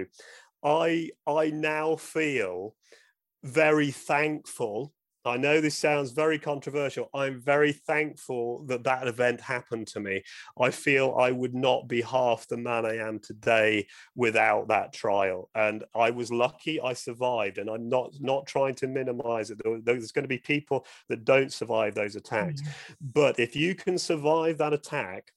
I 0.64 1.10
I 1.24 1.50
now 1.50 1.94
feel 1.94 2.74
very 3.44 3.92
thankful 3.92 4.92
I 5.24 5.36
know 5.36 5.60
this 5.60 5.76
sounds 5.76 6.12
very 6.12 6.38
controversial. 6.38 7.10
I'm 7.12 7.40
very 7.40 7.72
thankful 7.72 8.64
that 8.66 8.84
that 8.84 9.08
event 9.08 9.40
happened 9.40 9.86
to 9.88 10.00
me. 10.00 10.22
I 10.60 10.70
feel 10.70 11.16
I 11.18 11.32
would 11.32 11.54
not 11.54 11.88
be 11.88 12.00
half 12.00 12.46
the 12.46 12.56
man 12.56 12.86
I 12.86 12.96
am 12.96 13.18
today 13.18 13.86
without 14.14 14.68
that 14.68 14.92
trial. 14.92 15.50
And 15.54 15.84
I 15.94 16.10
was 16.10 16.32
lucky 16.32 16.80
I 16.80 16.92
survived. 16.92 17.58
And 17.58 17.68
I'm 17.68 17.88
not 17.88 18.12
not 18.20 18.46
trying 18.46 18.74
to 18.76 18.86
minimize 18.86 19.50
it. 19.50 19.58
There's 19.84 20.12
going 20.12 20.24
to 20.24 20.28
be 20.28 20.38
people 20.38 20.86
that 21.08 21.24
don't 21.24 21.52
survive 21.52 21.94
those 21.94 22.16
attacks. 22.16 22.62
Mm-hmm. 22.62 22.94
But 23.12 23.38
if 23.38 23.56
you 23.56 23.74
can 23.74 23.98
survive 23.98 24.58
that 24.58 24.72
attack, 24.72 25.32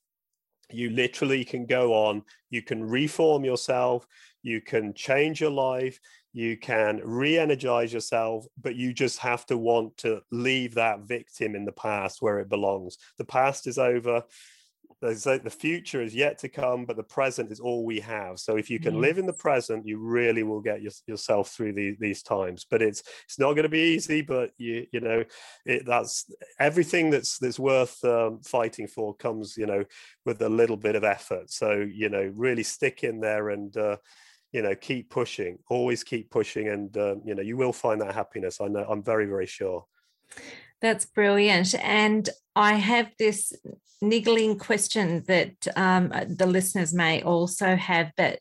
you 0.74 0.90
literally 0.90 1.44
can 1.44 1.66
go 1.66 1.94
on, 1.94 2.24
you 2.50 2.62
can 2.62 2.84
reform 2.84 3.44
yourself, 3.44 4.08
you 4.42 4.62
can 4.62 4.94
change 4.94 5.42
your 5.42 5.52
life, 5.52 6.00
you 6.34 6.58
can 6.58 7.02
re-energize 7.04 7.92
yourself 7.92 8.46
but 8.62 8.76
you 8.76 8.94
just 8.94 9.20
have 9.20 9.46
to 9.46 9.58
want 9.58 9.98
to 9.98 10.22
leave 10.32 10.76
that 10.76 11.02
victim 11.02 11.56
in 11.56 11.66
the 11.66 11.72
past 11.72 12.22
where 12.22 12.40
it 12.40 12.50
belongs. 12.50 12.98
The 13.18 13.26
past 13.26 13.68
is 13.68 13.78
over. 13.78 14.24
The 15.02 15.56
future 15.58 16.04
is 16.04 16.14
yet 16.14 16.38
to 16.40 16.50
come 16.50 16.86
but 16.86 16.96
the 16.96 17.04
present 17.04 17.52
is 17.52 17.60
all 17.60 17.84
we 17.86 18.00
have. 18.02 18.40
So 18.40 18.56
if 18.56 18.70
you 18.70 18.80
can 18.80 18.96
yes. 18.96 19.02
live 19.02 19.18
in 19.18 19.26
the 19.26 19.34
present 19.34 19.86
you 19.86 19.98
really 19.98 20.44
will 20.44 20.62
get 20.62 20.82
your, 20.82 20.92
yourself 21.08 21.50
through 21.50 21.74
the, 21.74 21.98
these 22.00 22.22
times. 22.24 22.66
But 22.70 22.82
it's 22.82 23.04
it's 23.26 23.40
not 23.40 23.54
going 23.54 23.64
to 23.64 23.70
be 23.70 23.96
easy 23.96 24.22
but 24.22 24.52
you 24.58 24.86
you 24.92 25.02
know 25.02 25.24
it, 25.66 25.86
that's 25.86 26.32
everything 26.60 27.10
that's 27.10 27.40
that's 27.40 27.60
worth 27.60 28.04
um, 28.06 28.42
fighting 28.42 28.88
for 28.88 29.16
comes 29.16 29.58
you 29.58 29.66
know 29.66 29.84
with 30.26 30.42
a 30.44 30.50
little 30.50 30.78
bit 30.78 30.96
of 30.96 31.04
effort. 31.04 31.52
So 31.52 31.72
you 31.72 32.10
know 32.10 32.32
really 32.36 32.64
stick 32.64 33.04
in 33.04 33.20
there 33.20 33.50
and 33.50 33.76
uh, 33.76 33.98
you 34.52 34.62
know 34.62 34.76
keep 34.76 35.10
pushing 35.10 35.58
always 35.70 36.04
keep 36.04 36.30
pushing 36.30 36.70
and 36.70 36.98
um, 36.98 37.22
you 37.26 37.36
know 37.36 37.42
you 37.42 37.58
will 37.58 37.74
find 37.74 38.02
that 38.02 38.14
happiness. 38.14 38.60
I 38.62 38.68
know 38.68 38.86
i'm 38.90 39.04
very 39.04 39.26
very 39.26 39.46
sure. 39.46 39.86
That's 40.82 41.06
brilliant 41.06 41.76
and 41.76 42.30
i 42.56 42.74
have 42.74 43.12
this 43.18 43.54
niggling 44.02 44.58
question 44.58 45.24
that 45.28 45.68
um, 45.76 46.10
the 46.28 46.48
listeners 46.48 46.94
may 46.94 47.22
also 47.22 47.76
have 47.76 48.12
but 48.18 48.40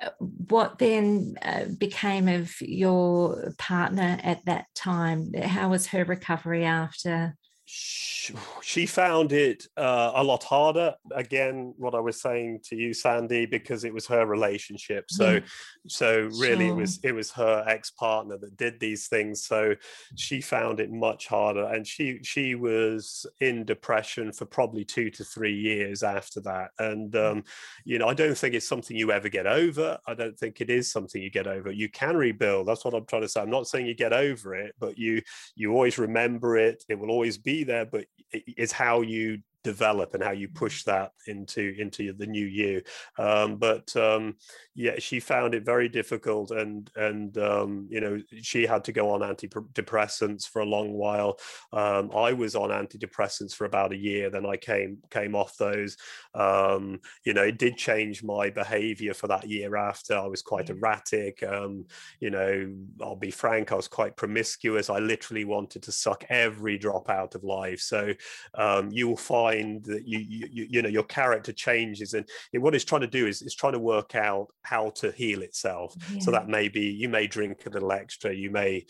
uh, 0.00 0.10
what 0.20 0.78
then 0.78 1.34
uh, 1.42 1.64
became 1.76 2.28
of 2.28 2.60
your 2.60 3.52
partner 3.58 4.18
at 4.22 4.44
that 4.44 4.66
time? 4.74 5.32
How 5.34 5.70
was 5.70 5.88
her 5.88 6.04
recovery 6.04 6.64
after 6.64 7.34
she 7.70 8.86
found 8.86 9.32
it 9.32 9.66
uh, 9.76 10.12
a 10.14 10.24
lot 10.24 10.42
harder. 10.42 10.94
Again, 11.14 11.74
what 11.76 11.94
I 11.94 12.00
was 12.00 12.18
saying 12.18 12.60
to 12.64 12.76
you, 12.76 12.94
Sandy, 12.94 13.44
because 13.44 13.84
it 13.84 13.92
was 13.92 14.06
her 14.06 14.24
relationship. 14.24 15.10
So, 15.10 15.32
yeah. 15.32 15.40
so 15.86 16.30
really, 16.38 16.68
sure. 16.68 16.74
it 16.74 16.80
was 16.80 17.00
it 17.04 17.12
was 17.12 17.30
her 17.32 17.64
ex 17.68 17.90
partner 17.90 18.38
that 18.38 18.56
did 18.56 18.80
these 18.80 19.08
things. 19.08 19.44
So, 19.44 19.74
she 20.16 20.40
found 20.40 20.80
it 20.80 20.90
much 20.90 21.26
harder, 21.26 21.64
and 21.64 21.86
she 21.86 22.20
she 22.22 22.54
was 22.54 23.26
in 23.40 23.66
depression 23.66 24.32
for 24.32 24.46
probably 24.46 24.86
two 24.86 25.10
to 25.10 25.24
three 25.24 25.54
years 25.54 26.02
after 26.02 26.40
that. 26.40 26.70
And 26.78 27.12
mm. 27.12 27.32
um, 27.32 27.44
you 27.84 27.98
know, 27.98 28.08
I 28.08 28.14
don't 28.14 28.36
think 28.36 28.54
it's 28.54 28.68
something 28.68 28.96
you 28.96 29.12
ever 29.12 29.28
get 29.28 29.46
over. 29.46 29.98
I 30.06 30.14
don't 30.14 30.38
think 30.38 30.62
it 30.62 30.70
is 30.70 30.90
something 30.90 31.20
you 31.20 31.30
get 31.30 31.46
over. 31.46 31.70
You 31.70 31.90
can 31.90 32.16
rebuild. 32.16 32.66
That's 32.66 32.84
what 32.84 32.94
I'm 32.94 33.04
trying 33.04 33.22
to 33.22 33.28
say. 33.28 33.42
I'm 33.42 33.50
not 33.50 33.68
saying 33.68 33.86
you 33.86 33.94
get 33.94 34.14
over 34.14 34.54
it, 34.54 34.74
but 34.80 34.96
you 34.96 35.20
you 35.54 35.72
always 35.72 35.98
remember 35.98 36.56
it. 36.56 36.82
It 36.88 36.98
will 36.98 37.10
always 37.10 37.36
be 37.36 37.57
there, 37.64 37.84
but 37.84 38.06
it's 38.32 38.72
how 38.72 39.00
you 39.00 39.38
develop 39.64 40.14
and 40.14 40.22
how 40.22 40.30
you 40.30 40.48
push 40.48 40.84
that 40.84 41.12
into 41.26 41.74
into 41.78 42.12
the 42.12 42.26
new 42.26 42.46
year 42.46 42.82
um, 43.18 43.56
but 43.56 43.94
um, 43.96 44.36
yeah 44.74 44.94
she 44.98 45.18
found 45.18 45.54
it 45.54 45.64
very 45.64 45.88
difficult 45.88 46.50
and 46.52 46.90
and 46.96 47.36
um, 47.38 47.86
you 47.90 48.00
know 48.00 48.20
she 48.40 48.66
had 48.66 48.84
to 48.84 48.92
go 48.92 49.10
on 49.10 49.20
antidepressants 49.20 50.48
for 50.48 50.62
a 50.62 50.66
long 50.66 50.92
while. 50.92 51.38
Um, 51.72 52.10
i 52.14 52.32
was 52.32 52.54
on 52.54 52.70
antidepressants 52.70 53.54
for 53.54 53.64
about 53.64 53.92
a 53.92 53.96
year 53.96 54.30
then 54.30 54.46
i 54.46 54.56
came 54.56 54.98
came 55.10 55.34
off 55.34 55.56
those. 55.56 55.96
Um, 56.34 57.00
you 57.24 57.34
know 57.34 57.42
it 57.42 57.58
did 57.58 57.76
change 57.76 58.22
my 58.22 58.50
behavior 58.50 59.14
for 59.14 59.26
that 59.28 59.48
year 59.48 59.76
after. 59.76 60.16
I 60.16 60.26
was 60.26 60.42
quite 60.42 60.70
erratic 60.70 61.42
um, 61.42 61.84
you 62.20 62.30
know 62.30 62.72
i'll 63.02 63.16
be 63.16 63.30
frank 63.30 63.72
i 63.72 63.74
was 63.74 63.88
quite 63.88 64.16
promiscuous. 64.16 64.88
I 64.88 64.98
literally 64.98 65.44
wanted 65.44 65.82
to 65.82 65.92
suck 65.92 66.24
every 66.28 66.78
drop 66.78 67.10
out 67.10 67.34
of 67.34 67.42
life. 67.42 67.80
So 67.80 68.14
you 68.90 69.08
will 69.08 69.16
find 69.16 69.47
find 69.48 69.84
that 69.84 70.06
you, 70.06 70.18
you 70.28 70.66
you 70.70 70.82
know 70.82 70.88
your 70.88 71.02
character 71.04 71.52
changes 71.52 72.14
and 72.14 72.26
what 72.52 72.74
it's 72.74 72.84
trying 72.84 73.00
to 73.00 73.06
do 73.06 73.26
is 73.26 73.42
it's 73.42 73.54
trying 73.54 73.72
to 73.72 73.78
work 73.78 74.14
out 74.14 74.48
how 74.62 74.90
to 74.90 75.10
heal 75.12 75.42
itself 75.42 75.94
yeah. 76.12 76.20
so 76.20 76.30
that 76.30 76.48
maybe 76.48 76.80
you 76.80 77.08
may 77.08 77.26
drink 77.26 77.66
a 77.66 77.70
little 77.70 77.92
extra 77.92 78.32
you 78.32 78.50
may 78.50 78.84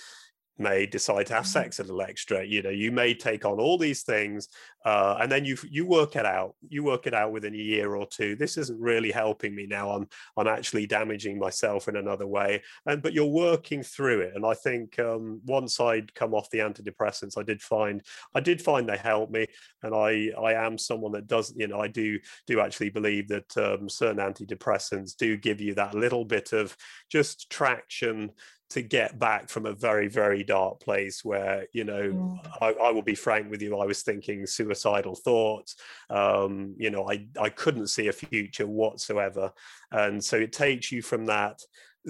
may 0.59 0.87
decide 0.87 1.27
to 1.27 1.35
have 1.35 1.45
mm-hmm. 1.45 1.53
sex 1.53 1.79
a 1.79 1.83
little 1.83 2.03
extra 2.03 2.45
you 2.45 2.63
know 2.63 2.71
you 2.71 2.91
may 2.91 3.15
take 3.15 3.45
on 3.45 3.59
all 3.59 3.79
these 3.79 4.03
things 4.03 4.49
uh, 4.85 5.17
and 5.21 5.31
then 5.31 5.45
you 5.45 5.57
you 5.69 5.87
work 5.87 6.17
it 6.17 6.27
out 6.27 6.55
you 6.69 6.83
work 6.83 7.07
it 7.07 7.15
out 7.15 7.33
within 7.33 7.55
a 7.55 7.59
year 7.59 7.95
or 7.95 8.07
two 8.07 8.35
this 8.37 8.57
isn't 8.57 8.81
really 8.81 9.11
helping 9.11 9.55
me 9.55 9.67
now 9.67 9.91
i'm 9.91 10.07
i'm 10.37 10.47
actually 10.47 10.87
damaging 10.87 11.39
myself 11.39 11.89
in 11.89 11.97
another 11.97 12.27
way 12.27 12.63
and 12.87 13.03
but 13.03 13.13
you're 13.13 13.27
working 13.27 13.83
through 13.83 14.21
it 14.21 14.33
and 14.35 14.45
i 14.45 14.55
think 14.55 14.99
um, 14.99 15.41
once 15.47 15.81
i'd 15.81 16.15
come 16.15 16.35
off 16.35 16.51
the 16.51 16.59
antidepressants 16.59 17.39
i 17.39 17.43
did 17.43 17.61
find 17.61 18.03
i 18.35 18.41
did 18.41 18.61
find 18.61 18.89
they 18.89 18.97
helped 18.97 19.33
me 19.33 19.47
and 19.83 19.95
i 19.95 20.31
i 20.43 20.53
am 20.53 20.79
someone 20.79 21.13
that 21.13 21.27
does 21.27 21.53
you 21.57 21.67
know 21.67 21.81
i 21.81 21.89
do 21.89 22.19
do 22.47 22.61
actually 22.61 22.91
believe 22.91 23.29
that 23.29 23.57
um, 23.57 23.89
certain 23.89 24.19
antidepressants 24.19 25.17
do 25.17 25.37
give 25.37 25.61
you 25.61 25.75
that 25.75 25.95
little 25.95 26.25
bit 26.25 26.53
of 26.53 26.77
just 27.11 27.51
traction 27.51 28.31
to 28.71 28.83
get 28.83 29.19
back 29.19 29.49
from 29.49 29.67
a 29.67 29.73
very 29.73 30.09
very 30.09 30.45
dark 30.45 30.81
place 30.81 31.25
where 31.25 31.67
you 31.73 31.85
know 31.85 32.11
mm. 32.11 32.39
I, 32.61 32.73
I, 32.73 32.91
will 32.91 33.03
be 33.03 33.15
frank 33.15 33.51
with 33.51 33.63
you 33.63 33.79
i 33.79 33.87
was 33.87 34.03
thinking 34.03 34.47
suicidal 34.47 35.15
thoughts 35.15 35.77
um, 36.11 36.75
you 36.77 36.91
know 36.91 37.11
I, 37.11 37.27
I 37.41 37.49
couldn't 37.49 37.89
see 37.89 38.09
a 38.09 38.13
future 38.13 38.67
whatsoever 38.67 39.53
and 39.91 40.23
so 40.23 40.37
it 40.37 40.53
takes 40.53 40.93
you 40.93 41.03
from 41.03 41.27
that 41.27 41.61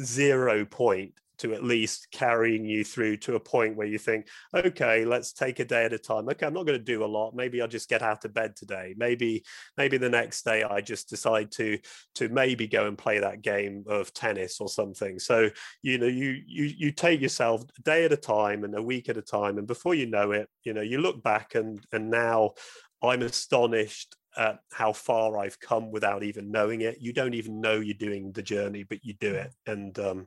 zero 0.00 0.64
point 0.64 1.14
to 1.38 1.54
at 1.54 1.64
least 1.64 2.08
carrying 2.12 2.64
you 2.64 2.84
through 2.84 3.16
to 3.18 3.36
a 3.36 3.40
point 3.40 3.76
where 3.76 3.86
you 3.86 3.98
think, 3.98 4.28
okay, 4.54 5.04
let's 5.04 5.32
take 5.32 5.60
a 5.60 5.64
day 5.64 5.84
at 5.84 5.92
a 5.92 5.98
time. 5.98 6.28
Okay, 6.28 6.46
I'm 6.46 6.54
not 6.54 6.66
going 6.66 6.78
to 6.78 6.84
do 6.84 7.04
a 7.04 7.06
lot. 7.06 7.34
Maybe 7.34 7.60
I'll 7.60 7.68
just 7.68 7.88
get 7.88 8.02
out 8.02 8.24
of 8.24 8.34
bed 8.34 8.56
today. 8.56 8.94
Maybe, 8.96 9.44
maybe 9.76 9.98
the 9.98 10.08
next 10.08 10.44
day 10.44 10.62
I 10.62 10.80
just 10.80 11.08
decide 11.08 11.50
to 11.52 11.78
to 12.16 12.28
maybe 12.28 12.66
go 12.66 12.86
and 12.86 12.98
play 12.98 13.18
that 13.20 13.42
game 13.42 13.84
of 13.88 14.12
tennis 14.12 14.60
or 14.60 14.68
something. 14.68 15.18
So 15.18 15.50
you 15.82 15.98
know, 15.98 16.06
you 16.06 16.40
you 16.46 16.64
you 16.76 16.92
take 16.92 17.20
yourself 17.20 17.62
a 17.78 17.82
day 17.82 18.04
at 18.04 18.12
a 18.12 18.16
time 18.16 18.64
and 18.64 18.76
a 18.76 18.82
week 18.82 19.08
at 19.08 19.16
a 19.16 19.22
time, 19.22 19.58
and 19.58 19.66
before 19.66 19.94
you 19.94 20.06
know 20.06 20.32
it, 20.32 20.48
you 20.64 20.74
know, 20.74 20.82
you 20.82 20.98
look 20.98 21.22
back 21.22 21.54
and 21.54 21.84
and 21.92 22.10
now 22.10 22.52
I'm 23.02 23.22
astonished 23.22 24.16
at 24.36 24.60
how 24.72 24.92
far 24.92 25.38
I've 25.38 25.58
come 25.60 25.90
without 25.90 26.22
even 26.22 26.50
knowing 26.50 26.82
it. 26.82 26.98
You 27.00 27.12
don't 27.12 27.34
even 27.34 27.60
know 27.60 27.80
you're 27.80 27.94
doing 27.94 28.32
the 28.32 28.42
journey, 28.42 28.84
but 28.84 29.04
you 29.04 29.14
do 29.14 29.34
it. 29.34 29.52
And 29.66 29.98
um, 29.98 30.26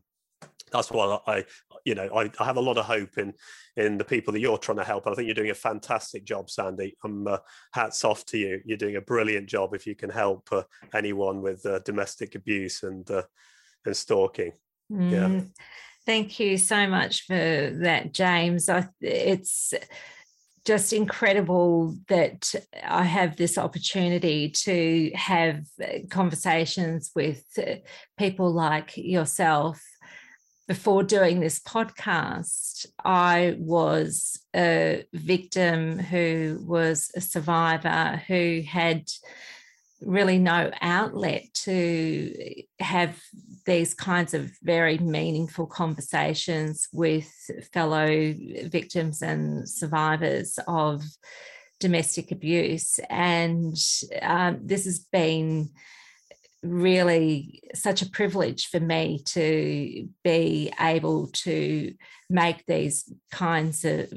that's 0.71 0.91
why 0.91 1.19
I, 1.27 1.45
you 1.85 1.95
know, 1.95 2.09
I, 2.15 2.29
I, 2.39 2.45
have 2.45 2.57
a 2.57 2.61
lot 2.61 2.77
of 2.77 2.85
hope 2.85 3.17
in 3.17 3.33
in 3.75 3.97
the 3.97 4.05
people 4.05 4.33
that 4.33 4.39
you're 4.39 4.57
trying 4.57 4.77
to 4.77 4.83
help. 4.83 5.05
I 5.05 5.13
think 5.13 5.25
you're 5.25 5.35
doing 5.35 5.51
a 5.51 5.55
fantastic 5.55 6.23
job, 6.23 6.49
Sandy. 6.49 6.97
I'm 7.03 7.27
uh, 7.27 7.37
hats 7.73 8.03
off 8.05 8.25
to 8.27 8.37
you. 8.37 8.61
You're 8.65 8.77
doing 8.77 8.95
a 8.95 9.01
brilliant 9.01 9.47
job 9.47 9.73
if 9.73 9.85
you 9.85 9.95
can 9.95 10.09
help 10.09 10.47
uh, 10.51 10.63
anyone 10.93 11.41
with 11.41 11.65
uh, 11.65 11.79
domestic 11.79 12.35
abuse 12.35 12.83
and 12.83 13.09
uh, 13.11 13.23
and 13.85 13.95
stalking. 13.95 14.53
Mm, 14.91 15.11
yeah. 15.11 15.41
Thank 16.05 16.39
you 16.39 16.57
so 16.57 16.87
much 16.87 17.25
for 17.27 17.35
that, 17.83 18.13
James. 18.13 18.69
I, 18.69 18.87
it's 19.01 19.73
just 20.65 20.93
incredible 20.93 21.95
that 22.07 22.53
I 22.83 23.03
have 23.03 23.35
this 23.35 23.57
opportunity 23.57 24.49
to 24.49 25.11
have 25.15 25.65
conversations 26.09 27.11
with 27.15 27.43
people 28.17 28.51
like 28.51 28.95
yourself 28.95 29.81
before 30.67 31.03
doing 31.03 31.39
this 31.39 31.59
podcast, 31.59 32.85
I 33.03 33.55
was 33.57 34.39
a 34.55 35.03
victim 35.13 35.99
who 35.99 36.63
was 36.65 37.11
a 37.15 37.21
survivor 37.21 38.21
who 38.27 38.61
had 38.67 39.09
really 40.01 40.39
no 40.39 40.71
outlet 40.81 41.45
to 41.53 42.33
have 42.79 43.19
these 43.65 43.93
kinds 43.93 44.33
of 44.33 44.51
very 44.63 44.97
meaningful 44.97 45.67
conversations 45.67 46.87
with 46.91 47.29
fellow 47.71 48.33
victims 48.65 49.21
and 49.21 49.69
survivors 49.69 50.57
of 50.67 51.03
domestic 51.79 52.31
abuse. 52.31 52.99
And 53.09 53.75
um, 54.21 54.59
this 54.63 54.85
has 54.85 54.99
been 54.99 55.69
really 56.63 57.63
such 57.73 58.01
a 58.01 58.09
privilege 58.09 58.67
for 58.67 58.79
me 58.79 59.21
to 59.25 60.07
be 60.23 60.71
able 60.79 61.27
to 61.27 61.93
make 62.29 62.65
these 62.65 63.11
kinds 63.31 63.83
of 63.83 64.11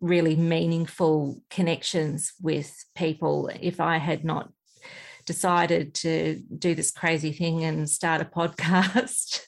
really 0.00 0.36
meaningful 0.36 1.42
connections 1.50 2.32
with 2.40 2.72
people. 2.94 3.50
If 3.60 3.80
I 3.80 3.98
had 3.98 4.24
not 4.24 4.50
decided 5.26 5.92
to 5.92 6.40
do 6.58 6.74
this 6.74 6.90
crazy 6.90 7.32
thing 7.32 7.62
and 7.64 7.88
start 7.88 8.22
a 8.22 8.24
podcast, 8.38 9.42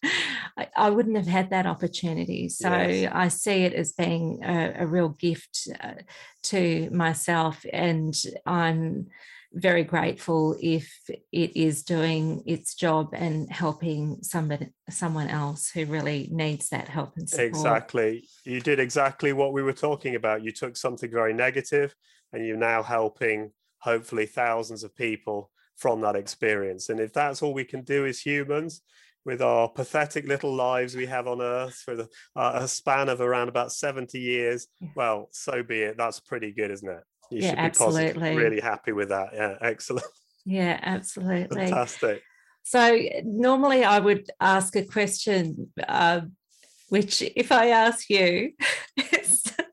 I, 0.59 0.69
I, 0.77 0.91
wouldn't 0.91 1.17
have 1.17 1.27
had 1.27 1.51
that 1.51 1.67
opportunity. 1.67 2.49
So 2.51 2.69
yes. 2.69 3.11
I 3.15 3.29
see 3.29 3.65
it 3.65 3.73
as 3.73 3.93
being 3.93 4.41
a, 4.45 4.75
a 4.81 4.87
real 4.87 5.11
gift 5.11 5.69
uh, 5.83 5.95
to 6.45 6.91
myself, 6.91 7.65
and 7.73 8.15
I'm 8.45 9.07
very 9.53 9.85
grateful 9.85 10.57
if 10.61 10.93
it 11.09 11.57
is 11.57 11.83
doing 11.83 12.43
its 12.47 12.75
job 12.75 13.09
and 13.13 13.51
helping 13.51 14.19
somebody 14.23 14.69
someone 14.89 15.29
else 15.29 15.71
who 15.71 15.87
really 15.87 16.29
needs 16.31 16.69
that 16.69 16.89
help 16.89 17.17
and 17.17 17.29
support. 17.29 17.49
Exactly. 17.49 18.29
You 18.45 18.61
did 18.61 18.79
exactly 18.79 19.33
what 19.33 19.53
we 19.53 19.63
were 19.63 19.73
talking 19.73 20.15
about. 20.15 20.45
You 20.45 20.53
took 20.53 20.77
something 20.77 21.11
very 21.11 21.33
negative 21.33 21.95
and 22.33 22.47
you're 22.47 22.57
now 22.57 22.83
helping 22.83 23.51
hopefully 23.79 24.27
thousands 24.27 24.85
of 24.85 24.95
people 24.95 25.51
from 25.77 26.01
that 26.03 26.17
experience. 26.17 26.89
And 26.89 27.01
if 27.01 27.13
that's 27.13 27.43
all 27.43 27.55
we 27.55 27.65
can 27.65 27.83
do 27.83 28.07
as 28.07 28.21
humans, 28.21 28.83
with 29.25 29.43
our 29.43 29.69
pathetic 29.69 30.27
little 30.27 30.55
lives 30.55 30.97
we 30.97 31.07
have 31.07 31.27
on 31.27 31.43
earth 31.43 31.75
for 31.85 31.95
the, 31.95 32.09
uh, 32.37 32.53
a 32.55 32.69
span 32.69 33.09
of 33.09 33.21
around 33.21 33.49
about 33.49 33.73
70 33.73 34.19
years, 34.19 34.67
well, 34.97 35.29
so 35.31 35.63
be 35.63 35.81
it. 35.83 35.97
That's 35.99 36.21
pretty 36.21 36.53
good, 36.53 36.71
isn't 36.71 36.89
it? 36.89 37.03
You 37.31 37.41
yeah, 37.41 37.51
should 37.51 37.57
be 37.57 37.63
absolutely. 37.63 38.13
Positive, 38.13 38.37
really 38.37 38.61
happy 38.61 38.93
with 38.93 39.09
that. 39.11 39.31
Yeah, 39.33 39.57
excellent. 39.61 40.07
Yeah, 40.47 40.81
absolutely. 40.83 41.67
Fantastic. 41.67 42.23
So 42.63 42.99
normally 43.25 43.85
I 43.85 43.99
would 43.99 44.31
ask 44.41 44.75
a 44.75 44.85
question, 44.85 45.71
uh, 45.87 46.23
which 46.89 47.21
if 47.21 47.53
I 47.53 47.69
ask 47.69 48.09
you, 48.09 48.53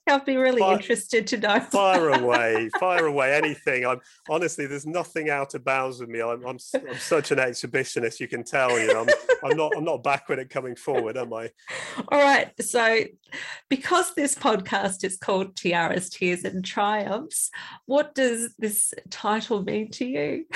I'd 0.08 0.26
be 0.26 0.38
really 0.38 0.60
fire, 0.60 0.74
interested 0.74 1.28
to 1.28 1.38
know. 1.38 1.60
Fire 1.60 2.10
away, 2.22 2.70
fire 2.80 3.06
away, 3.06 3.34
anything. 3.34 3.86
I'm 3.86 4.00
honestly, 4.30 4.66
there's 4.66 4.86
nothing 4.86 5.30
out 5.30 5.54
of 5.56 5.64
bounds 5.64 6.00
with 6.00 6.10
me. 6.10 6.22
I'm, 6.22 6.46
I'm, 6.46 6.58
I'm 6.74 6.98
such 6.98 7.32
an 7.32 7.40
exhibitionist, 7.40 8.20
you 8.20 8.28
can 8.28 8.44
tell. 8.44 8.78
You 8.80 8.94
know, 8.94 9.02
I'm, 9.02 9.52
I'm 9.52 9.58
not, 9.58 9.74
I'm 9.76 9.84
not 9.84 10.04
backward 10.04 10.40
at 10.40 10.50
coming 10.50 10.76
forward, 10.76 11.18
am 11.18 11.34
I? 11.34 11.52
All 12.10 12.20
right. 12.20 12.52
So, 12.62 13.04
because 13.70 14.14
this 14.16 14.36
podcast 14.36 15.04
is 15.04 15.18
called 15.18 15.56
Tiaras, 15.56 16.10
Tears, 16.10 16.44
and 16.44 16.64
Triumphs, 16.64 17.50
what 17.86 18.16
does 18.16 18.54
this 18.58 18.94
title 19.10 19.64
mean 19.64 19.92
to 19.92 20.06
you? 20.06 20.46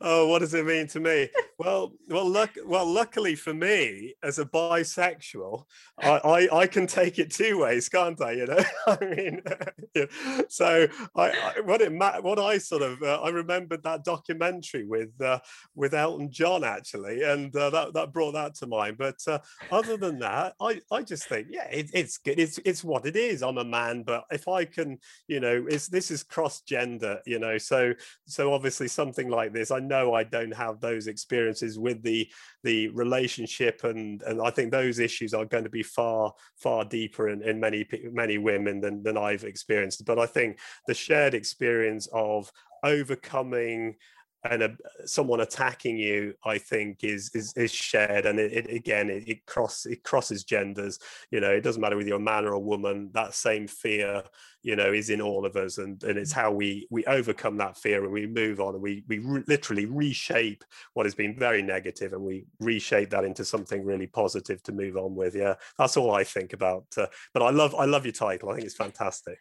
oh, 0.00 0.26
what 0.28 0.40
does 0.40 0.54
it 0.54 0.66
mean 0.66 0.86
to 0.88 1.00
me? 1.00 1.28
well, 1.58 1.92
well, 2.08 2.26
luck, 2.26 2.50
well, 2.64 2.86
luckily 2.86 3.34
for 3.34 3.52
me, 3.52 4.14
as 4.22 4.38
a 4.38 4.46
bisexual, 4.46 5.64
I, 5.98 6.08
I, 6.08 6.58
I 6.60 6.66
can 6.66 6.86
take 6.86 7.18
it 7.18 7.30
two 7.30 7.58
ways, 7.58 7.88
can't 7.90 8.20
I? 8.22 8.32
You 8.32 8.46
know, 8.46 8.64
I 8.86 8.98
mean, 9.04 9.42
yeah. 9.94 10.06
so 10.48 10.88
I, 11.14 11.30
I, 11.30 11.60
what 11.60 11.82
it 11.82 11.92
what 11.92 12.38
I 12.38 12.56
sort 12.56 12.80
of 12.80 13.02
uh, 13.02 13.20
I 13.22 13.28
remembered 13.28 13.82
that 13.82 14.04
documentary 14.04 14.84
with 14.84 15.10
uh, 15.20 15.40
with 15.74 15.92
Elton 15.92 16.30
John 16.30 16.64
actually, 16.64 17.22
and 17.22 17.54
uh, 17.54 17.68
that 17.68 17.92
that 17.92 18.12
brought 18.12 18.32
that 18.32 18.54
to 18.56 18.66
mind. 18.66 18.96
But 18.96 19.18
uh, 19.26 19.40
other 19.70 19.98
than 19.98 20.18
that, 20.20 20.54
I 20.60 20.80
I 20.90 21.02
just 21.02 21.28
think 21.28 21.48
yeah, 21.50 21.68
it, 21.70 21.90
it's 21.92 22.16
good. 22.16 22.38
It's 22.38 22.58
it's 22.64 22.82
what 22.82 23.04
it 23.04 23.16
is. 23.16 23.42
I'm 23.42 23.58
a 23.58 23.64
man, 23.64 24.02
but 24.02 24.24
if 24.30 24.48
I 24.48 24.64
can, 24.64 24.98
you 25.28 25.40
know, 25.40 25.66
it's 25.68 25.88
this 25.88 26.10
is 26.10 26.22
cross 26.22 26.62
gender, 26.62 27.20
you 27.26 27.38
know, 27.38 27.58
so 27.58 27.92
so 28.26 28.54
obviously 28.54 28.88
something 28.88 29.28
like 29.28 29.52
this, 29.52 29.70
I 29.70 29.80
know 29.90 30.14
I 30.14 30.24
don't 30.24 30.54
have 30.54 30.80
those 30.80 31.06
experiences 31.06 31.78
with 31.78 32.02
the 32.02 32.28
the 32.64 32.88
relationship, 32.88 33.84
and 33.84 34.22
and 34.22 34.40
I 34.40 34.50
think 34.50 34.70
those 34.70 34.98
issues 34.98 35.34
are 35.34 35.44
going 35.44 35.64
to 35.64 35.70
be 35.70 35.82
far 35.82 36.32
far 36.56 36.84
deeper 36.84 37.28
in, 37.28 37.42
in 37.42 37.60
many 37.60 37.86
many 38.22 38.38
women 38.38 38.80
than 38.80 39.02
than 39.02 39.18
I've 39.18 39.44
experienced. 39.44 40.04
But 40.04 40.18
I 40.18 40.26
think 40.26 40.58
the 40.86 40.94
shared 40.94 41.34
experience 41.34 42.08
of 42.12 42.50
overcoming 42.82 43.96
and 44.44 44.62
a, 44.62 44.76
someone 45.04 45.40
attacking 45.40 45.98
you 45.98 46.34
i 46.44 46.56
think 46.56 47.04
is 47.04 47.30
is, 47.34 47.52
is 47.56 47.72
shared. 47.72 48.26
And 48.26 48.38
it, 48.38 48.52
it 48.52 48.70
again 48.70 49.10
it, 49.10 49.28
it 49.28 49.46
cross 49.46 49.86
it 49.86 50.02
crosses 50.02 50.44
genders. 50.44 50.98
You 51.30 51.40
know 51.40 51.50
it 51.50 51.62
doesn't 51.62 51.80
matter 51.80 51.96
whether 51.96 52.08
you're 52.08 52.18
a 52.18 52.20
man 52.20 52.44
or 52.44 52.52
a 52.52 52.58
woman 52.58 53.10
that 53.12 53.34
same 53.34 53.66
fear 53.66 54.22
you 54.62 54.76
know 54.76 54.92
is 54.92 55.10
in 55.10 55.20
all 55.20 55.46
of 55.46 55.56
us. 55.56 55.78
And 55.78 56.02
and 56.04 56.18
it's 56.18 56.32
how 56.32 56.52
we 56.52 56.86
we 56.90 57.04
overcome 57.06 57.56
that 57.58 57.76
fear 57.76 58.04
and 58.04 58.12
we 58.12 58.26
move 58.26 58.60
on. 58.60 58.74
And 58.74 58.82
we 58.82 59.04
we 59.08 59.18
re- 59.18 59.44
literally 59.46 59.86
reshape 59.86 60.64
what 60.94 61.06
has 61.06 61.14
been 61.14 61.38
very 61.38 61.62
negative 61.62 62.12
and 62.12 62.22
we 62.22 62.46
reshape 62.60 63.10
that 63.10 63.24
into 63.24 63.44
something 63.44 63.84
really 63.84 64.06
positive 64.06 64.62
to 64.64 64.72
move 64.72 64.96
on 64.96 65.14
with. 65.14 65.34
Yeah 65.34 65.54
that's 65.78 65.96
all 65.96 66.12
i 66.12 66.24
think 66.24 66.52
about 66.52 66.84
uh, 66.96 67.06
but 67.32 67.42
i 67.42 67.50
love 67.50 67.74
i 67.74 67.84
love 67.84 68.04
your 68.04 68.12
title. 68.12 68.50
I 68.50 68.54
think 68.54 68.66
it's 68.66 68.76
fantastic. 68.76 69.38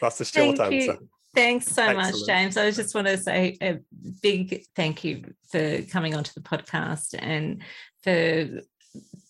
That's 0.00 0.18
the 0.18 0.24
short 0.24 0.58
Thank 0.58 0.74
answer. 0.74 0.98
you. 1.00 1.08
Thanks 1.38 1.66
so 1.68 1.84
Excellent. 1.84 2.16
much, 2.16 2.26
James. 2.26 2.56
I 2.56 2.72
just 2.72 2.96
want 2.96 3.06
to 3.06 3.16
say 3.16 3.56
a 3.62 3.78
big 4.22 4.64
thank 4.74 5.04
you 5.04 5.22
for 5.52 5.82
coming 5.82 6.16
onto 6.16 6.32
the 6.34 6.40
podcast 6.40 7.14
and 7.16 7.62
for 8.02 8.60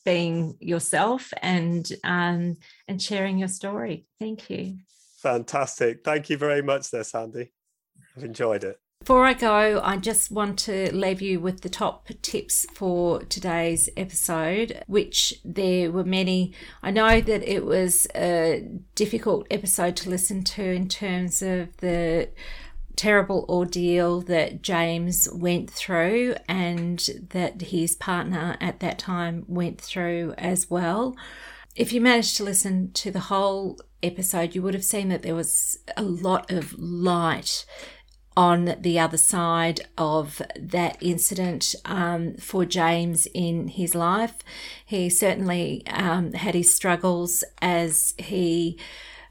being 0.07 0.57
yourself 0.59 1.35
and 1.43 1.87
um, 2.05 2.57
and 2.89 3.03
sharing 3.03 3.37
your 3.37 3.49
story. 3.49 4.07
Thank 4.19 4.49
you. 4.49 4.79
Fantastic. 5.19 6.03
Thank 6.03 6.31
you 6.31 6.39
very 6.39 6.63
much 6.63 6.91
there, 6.91 7.05
Sandy. 7.05 7.53
I've 8.17 8.25
enjoyed 8.25 8.65
it. 8.65 8.81
Before 9.09 9.25
I 9.25 9.33
go, 9.33 9.81
I 9.83 9.97
just 9.97 10.31
want 10.31 10.59
to 10.59 10.95
leave 10.95 11.23
you 11.23 11.41
with 11.41 11.63
the 11.63 11.71
top 11.71 12.09
tips 12.21 12.67
for 12.75 13.23
today's 13.23 13.89
episode, 13.97 14.83
which 14.87 15.33
there 15.43 15.91
were 15.91 16.05
many. 16.05 16.53
I 16.83 16.91
know 16.91 17.23
that 17.23 17.43
it 17.43 17.65
was 17.65 18.07
a 18.15 18.69
difficult 18.95 19.47
episode 19.51 19.97
to 19.97 20.11
listen 20.11 20.45
to 20.45 20.63
in 20.63 20.89
terms 20.89 21.41
of 21.41 21.75
the 21.79 22.29
terrible 22.97 23.47
ordeal 23.49 24.21
that 24.21 24.61
James 24.61 25.27
went 25.33 25.71
through 25.71 26.35
and 26.47 26.99
that 27.31 27.63
his 27.63 27.97
partner 27.97 28.59
at 28.61 28.81
that 28.81 28.99
time 28.99 29.47
went 29.49 29.81
through 29.81 30.35
as 30.37 30.69
well. 30.69 31.17
If 31.75 31.95
you 31.95 32.03
managed 32.03 32.37
to 32.37 32.45
listen 32.45 32.93
to 32.93 33.11
the 33.11 33.21
whole 33.21 33.79
episode, 34.03 34.55
you 34.55 34.61
would 34.61 34.75
have 34.75 34.85
seen 34.85 35.09
that 35.09 35.23
there 35.23 35.35
was 35.35 35.79
a 35.97 36.03
lot 36.03 36.51
of 36.51 36.79
light 36.79 37.65
on 38.39 38.76
the 38.78 39.01
other 39.01 39.16
side 39.16 39.80
of 39.99 40.41
that 40.57 40.97
incident 41.01 41.74
um, 41.84 42.34
for 42.36 42.64
James 42.64 43.26
in 43.34 43.66
his 43.66 43.97
life. 43.97 44.36
He 44.86 45.11
certainly 45.11 45.84
um, 45.89 46.34
had 46.34 46.55
his 46.55 46.72
struggles 46.72 47.43
as 47.61 48.14
he 48.16 48.78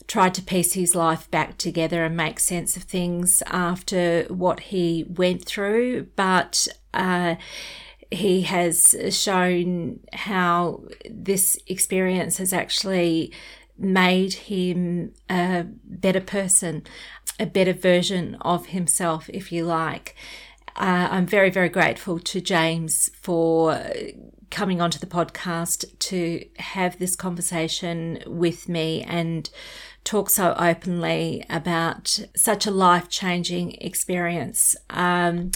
tried 0.08 0.34
to 0.34 0.42
piece 0.42 0.74
his 0.74 0.94
life 0.94 1.32
back 1.32 1.58
together 1.58 2.04
and 2.04 2.18
make 2.18 2.38
sense 2.38 2.76
of 2.76 2.84
things 2.84 3.42
after 3.48 4.26
what 4.28 4.60
he 4.60 5.06
went 5.08 5.46
through, 5.46 6.08
but. 6.18 6.68
Uh, 6.94 7.36
he 8.10 8.44
has 8.44 8.96
shown 9.10 10.00
how 10.14 10.82
this 11.10 11.58
experience 11.68 12.38
has 12.38 12.54
actually 12.54 13.34
made 13.78 14.34
him 14.34 15.12
a 15.30 15.66
better 15.84 16.22
person 16.22 16.84
a 17.40 17.46
better 17.46 17.74
version 17.74 18.36
of 18.42 18.68
himself, 18.68 19.30
if 19.34 19.52
you 19.52 19.66
like. 19.66 20.16
Uh, 20.76 21.08
I'm 21.10 21.26
very, 21.26 21.50
very 21.50 21.70
grateful 21.70 22.20
to 22.20 22.40
James 22.40 23.10
for 23.20 23.82
coming 24.50 24.80
onto 24.80 25.00
the 25.00 25.08
podcast 25.08 25.86
to 26.00 26.46
have 26.58 27.00
this 27.00 27.16
conversation 27.16 28.24
with 28.26 28.70
me 28.70 29.04
and 29.04 29.50
talk 30.04 30.30
so 30.30 30.56
openly 30.58 31.44
about 31.50 32.20
such 32.36 32.66
a 32.66 32.72
life 32.72 33.10
changing 33.10 33.74
experience. 33.74 34.76
Um, 34.90 35.52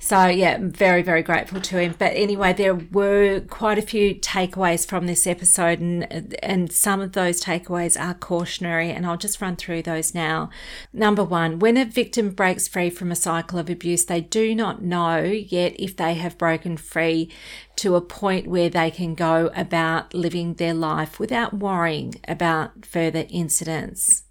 so 0.00 0.26
yeah, 0.26 0.54
I'm 0.54 0.70
very, 0.70 1.02
very 1.02 1.22
grateful 1.22 1.60
to 1.60 1.78
him. 1.78 1.94
But 1.98 2.12
anyway, 2.14 2.52
there 2.52 2.74
were 2.74 3.40
quite 3.48 3.78
a 3.78 3.82
few 3.82 4.14
takeaways 4.14 4.86
from 4.86 5.06
this 5.06 5.26
episode, 5.26 5.80
and 5.80 6.36
and 6.42 6.72
some 6.72 7.00
of 7.00 7.12
those 7.12 7.42
takeaways 7.42 8.00
are 8.00 8.14
cautionary, 8.14 8.90
and 8.90 9.04
I'll 9.04 9.16
just 9.16 9.40
run 9.40 9.56
through 9.56 9.82
those 9.82 10.14
now. 10.14 10.50
Number 10.92 11.24
one, 11.24 11.58
when 11.58 11.76
a 11.76 11.84
victim 11.84 12.30
breaks 12.30 12.68
free 12.68 12.90
from 12.90 13.10
a 13.10 13.16
cycle 13.16 13.58
of 13.58 13.68
abuse, 13.68 14.04
they 14.04 14.20
do 14.20 14.54
not 14.54 14.82
know 14.82 15.18
yet 15.22 15.74
if 15.78 15.96
they 15.96 16.14
have 16.14 16.38
broken 16.38 16.76
free 16.76 17.30
to 17.76 17.96
a 17.96 18.00
point 18.00 18.46
where 18.46 18.70
they 18.70 18.90
can 18.90 19.14
go 19.14 19.50
about 19.54 20.14
living 20.14 20.54
their 20.54 20.74
life 20.74 21.18
without 21.18 21.54
worrying 21.54 22.14
about 22.26 22.86
further 22.86 23.26
incidents. 23.30 24.24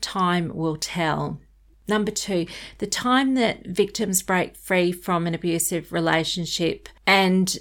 Time 0.00 0.54
will 0.54 0.76
tell. 0.76 1.40
Number 1.88 2.10
two, 2.10 2.46
the 2.78 2.86
time 2.86 3.34
that 3.34 3.66
victims 3.66 4.22
break 4.22 4.56
free 4.56 4.92
from 4.92 5.26
an 5.26 5.34
abusive 5.34 5.92
relationship 5.92 6.88
and 7.06 7.56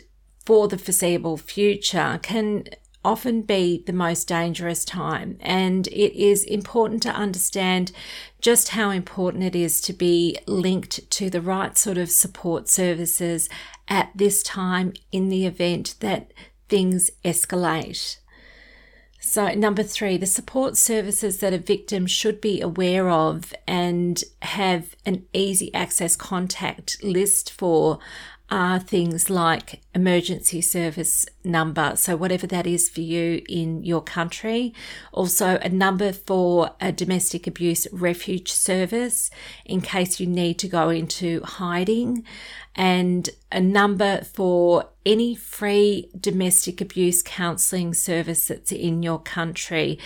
for 0.46 0.68
the 0.68 0.78
foreseeable 0.78 1.38
future 1.38 2.20
can 2.22 2.66
often 3.04 3.42
be 3.42 3.84
the 3.86 3.94
most 3.94 4.28
dangerous 4.28 4.84
time. 4.84 5.38
And 5.40 5.88
it 5.88 6.14
is 6.22 6.44
important 6.44 7.02
to 7.04 7.10
understand 7.10 7.94
just 8.42 8.70
how 8.70 8.90
important 8.90 9.44
it 9.44 9.56
is 9.56 9.80
to 9.82 9.94
be 9.94 10.38
linked 10.46 11.10
to 11.12 11.30
the 11.30 11.42
right 11.42 11.78
sort 11.78 11.98
of 11.98 12.12
support 12.12 12.68
services 12.68 13.48
at 13.88 14.12
this 14.14 14.44
time 14.44 14.94
in 15.12 15.30
the 15.30 15.46
event 15.46 15.96
that 16.02 16.34
things 16.68 17.10
escalate. 17.24 18.18
So, 19.20 19.48
number 19.50 19.84
three, 19.84 20.18
the 20.18 20.28
support 20.28 20.78
services 20.78 21.40
that 21.40 21.54
a 21.54 21.58
victim 21.58 22.06
should 22.06 22.40
be 22.40 22.62
aware 22.62 23.10
of 23.10 23.54
and 23.68 24.24
have 24.44 24.96
an 25.06 25.26
easy 25.34 25.74
access 25.74 26.16
contact 26.16 27.04
list 27.04 27.52
for 27.52 28.00
are 28.50 28.80
things 28.80 29.30
like 29.30 29.82
emergency 29.94 30.62
service 30.62 31.26
number. 31.44 31.94
So, 31.96 32.16
whatever 32.16 32.48
that 32.48 32.68
is 32.68 32.90
for 32.90 33.02
you 33.02 33.42
in 33.50 33.84
your 33.84 34.02
country. 34.02 34.74
Also, 35.12 35.58
a 35.62 35.70
number 35.70 36.14
for 36.14 36.72
a 36.80 36.92
domestic 36.92 37.48
abuse 37.48 37.88
refuge 37.92 38.52
service 38.52 39.30
in 39.66 39.82
case 39.82 40.20
you 40.20 40.28
need 40.28 40.60
to 40.60 40.68
go 40.68 40.90
into 40.90 41.42
hiding 41.44 42.24
and 42.78 43.32
a 43.52 43.60
number 43.60 44.22
for 44.24 44.86
any 45.04 45.34
free 45.34 46.10
domestic 46.20 46.80
abuse 46.80 47.24
counselling 47.24 47.94
service 47.94 48.48
that's 48.48 48.72
in 48.72 49.02
your 49.02 49.20
country. 49.20 49.98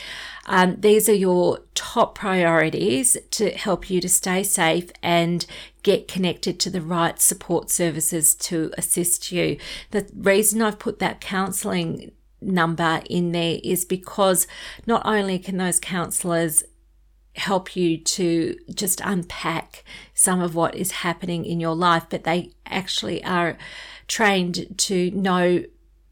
Um, 0.45 0.77
these 0.79 1.09
are 1.09 1.13
your 1.13 1.59
top 1.75 2.15
priorities 2.15 3.17
to 3.31 3.51
help 3.51 3.89
you 3.89 3.99
to 3.99 4.07
stay 4.07 4.43
safe 4.43 4.89
and 5.03 5.45
get 5.83 6.07
connected 6.07 6.59
to 6.61 6.69
the 6.69 6.81
right 6.81 7.19
support 7.19 7.69
services 7.69 8.33
to 8.35 8.71
assist 8.77 9.31
you. 9.31 9.57
The 9.89 10.09
reason 10.15 10.61
I've 10.61 10.79
put 10.79 10.99
that 10.99 11.19
counselling 11.19 12.11
number 12.39 13.01
in 13.09 13.33
there 13.33 13.59
is 13.63 13.85
because 13.85 14.47
not 14.87 15.01
only 15.05 15.37
can 15.37 15.57
those 15.57 15.79
counsellors 15.79 16.63
help 17.35 17.75
you 17.75 17.97
to 17.97 18.57
just 18.73 19.01
unpack 19.03 19.83
some 20.13 20.41
of 20.41 20.55
what 20.55 20.75
is 20.75 20.91
happening 20.91 21.45
in 21.45 21.59
your 21.59 21.75
life, 21.75 22.05
but 22.09 22.23
they 22.23 22.51
actually 22.65 23.23
are 23.23 23.57
trained 24.07 24.77
to 24.77 25.11
know 25.11 25.63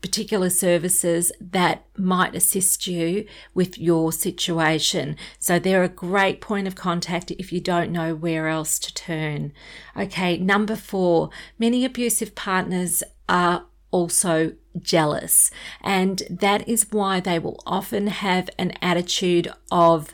particular 0.01 0.49
services 0.49 1.32
that 1.41 1.86
might 1.97 2.34
assist 2.34 2.88
you 2.88 3.26
with 3.53 3.78
your 3.78 4.11
situation. 4.13 5.17
So 5.39 5.59
they're 5.59 5.84
a 5.84 5.89
great 5.89 6.39
point 6.39 6.67
of 6.67 6.76
contact 6.76 7.32
if 7.32 7.51
you 7.51 7.59
don't 7.59 7.91
know 7.91 8.15
where 8.15 8.47
else 8.47 8.80
to 8.80 8.93
turn. 8.93 9.51
Okay, 9.97 10.38
number 10.38 10.76
four, 10.76 11.30
many 11.57 11.84
abusive 11.84 12.34
partners 12.36 13.03
are 13.28 13.65
also 13.91 14.53
jealous, 14.80 15.51
and 15.82 16.22
that 16.30 16.67
is 16.67 16.88
why 16.91 17.20
they 17.20 17.39
will 17.39 17.61
often 17.65 18.07
have 18.07 18.49
an 18.57 18.72
attitude 18.82 19.51
of 19.72 20.13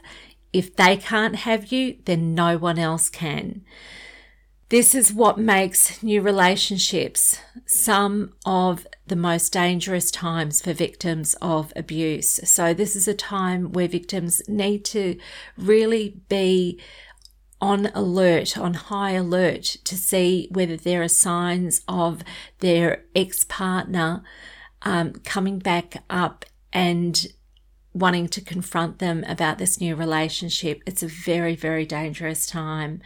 if 0.56 0.74
they 0.74 0.96
can't 0.96 1.36
have 1.36 1.70
you, 1.70 1.98
then 2.06 2.34
no 2.34 2.58
one 2.58 2.80
else 2.80 3.10
can. 3.10 3.62
This 4.70 4.96
is 4.96 5.12
what 5.14 5.38
makes 5.38 6.02
new 6.02 6.22
relationships 6.22 7.38
some 7.66 8.32
of 8.46 8.88
the 9.06 9.18
most 9.18 9.52
dangerous 9.52 10.10
times 10.10 10.62
for 10.62 10.72
victims 10.72 11.36
of 11.42 11.74
abuse. 11.76 12.40
So, 12.50 12.74
this 12.74 12.96
is 12.96 13.06
a 13.06 13.14
time 13.14 13.74
where 13.74 13.90
victims 13.90 14.42
need 14.48 14.86
to 14.86 15.20
really 15.58 16.22
be 16.30 16.80
on 17.60 17.88
alert, 17.94 18.58
on 18.58 18.76
high 18.76 19.12
alert 19.12 19.64
to 19.84 19.98
see 19.98 20.48
whether 20.52 20.78
there 20.78 21.04
are 21.04 21.10
signs 21.10 21.82
of 21.90 22.24
their 22.60 23.04
ex 23.14 23.44
partner 23.44 24.24
um, 24.84 25.16
coming 25.26 25.60
back 25.60 26.02
up 26.10 26.46
and 26.72 27.28
wanting 27.96 28.28
to 28.28 28.42
confront 28.42 29.00
them 29.00 29.24
about 29.26 29.58
this 29.58 29.80
new 29.80 29.96
relationship. 29.96 30.84
It's 30.86 31.02
a 31.02 31.08
very, 31.08 31.56
very 31.56 31.86
dangerous 31.86 32.46
time. 32.46 33.02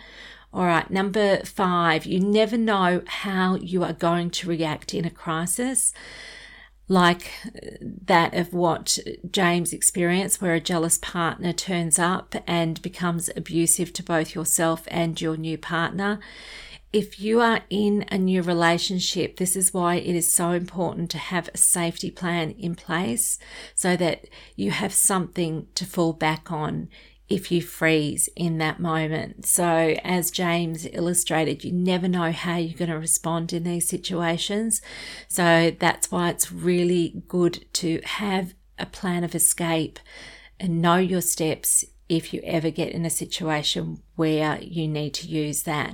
All 0.52 0.66
right, 0.66 0.90
number 0.90 1.46
five, 1.46 2.08
you 2.08 2.20
never 2.20 2.58
know 2.58 3.04
how 3.06 3.56
you 3.56 3.84
are 3.84 3.94
going 3.94 4.32
to 4.32 4.50
react 4.50 4.96
in 4.96 5.06
a 5.06 5.12
crisis, 5.12 5.94
like 6.88 7.32
that 7.84 8.34
of 8.34 8.52
what 8.52 8.98
James 9.30 9.74
experienced, 9.74 10.42
where 10.42 10.56
a 10.56 10.60
jealous 10.60 10.98
partner 10.98 11.54
turns 11.54 12.00
up 12.00 12.34
and 12.48 12.82
becomes 12.82 13.30
abusive 13.36 13.94
to 13.94 14.02
both 14.02 14.34
yourself 14.34 14.86
and 14.88 15.22
your 15.22 15.38
new 15.38 15.56
partner. 15.56 16.20
If 16.92 17.20
you 17.20 17.40
are 17.40 17.62
in 17.70 18.06
a 18.10 18.18
new 18.18 18.42
relationship, 18.42 19.38
this 19.38 19.56
is 19.56 19.74
why 19.74 19.96
it 19.96 20.16
is 20.16 20.34
so 20.34 20.52
important 20.52 21.12
to 21.12 21.20
have 21.20 21.48
a 21.54 21.58
safety 21.58 22.10
plan 22.10 22.52
in 22.52 22.74
place 22.74 23.38
so 23.76 23.96
that 23.98 24.26
you 24.56 24.72
have 24.72 24.92
something 24.92 25.68
to 25.76 25.86
fall 25.86 26.14
back 26.14 26.52
on 26.52 26.90
if 27.28 27.52
you 27.52 27.62
freeze 27.62 28.28
in 28.36 28.58
that 28.58 28.80
moment. 28.80 29.46
So, 29.46 29.96
as 30.04 30.32
James 30.32 30.88
illustrated, 30.92 31.64
you 31.64 31.72
never 31.72 32.08
know 32.08 32.32
how 32.32 32.58
you're 32.58 32.76
going 32.76 32.90
to 32.90 32.98
respond 32.98 33.54
in 33.54 33.66
these 33.66 33.88
situations. 33.88 34.82
So, 35.28 35.72
that's 35.78 36.10
why 36.10 36.30
it's 36.30 36.52
really 36.52 37.22
good 37.28 37.66
to 37.74 38.02
have 38.04 38.56
a 38.80 38.88
plan 38.88 39.24
of 39.24 39.36
escape 39.36 40.00
and 40.60 40.82
know 40.82 40.98
your 40.98 41.22
steps 41.22 41.86
if 42.08 42.34
you 42.34 42.42
ever 42.44 42.72
get 42.72 42.94
in 42.94 43.06
a 43.06 43.12
situation 43.12 44.02
where 44.16 44.60
you 44.60 44.88
need 44.88 45.14
to 45.14 45.28
use 45.28 45.62
that. 45.64 45.94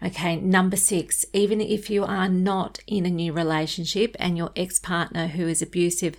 Okay, 0.00 0.36
number 0.36 0.76
six, 0.76 1.24
even 1.32 1.60
if 1.60 1.90
you 1.90 2.04
are 2.04 2.28
not 2.28 2.78
in 2.86 3.04
a 3.04 3.10
new 3.10 3.32
relationship 3.32 4.14
and 4.20 4.36
your 4.36 4.50
ex 4.54 4.78
partner 4.78 5.26
who 5.26 5.48
is 5.48 5.60
abusive 5.60 6.14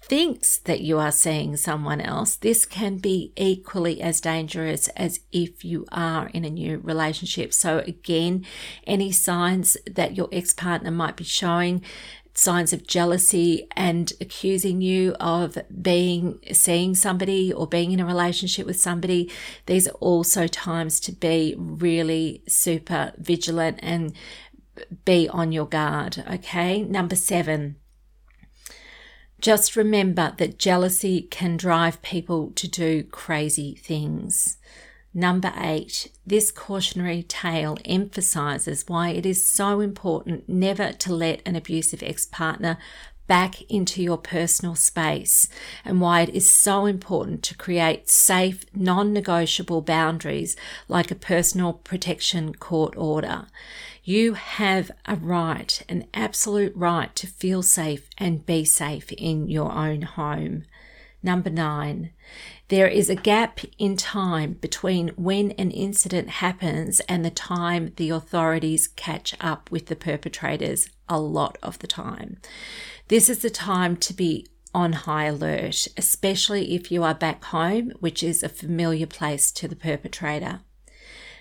thinks 0.00 0.58
that 0.60 0.80
you 0.80 0.98
are 0.98 1.12
seeing 1.12 1.54
someone 1.56 2.00
else, 2.00 2.36
this 2.36 2.64
can 2.64 2.96
be 2.96 3.32
equally 3.36 4.00
as 4.00 4.22
dangerous 4.22 4.88
as 4.88 5.20
if 5.30 5.62
you 5.62 5.84
are 5.92 6.28
in 6.28 6.46
a 6.46 6.50
new 6.50 6.78
relationship. 6.78 7.52
So, 7.52 7.80
again, 7.80 8.46
any 8.86 9.12
signs 9.12 9.76
that 9.86 10.16
your 10.16 10.30
ex 10.32 10.54
partner 10.54 10.90
might 10.90 11.16
be 11.16 11.24
showing, 11.24 11.82
signs 12.38 12.72
of 12.72 12.86
jealousy 12.86 13.66
and 13.72 14.12
accusing 14.20 14.80
you 14.80 15.12
of 15.18 15.58
being 15.82 16.38
seeing 16.52 16.94
somebody 16.94 17.52
or 17.52 17.66
being 17.66 17.90
in 17.90 17.98
a 17.98 18.06
relationship 18.06 18.64
with 18.64 18.78
somebody. 18.78 19.28
These 19.66 19.88
are 19.88 19.98
also 20.00 20.46
times 20.46 21.00
to 21.00 21.12
be 21.12 21.56
really 21.58 22.44
super 22.46 23.12
vigilant 23.18 23.80
and 23.82 24.12
be 25.04 25.28
on 25.28 25.50
your 25.50 25.66
guard 25.66 26.24
okay? 26.30 26.84
Number 26.84 27.16
7 27.16 27.74
just 29.40 29.76
remember 29.76 30.34
that 30.38 30.58
jealousy 30.58 31.22
can 31.22 31.56
drive 31.56 32.02
people 32.02 32.50
to 32.56 32.66
do 32.66 33.04
crazy 33.04 33.76
things. 33.76 34.57
Number 35.14 35.52
eight, 35.56 36.12
this 36.26 36.50
cautionary 36.50 37.22
tale 37.22 37.78
emphasizes 37.84 38.84
why 38.86 39.10
it 39.10 39.24
is 39.24 39.48
so 39.48 39.80
important 39.80 40.48
never 40.48 40.92
to 40.92 41.14
let 41.14 41.40
an 41.46 41.56
abusive 41.56 42.02
ex 42.02 42.26
partner 42.26 42.78
back 43.28 43.62
into 43.70 44.02
your 44.02 44.18
personal 44.18 44.74
space 44.74 45.48
and 45.84 46.00
why 46.00 46.22
it 46.22 46.30
is 46.30 46.50
so 46.50 46.86
important 46.86 47.42
to 47.44 47.56
create 47.56 48.08
safe, 48.08 48.64
non 48.74 49.12
negotiable 49.12 49.82
boundaries 49.82 50.56
like 50.88 51.10
a 51.10 51.14
personal 51.14 51.74
protection 51.74 52.54
court 52.54 52.94
order. 52.96 53.46
You 54.02 54.34
have 54.34 54.90
a 55.04 55.16
right, 55.16 55.82
an 55.88 56.06
absolute 56.14 56.72
right 56.74 57.14
to 57.16 57.26
feel 57.26 57.62
safe 57.62 58.08
and 58.16 58.46
be 58.46 58.64
safe 58.64 59.12
in 59.12 59.48
your 59.48 59.70
own 59.70 60.02
home. 60.02 60.64
Number 61.22 61.50
nine, 61.50 62.10
there 62.68 62.86
is 62.86 63.08
a 63.08 63.14
gap 63.14 63.60
in 63.78 63.96
time 63.96 64.52
between 64.54 65.08
when 65.16 65.52
an 65.52 65.70
incident 65.70 66.28
happens 66.28 67.00
and 67.00 67.24
the 67.24 67.30
time 67.30 67.92
the 67.96 68.10
authorities 68.10 68.88
catch 68.88 69.34
up 69.40 69.70
with 69.70 69.86
the 69.86 69.96
perpetrators 69.96 70.90
a 71.08 71.18
lot 71.18 71.56
of 71.62 71.78
the 71.78 71.86
time. 71.86 72.36
This 73.08 73.30
is 73.30 73.38
the 73.38 73.50
time 73.50 73.96
to 73.96 74.12
be 74.12 74.46
on 74.74 74.92
high 74.92 75.24
alert, 75.24 75.88
especially 75.96 76.74
if 76.74 76.92
you 76.92 77.02
are 77.02 77.14
back 77.14 77.42
home, 77.44 77.90
which 78.00 78.22
is 78.22 78.42
a 78.42 78.48
familiar 78.50 79.06
place 79.06 79.50
to 79.52 79.66
the 79.66 79.76
perpetrator. 79.76 80.60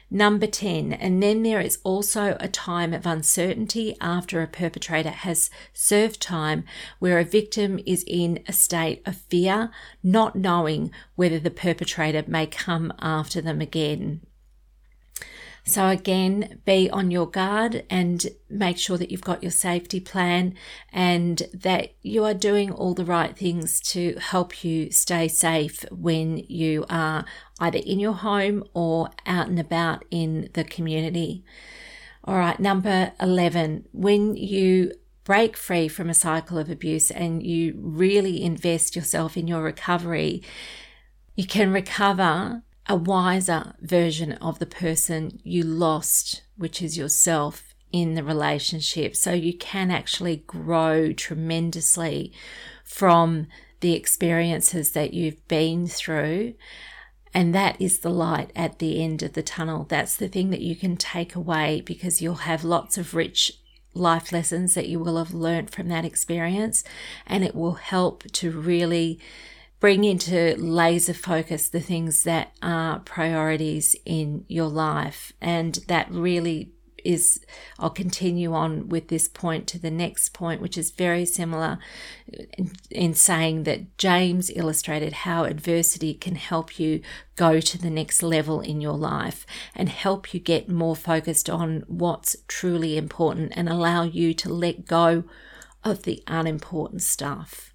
Number 0.09 0.47
10, 0.47 0.93
and 0.93 1.21
then 1.21 1.43
there 1.43 1.59
is 1.59 1.79
also 1.83 2.37
a 2.39 2.47
time 2.47 2.93
of 2.93 3.05
uncertainty 3.05 3.97
after 3.99 4.41
a 4.41 4.47
perpetrator 4.47 5.09
has 5.09 5.49
served 5.73 6.21
time 6.21 6.63
where 6.99 7.19
a 7.19 7.25
victim 7.25 7.77
is 7.85 8.05
in 8.07 8.39
a 8.47 8.53
state 8.53 9.01
of 9.05 9.17
fear, 9.17 9.69
not 10.01 10.35
knowing 10.35 10.91
whether 11.15 11.39
the 11.39 11.51
perpetrator 11.51 12.23
may 12.25 12.47
come 12.47 12.93
after 12.99 13.41
them 13.41 13.59
again. 13.59 14.21
So, 15.67 15.89
again, 15.89 16.61
be 16.63 16.89
on 16.89 17.11
your 17.11 17.29
guard 17.29 17.83
and 17.89 18.25
make 18.49 18.77
sure 18.77 18.97
that 18.97 19.11
you've 19.11 19.19
got 19.19 19.43
your 19.43 19.51
safety 19.51 19.99
plan 19.99 20.55
and 20.93 21.43
that 21.53 21.89
you 22.01 22.23
are 22.23 22.33
doing 22.33 22.71
all 22.71 22.93
the 22.93 23.03
right 23.03 23.37
things 23.37 23.81
to 23.91 24.15
help 24.17 24.63
you 24.63 24.89
stay 24.91 25.27
safe 25.27 25.83
when 25.91 26.37
you 26.37 26.85
are 26.89 27.25
either 27.59 27.79
in 27.79 27.99
your 27.99 28.13
home 28.13 28.63
or 28.73 29.09
out 29.25 29.49
and 29.49 29.59
about 29.59 30.05
in 30.09 30.49
the 30.53 30.63
community. 30.63 31.43
All 32.23 32.37
right, 32.37 32.57
number 32.61 33.11
11, 33.19 33.89
when 33.91 34.37
you 34.37 34.93
break 35.25 35.57
free 35.57 35.89
from 35.89 36.09
a 36.09 36.13
cycle 36.13 36.57
of 36.57 36.69
abuse 36.69 37.11
and 37.11 37.43
you 37.43 37.73
really 37.77 38.41
invest 38.41 38.95
yourself 38.95 39.35
in 39.35 39.49
your 39.49 39.63
recovery, 39.63 40.41
you 41.35 41.45
can 41.45 41.73
recover 41.73 42.63
a 42.87 42.95
wiser 42.95 43.73
version 43.81 44.33
of 44.33 44.59
the 44.59 44.65
person 44.65 45.39
you 45.43 45.63
lost, 45.63 46.43
which 46.55 46.81
is 46.81 46.97
yourself 46.97 47.73
in 47.91 48.15
the 48.15 48.23
relationship. 48.23 49.15
So 49.15 49.33
you 49.33 49.57
can 49.57 49.91
actually 49.91 50.37
grow 50.47 51.11
tremendously 51.13 52.33
from 52.83 53.47
the 53.79 53.93
experiences 53.93 54.91
that 54.91 55.13
you've 55.13 55.45
been 55.47 55.87
through. 55.87 56.55
And 57.33 57.53
that 57.53 57.79
is 57.79 57.99
the 57.99 58.09
light 58.09 58.51
at 58.55 58.79
the 58.79 59.03
end 59.03 59.21
of 59.21 59.33
the 59.33 59.43
tunnel. 59.43 59.85
That's 59.89 60.15
the 60.15 60.27
thing 60.27 60.49
that 60.49 60.61
you 60.61 60.75
can 60.75 60.97
take 60.97 61.35
away 61.35 61.81
because 61.85 62.21
you'll 62.21 62.35
have 62.35 62.63
lots 62.63 62.97
of 62.97 63.13
rich 63.13 63.53
life 63.93 64.31
lessons 64.31 64.73
that 64.75 64.87
you 64.87 64.99
will 64.99 65.17
have 65.17 65.33
learned 65.33 65.69
from 65.69 65.87
that 65.89 66.05
experience. 66.05 66.83
And 67.25 67.43
it 67.43 67.53
will 67.53 67.75
help 67.75 68.23
to 68.33 68.51
really 68.51 69.19
bring 69.79 70.03
into 70.03 70.55
laser 70.57 71.13
focus 71.13 71.69
the 71.69 71.79
things 71.79 72.23
that 72.23 72.51
are 72.61 72.99
priorities 72.99 73.95
in 74.05 74.45
your 74.47 74.67
life. 74.67 75.33
And 75.41 75.75
that 75.87 76.09
really 76.11 76.71
is, 77.03 77.39
I'll 77.79 77.89
continue 77.89 78.53
on 78.53 78.89
with 78.89 79.07
this 79.07 79.27
point 79.27 79.67
to 79.67 79.79
the 79.79 79.91
next 79.91 80.29
point, 80.33 80.61
which 80.61 80.77
is 80.77 80.91
very 80.91 81.25
similar 81.25 81.77
in, 82.27 82.71
in, 82.89 83.13
saying 83.13 83.63
that 83.63 83.97
James 83.97 84.51
illustrated 84.53 85.13
how 85.13 85.45
adversity 85.45 86.13
can 86.13 86.35
help 86.35 86.79
you 86.79 87.01
go 87.35 87.59
to 87.61 87.77
the 87.77 87.89
next 87.89 88.23
level 88.23 88.59
in 88.59 88.81
your 88.81 88.97
life 88.97 89.45
and 89.75 89.89
help 89.89 90.33
you 90.33 90.39
get 90.39 90.69
more 90.69 90.95
focused 90.95 91.49
on 91.49 91.83
what's 91.87 92.35
truly 92.47 92.97
important 92.97 93.53
and 93.55 93.69
allow 93.69 94.03
you 94.03 94.33
to 94.33 94.49
let 94.49 94.85
go 94.85 95.23
of 95.83 96.03
the 96.03 96.21
unimportant 96.27 97.01
stuff. 97.03 97.66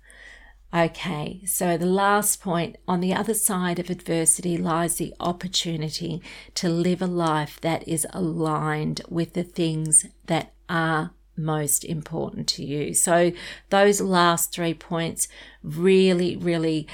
Okay, 0.75 1.43
so 1.45 1.77
the 1.77 1.85
last 1.85 2.41
point 2.41 2.77
on 2.89 3.01
the 3.01 3.13
other 3.13 3.35
side 3.35 3.79
of 3.79 3.91
adversity 3.91 4.57
lies 4.57 4.97
the 4.97 5.15
opportunity 5.21 6.23
to 6.55 6.71
live 6.71 7.03
a 7.03 7.07
life 7.07 7.61
that 7.61 7.87
is 7.87 8.07
aligned 8.15 9.03
with 9.07 9.35
the 9.35 9.43
things 9.43 10.07
that 10.27 10.55
are 10.71 11.11
most 11.37 11.85
important 11.85 12.49
to 12.49 12.65
you. 12.65 12.95
So, 12.95 13.33
those 13.69 14.01
last 14.01 14.53
three 14.53 14.73
points 14.73 15.29
really, 15.63 16.37
really 16.37 16.89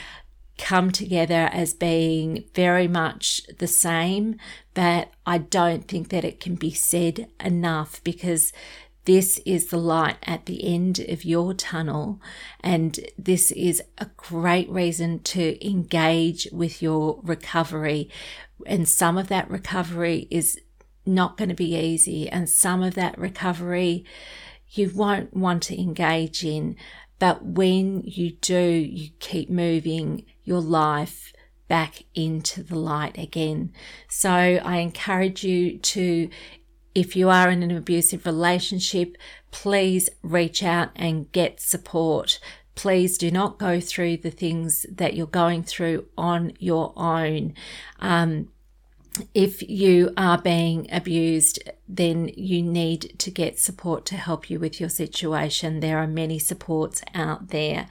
come 0.57 0.91
together 0.91 1.49
as 1.53 1.73
being 1.73 2.45
very 2.55 2.89
much 2.89 3.43
the 3.59 3.69
same, 3.69 4.37
but 4.75 5.13
I 5.25 5.39
don't 5.39 5.87
think 5.87 6.09
that 6.09 6.25
it 6.25 6.41
can 6.41 6.57
be 6.57 6.73
said 6.73 7.29
enough 7.39 8.03
because 8.03 8.53
this 9.09 9.41
is 9.47 9.69
the 9.69 9.79
light 9.79 10.19
at 10.25 10.45
the 10.45 10.63
end 10.63 10.99
of 11.09 11.25
your 11.25 11.55
tunnel. 11.55 12.21
And 12.61 13.01
this 13.17 13.51
is 13.53 13.83
a 13.97 14.05
great 14.19 14.69
reason 14.69 15.21
to 15.21 15.67
engage 15.67 16.47
with 16.53 16.83
your 16.83 17.19
recovery. 17.23 18.11
And 18.67 18.87
some 18.87 19.17
of 19.17 19.29
that 19.29 19.49
recovery 19.49 20.29
is 20.31 20.61
not 21.07 21.39
going 21.39 21.49
to 21.49 21.55
be 21.55 21.75
easy, 21.75 22.29
and 22.29 22.51
some 22.51 22.83
of 22.83 22.97
that 22.97 23.17
recovery 23.17 24.05
you 24.73 24.91
won't 24.95 25.35
want 25.35 25.63
to 25.63 25.81
engage 25.81 26.45
in. 26.45 26.77
But 27.19 27.43
when 27.43 28.03
you 28.05 28.33
do, 28.33 28.61
you 28.61 29.09
keep 29.21 29.49
moving 29.49 30.27
your 30.45 30.61
life 30.61 31.33
back 31.67 32.03
into 32.15 32.63
the 32.63 32.79
light 32.79 33.17
again. 33.17 33.73
So 34.11 34.31
I 34.31 34.79
encourage 34.79 35.45
you 35.45 35.79
to, 35.79 36.29
if 36.99 37.15
you 37.15 37.29
are 37.29 37.49
in 37.49 37.63
an 37.63 37.71
abusive 37.71 38.27
relationship, 38.27 39.17
please 39.53 40.11
reach 40.21 40.65
out 40.65 40.91
and 40.97 41.31
get 41.31 41.61
support. 41.61 42.41
Please 42.75 43.17
do 43.17 43.31
not 43.31 43.57
go 43.57 43.79
through 43.79 44.17
the 44.17 44.33
things 44.33 44.85
that 44.91 45.15
you're 45.15 45.27
going 45.27 45.63
through 45.63 46.07
on 46.19 46.53
your 46.59 46.93
own. 46.97 47.55
Um, 48.01 48.49
if 49.33 49.63
you 49.63 50.13
are 50.17 50.39
being 50.39 50.89
abused, 50.91 51.61
then 51.89 52.33
you 52.37 52.63
need 52.63 53.17
to 53.21 53.31
get 53.31 53.61
support 53.61 54.05
to 54.07 54.17
help 54.17 54.51
you 54.51 54.59
with 54.59 54.81
your 54.81 54.89
situation. 54.89 55.79
There 55.79 55.99
are 55.99 56.07
many 56.09 56.41
supports 56.41 57.01
out 57.15 57.51
there, 57.51 57.87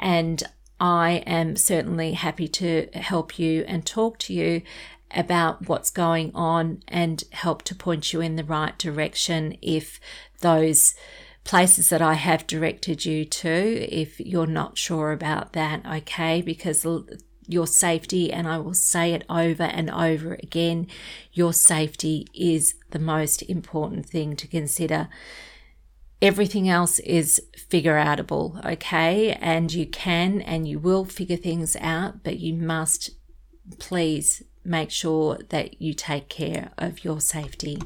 and 0.00 0.42
I 0.80 1.22
am 1.26 1.54
certainly 1.54 2.12
happy 2.12 2.48
to 2.48 2.88
help 2.92 3.38
you 3.38 3.64
and 3.68 3.86
talk 3.86 4.18
to 4.20 4.32
you 4.32 4.62
about 5.10 5.68
what's 5.68 5.90
going 5.90 6.30
on 6.34 6.82
and 6.88 7.24
help 7.32 7.62
to 7.62 7.74
point 7.74 8.12
you 8.12 8.20
in 8.20 8.36
the 8.36 8.44
right 8.44 8.76
direction 8.78 9.56
if 9.62 10.00
those 10.40 10.94
places 11.44 11.88
that 11.88 12.02
I 12.02 12.14
have 12.14 12.46
directed 12.46 13.06
you 13.06 13.24
to, 13.24 13.48
if 13.48 14.20
you're 14.20 14.46
not 14.46 14.76
sure 14.76 15.12
about 15.12 15.54
that, 15.54 15.84
okay? 15.86 16.42
Because 16.42 16.86
your 17.46 17.66
safety, 17.66 18.30
and 18.30 18.46
I 18.46 18.58
will 18.58 18.74
say 18.74 19.14
it 19.14 19.24
over 19.30 19.62
and 19.62 19.90
over 19.90 20.34
again 20.34 20.86
your 21.32 21.54
safety 21.54 22.26
is 22.34 22.74
the 22.90 22.98
most 22.98 23.40
important 23.42 24.04
thing 24.04 24.36
to 24.36 24.46
consider. 24.46 25.08
Everything 26.20 26.68
else 26.68 26.98
is 26.98 27.40
figure 27.56 27.94
outable, 27.94 28.62
okay? 28.64 29.32
And 29.32 29.72
you 29.72 29.86
can 29.86 30.42
and 30.42 30.68
you 30.68 30.78
will 30.78 31.06
figure 31.06 31.36
things 31.36 31.76
out, 31.80 32.22
but 32.22 32.38
you 32.38 32.52
must 32.54 33.10
please 33.78 34.42
make 34.68 34.90
sure 34.90 35.38
that 35.48 35.80
you 35.80 35.94
take 35.94 36.28
care 36.28 36.70
of 36.78 37.04
your 37.04 37.20
safety. 37.20 37.78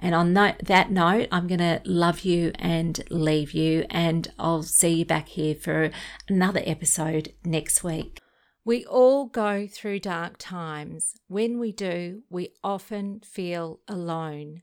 And 0.00 0.14
on 0.14 0.34
that 0.34 0.90
note, 0.90 1.26
I'm 1.32 1.48
going 1.48 1.58
to 1.58 1.80
love 1.84 2.20
you 2.20 2.52
and 2.58 3.02
leave 3.10 3.52
you, 3.52 3.84
and 3.90 4.32
I'll 4.38 4.62
see 4.62 4.90
you 4.90 5.04
back 5.04 5.28
here 5.28 5.56
for 5.56 5.90
another 6.28 6.62
episode 6.64 7.32
next 7.44 7.82
week. 7.82 8.20
We 8.64 8.84
all 8.84 9.26
go 9.26 9.66
through 9.66 10.00
dark 10.00 10.36
times. 10.38 11.14
When 11.26 11.58
we 11.58 11.72
do, 11.72 12.22
we 12.30 12.50
often 12.62 13.20
feel 13.20 13.80
alone. 13.88 14.62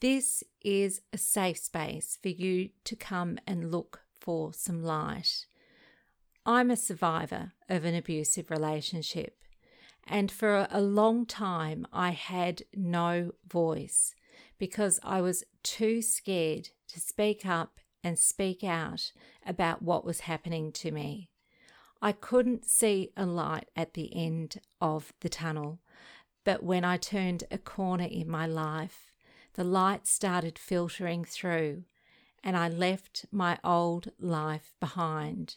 This 0.00 0.42
is 0.62 1.00
a 1.12 1.18
safe 1.18 1.58
space 1.58 2.18
for 2.20 2.28
you 2.28 2.70
to 2.84 2.96
come 2.96 3.38
and 3.46 3.70
look 3.70 4.00
for 4.20 4.52
some 4.52 4.82
light. 4.82 5.46
I'm 6.44 6.70
a 6.70 6.76
survivor 6.76 7.52
of 7.68 7.84
an 7.84 7.94
abusive 7.94 8.50
relationship, 8.50 9.39
and 10.10 10.30
for 10.30 10.66
a 10.70 10.80
long 10.80 11.24
time 11.24 11.86
I 11.92 12.10
had 12.10 12.64
no 12.74 13.32
voice 13.48 14.14
because 14.58 14.98
I 15.04 15.20
was 15.20 15.44
too 15.62 16.02
scared 16.02 16.70
to 16.88 17.00
speak 17.00 17.46
up 17.46 17.78
and 18.02 18.18
speak 18.18 18.64
out 18.64 19.12
about 19.46 19.82
what 19.82 20.04
was 20.04 20.20
happening 20.20 20.72
to 20.72 20.90
me. 20.90 21.30
I 22.02 22.12
couldn't 22.12 22.64
see 22.64 23.12
a 23.16 23.24
light 23.24 23.68
at 23.76 23.94
the 23.94 24.14
end 24.14 24.60
of 24.80 25.12
the 25.20 25.28
tunnel, 25.28 25.78
but 26.44 26.62
when 26.62 26.84
I 26.84 26.96
turned 26.96 27.44
a 27.50 27.58
corner 27.58 28.08
in 28.10 28.28
my 28.28 28.46
life, 28.46 29.12
the 29.54 29.64
light 29.64 30.06
started 30.06 30.58
filtering 30.58 31.24
through 31.24 31.84
and 32.42 32.56
I 32.56 32.68
left 32.68 33.26
my 33.30 33.58
old 33.62 34.10
life 34.18 34.74
behind. 34.80 35.56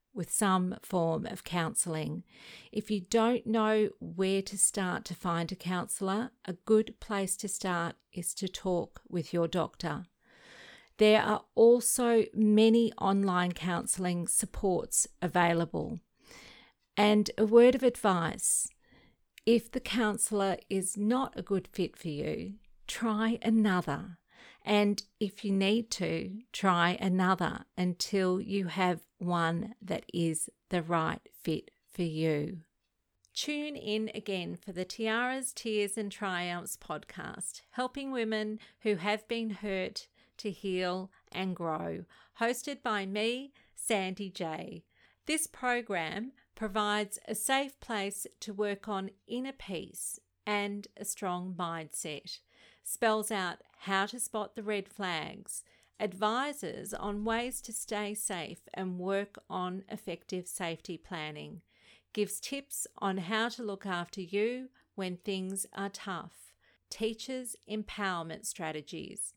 with 0.13 0.31
some 0.31 0.75
form 0.81 1.25
of 1.25 1.43
counselling. 1.43 2.23
If 2.71 2.91
you 2.91 3.01
don't 3.01 3.47
know 3.47 3.89
where 3.99 4.41
to 4.41 4.57
start 4.57 5.05
to 5.05 5.15
find 5.15 5.51
a 5.51 5.55
counsellor, 5.55 6.31
a 6.45 6.53
good 6.53 6.99
place 6.99 7.35
to 7.37 7.47
start 7.47 7.95
is 8.13 8.33
to 8.35 8.47
talk 8.47 9.01
with 9.09 9.33
your 9.33 9.47
doctor. 9.47 10.05
There 10.97 11.21
are 11.21 11.43
also 11.55 12.25
many 12.33 12.91
online 12.93 13.53
counselling 13.53 14.27
supports 14.27 15.07
available. 15.21 15.99
And 16.95 17.31
a 17.37 17.45
word 17.45 17.73
of 17.73 17.83
advice 17.83 18.67
if 19.45 19.71
the 19.71 19.79
counsellor 19.79 20.57
is 20.69 20.97
not 20.97 21.33
a 21.35 21.41
good 21.41 21.67
fit 21.67 21.97
for 21.97 22.09
you, 22.09 22.53
try 22.87 23.39
another. 23.41 24.17
And 24.63 25.01
if 25.19 25.43
you 25.43 25.51
need 25.51 25.89
to, 25.91 26.31
try 26.53 26.97
another 27.01 27.65
until 27.75 28.39
you 28.39 28.67
have 28.67 29.01
one 29.21 29.75
that 29.81 30.05
is 30.13 30.49
the 30.69 30.81
right 30.81 31.21
fit 31.43 31.71
for 31.93 32.03
you. 32.03 32.59
Tune 33.33 33.75
in 33.75 34.11
again 34.13 34.57
for 34.57 34.73
the 34.73 34.83
Tiaras, 34.83 35.53
Tears 35.53 35.97
and 35.97 36.11
Triumphs 36.11 36.77
podcast, 36.77 37.61
helping 37.71 38.11
women 38.11 38.59
who 38.81 38.95
have 38.95 39.27
been 39.27 39.51
hurt 39.51 40.07
to 40.37 40.51
heal 40.51 41.11
and 41.31 41.55
grow, 41.55 42.03
hosted 42.39 42.81
by 42.83 43.05
me, 43.05 43.53
Sandy 43.73 44.29
J. 44.29 44.83
This 45.27 45.47
program 45.47 46.33
provides 46.55 47.19
a 47.27 47.35
safe 47.35 47.79
place 47.79 48.27
to 48.41 48.53
work 48.53 48.89
on 48.89 49.11
inner 49.27 49.53
peace 49.53 50.19
and 50.45 50.87
a 50.97 51.05
strong 51.05 51.55
mindset, 51.57 52.39
spells 52.83 53.31
out 53.31 53.59
how 53.81 54.05
to 54.07 54.19
spot 54.19 54.55
the 54.55 54.63
red 54.63 54.89
flags, 54.89 55.63
advises 56.01 56.93
on 56.93 57.23
ways 57.23 57.61
to 57.61 57.71
stay 57.71 58.13
safe 58.13 58.61
and 58.73 58.99
work 58.99 59.37
on 59.49 59.83
effective 59.89 60.47
safety 60.47 60.97
planning, 60.97 61.61
gives 62.13 62.39
tips 62.39 62.87
on 62.97 63.17
how 63.17 63.47
to 63.49 63.63
look 63.63 63.85
after 63.85 64.21
you 64.21 64.69
when 64.95 65.17
things 65.17 65.65
are 65.73 65.89
tough, 65.89 66.53
teaches 66.89 67.55
empowerment 67.69 68.45
strategies. 68.45 69.33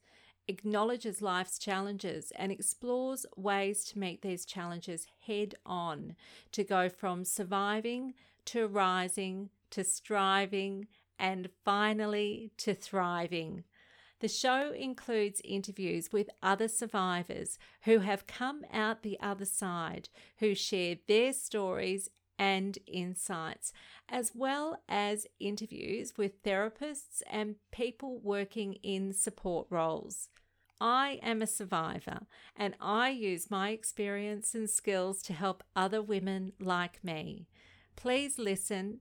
Acknowledges 0.49 1.23
life's 1.23 1.59
challenges 1.59 2.33
and 2.37 2.51
explores 2.51 3.25
ways 3.37 3.85
to 3.85 3.99
meet 3.99 4.23
these 4.23 4.45
challenges 4.45 5.07
head 5.27 5.55
on, 5.65 6.17
to 6.53 6.65
go 6.65 6.89
from 6.89 7.25
surviving 7.25 8.15
to 8.47 8.67
rising 8.67 9.51
to 9.71 9.85
striving 9.85 10.87
and 11.19 11.49
finally 11.65 12.51
to 12.59 12.75
thriving. 12.75 13.65
The 14.25 14.29
show 14.29 14.73
includes 14.73 15.43
interviews 15.45 16.11
with 16.11 16.31
other 16.43 16.67
survivors 16.67 17.59
who 17.83 17.99
have 17.99 18.27
come 18.27 18.65
out 18.73 19.03
the 19.03 19.21
other 19.21 19.45
side, 19.45 20.09
who 20.39 20.55
share 20.55 20.97
their 21.07 21.35
stories 21.35 22.09
and 22.39 22.79
insights, 22.87 23.75
as 24.09 24.33
well 24.35 24.79
as 24.89 25.27
interviews 25.41 26.15
with 26.17 26.43
therapists 26.43 27.21
and 27.31 27.57
people 27.71 28.19
working 28.19 28.77
in 28.83 29.13
support 29.13 29.67
roles. 29.69 30.31
I 30.81 31.21
am 31.23 31.43
a 31.43 31.47
survivor 31.47 32.21
and 32.57 32.77
I 32.81 33.11
use 33.11 33.51
my 33.51 33.73
experience 33.73 34.55
and 34.55 34.71
skills 34.71 35.21
to 35.25 35.35
help 35.35 35.63
other 35.77 36.01
women 36.01 36.53
like 36.59 37.05
me. 37.05 37.47
Please 37.95 38.39
listen 38.39 39.01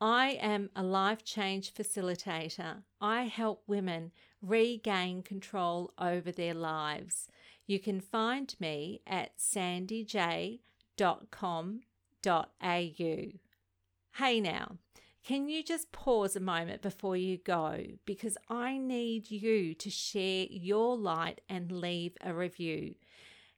I 0.00 0.38
am 0.42 0.70
a 0.76 0.82
life 0.82 1.24
change 1.24 1.72
facilitator. 1.72 2.82
I 3.00 3.24
help 3.24 3.62
women 3.66 4.12
regain 4.42 5.22
control 5.22 5.94
over 5.98 6.30
their 6.30 6.52
lives. 6.52 7.28
You 7.66 7.80
can 7.80 8.00
find 8.00 8.54
me 8.60 9.00
at 9.06 9.38
sandyj.com.au. 9.38 10.60
Hey 14.18 14.40
now, 14.40 14.78
can 15.24 15.48
you 15.48 15.62
just 15.64 15.92
pause 15.92 16.36
a 16.36 16.40
moment 16.40 16.82
before 16.82 17.16
you 17.16 17.38
go? 17.38 17.82
Because 18.04 18.36
I 18.50 18.76
need 18.76 19.30
you 19.30 19.74
to 19.74 19.90
share 19.90 20.46
your 20.50 20.96
light 20.96 21.40
and 21.48 21.72
leave 21.72 22.18
a 22.20 22.34
review. 22.34 22.96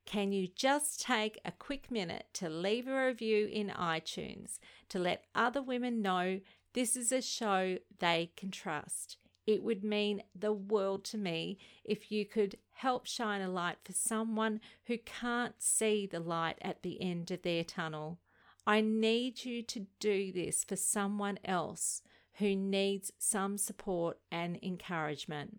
Can 0.09 0.33
you 0.33 0.49
just 0.49 1.03
take 1.03 1.39
a 1.45 1.53
quick 1.53 1.91
minute 1.91 2.29
to 2.33 2.49
leave 2.49 2.89
a 2.89 3.07
review 3.09 3.47
in 3.47 3.69
iTunes 3.69 4.59
to 4.89 4.99
let 4.99 5.27
other 5.35 5.61
women 5.61 6.01
know 6.01 6.41
this 6.73 6.97
is 6.97 7.13
a 7.13 7.21
show 7.21 7.77
they 7.99 8.31
can 8.35 8.51
trust? 8.51 9.19
It 9.47 9.63
would 9.63 9.85
mean 9.85 10.23
the 10.35 10.55
world 10.55 11.05
to 11.07 11.19
me 11.19 11.59
if 11.85 12.11
you 12.11 12.25
could 12.25 12.57
help 12.71 13.05
shine 13.05 13.43
a 13.43 13.51
light 13.51 13.77
for 13.85 13.93
someone 13.93 14.63
who 14.87 14.97
can't 14.97 15.57
see 15.59 16.07
the 16.07 16.21
light 16.21 16.57
at 16.63 16.83
the 16.83 17.03
end 17.03 17.31
of 17.31 17.43
their 17.43 17.63
tunnel. 17.63 18.19
I 18.67 18.81
need 18.81 19.45
you 19.45 19.63
to 19.65 19.89
do 20.01 20.33
this 20.33 20.65
for 20.65 20.77
someone 20.77 21.39
else 21.45 22.01
who 22.39 22.57
needs 22.57 23.13
some 23.19 23.59
support 23.59 24.17
and 24.33 24.59
encouragement. 24.63 25.59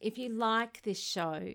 If 0.00 0.18
you 0.18 0.28
like 0.28 0.82
this 0.82 1.00
show, 1.00 1.54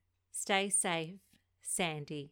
Stay 0.43 0.69
safe, 0.69 1.19
Sandy. 1.61 2.31